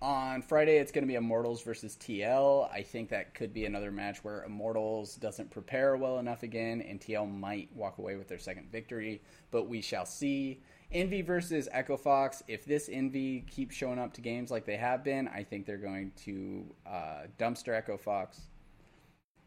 [0.00, 2.70] on Friday, it's going to be Immortals versus TL.
[2.72, 7.00] I think that could be another match where Immortals doesn't prepare well enough again, and
[7.00, 9.20] TL might walk away with their second victory,
[9.50, 10.60] but we shall see.
[10.92, 12.42] Envy versus Echo Fox.
[12.48, 15.76] If this Envy keeps showing up to games like they have been, I think they're
[15.76, 18.42] going to uh, dumpster Echo Fox.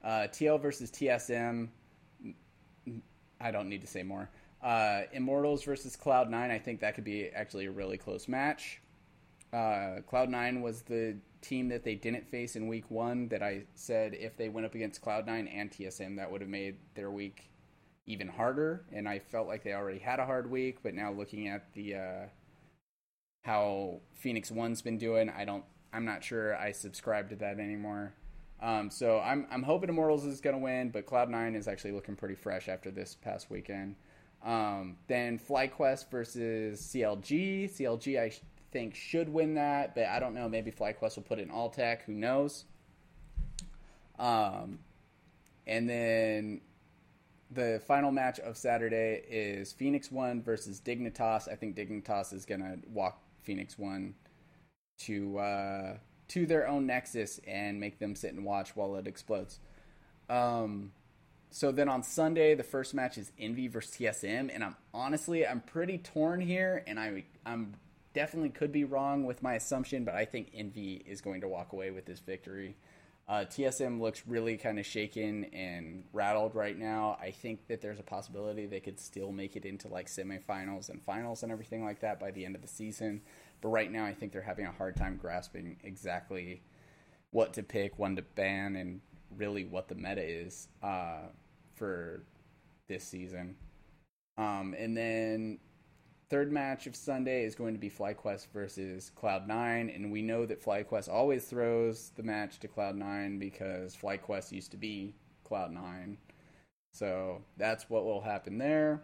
[0.03, 1.69] Uh, TL versus TSM.
[3.39, 4.29] I don't need to say more.
[4.61, 6.33] Uh, Immortals versus Cloud9.
[6.33, 8.81] I think that could be actually a really close match.
[9.53, 14.13] Uh, Cloud9 was the team that they didn't face in week one that I said
[14.15, 17.49] if they went up against Cloud9 and TSM, that would have made their week
[18.07, 18.85] even harder.
[18.91, 21.95] And I felt like they already had a hard week, but now looking at the
[21.95, 22.25] uh,
[23.43, 25.63] how Phoenix One's been doing, I don't,
[25.93, 28.13] I'm not sure I subscribe to that anymore.
[28.59, 32.15] Um, so I'm I'm hoping Immortals is going to win, but Cloud9 is actually looking
[32.15, 33.95] pretty fresh after this past weekend.
[34.43, 37.71] Um, then FlyQuest versus CLG.
[37.71, 38.31] CLG, I
[38.71, 40.49] think should win that, but I don't know.
[40.49, 42.01] Maybe FlyQuest will put in Altec.
[42.03, 42.65] Who knows?
[44.17, 44.79] Um,
[45.67, 46.61] and then
[47.51, 51.51] the final match of Saturday is Phoenix One versus Dignitas.
[51.51, 54.15] I think Dignitas is gonna walk Phoenix One
[54.99, 55.97] to uh,
[56.29, 59.59] to their own nexus and make them sit and watch while it explodes.
[60.29, 60.91] Um,
[61.49, 65.61] so then on Sunday, the first match is Envy versus TSM, and I'm honestly I'm
[65.61, 67.75] pretty torn here, and I I'm
[68.13, 71.71] definitely could be wrong with my assumption, but I think Envy is going to walk
[71.71, 72.75] away with this victory.
[73.29, 77.17] Uh, TSM looks really kind of shaken and rattled right now.
[77.21, 81.03] I think that there's a possibility they could still make it into like semifinals and
[81.03, 83.21] finals and everything like that by the end of the season.
[83.59, 86.61] But right now, I think they're having a hard time grasping exactly
[87.31, 89.01] what to pick, when to ban, and
[89.35, 91.23] really what the meta is uh,
[91.75, 92.23] for
[92.87, 93.57] this season.
[94.37, 95.59] Um, and then
[96.29, 100.61] Third match of Sunday is going to be FlyQuest versus Cloud9, and we know that
[100.61, 105.15] FlyQuest always throws the match to Cloud9 because FlyQuest used to be
[105.49, 106.17] Cloud9.
[106.91, 109.03] So that's what will happen there.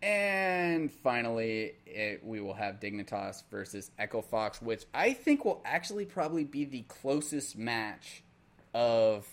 [0.00, 6.04] And finally, it, we will have Dignitas versus Echo Fox, which I think will actually
[6.04, 8.22] probably be the closest match
[8.74, 9.26] of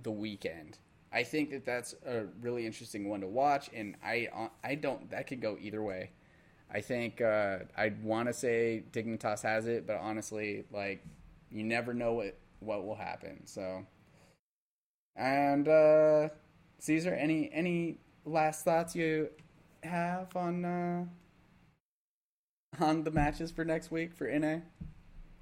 [0.00, 0.78] the weekend.
[1.12, 4.28] I think that that's a really interesting one to watch, and I
[4.62, 6.10] I don't that could go either way.
[6.72, 11.04] I think uh, I'd want to say Dignitas has it, but honestly, like
[11.50, 13.46] you never know what what will happen.
[13.46, 13.86] So,
[15.14, 16.28] and uh,
[16.78, 19.30] Caesar, any any last thoughts you
[19.82, 21.04] have on uh,
[22.80, 24.56] on the matches for next week for NA?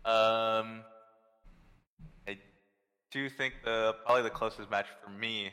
[0.05, 0.83] Um,
[2.29, 2.39] I
[3.11, 5.51] do think the probably the closest match for me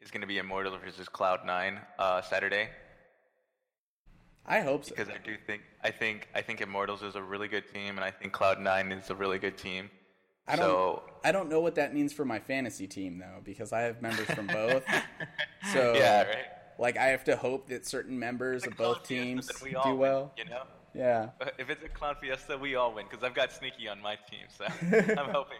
[0.00, 2.68] is going to be Immortal versus Cloud Nine uh, Saturday.
[4.48, 4.94] I hope so.
[4.96, 8.00] Because I do think I think I think Immortals is a really good team, and
[8.00, 9.90] I think Cloud Nine is a really good team.
[10.46, 13.72] I don't, so I don't know what that means for my fantasy team though, because
[13.72, 14.82] I have members from both.
[15.72, 16.36] so yeah, right.
[16.78, 20.32] Like I have to hope that certain members of both teams we do win, well.
[20.38, 20.62] You know.
[20.94, 21.28] Yeah.
[21.58, 24.46] If it's a Clown Fiesta, we all win because I've got Sneaky on my team,
[24.48, 24.64] so
[25.20, 25.58] I'm hoping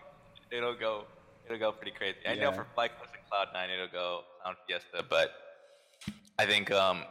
[0.50, 1.04] it'll go
[1.44, 2.16] it'll go pretty crazy.
[2.26, 2.44] I Yeah.
[2.44, 5.32] know for FlyQuest and Cloud Nine it'll go Clown Fiesta, but
[6.38, 7.02] I think um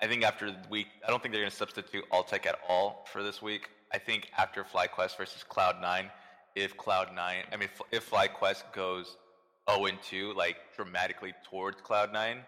[0.00, 3.22] I think after the week I don't think they're gonna substitute Altec at all for
[3.22, 3.70] this week.
[3.92, 6.10] I think after FlyQuest versus Cloud Nine,
[6.54, 9.16] if Cloud Nine I mean if, FlyQuest goes
[9.70, 12.40] 0 and 2, like dramatically towards Cloud Nine,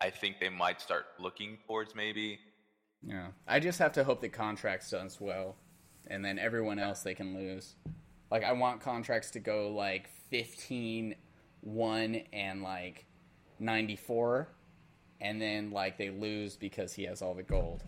[0.00, 2.38] I think they might start looking towards maybe
[3.02, 3.28] Yeah.
[3.46, 5.56] I just have to hope that Contractz does well,
[6.08, 7.76] and then everyone else they can lose.
[8.30, 11.14] Like I want Contractz to go like 15
[11.60, 13.04] 1 and like
[13.58, 14.48] 94
[15.20, 17.84] and then like they lose because he has all the gold.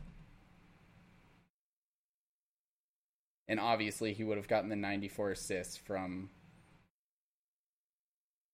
[3.48, 6.30] And obviously he would have gotten the 94 assists from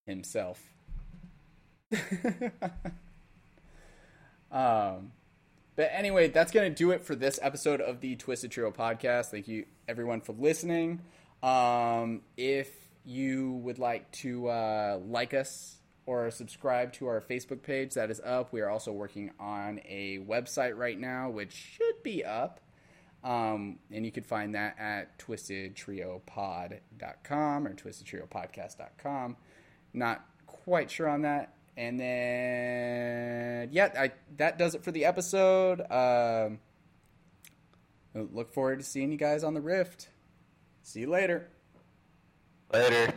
[0.06, 0.72] himself.
[4.50, 5.12] um
[5.76, 9.26] but anyway, that's going to do it for this episode of the Twisted Trio podcast.
[9.26, 11.02] Thank you, everyone, for listening.
[11.42, 12.70] Um, if
[13.04, 15.76] you would like to uh, like us
[16.06, 18.52] or subscribe to our Facebook page, that is up.
[18.52, 22.60] We are also working on a website right now, which should be up.
[23.24, 29.36] Um, and you can find that at twistedtriopod.com or twistedtriopodcast.com.
[29.92, 31.54] Not quite sure on that.
[31.76, 35.80] And then, yeah, I, that does it for the episode.
[35.90, 36.60] Um,
[38.14, 40.08] look forward to seeing you guys on the Rift.
[40.82, 41.48] See you later.
[42.72, 43.12] later.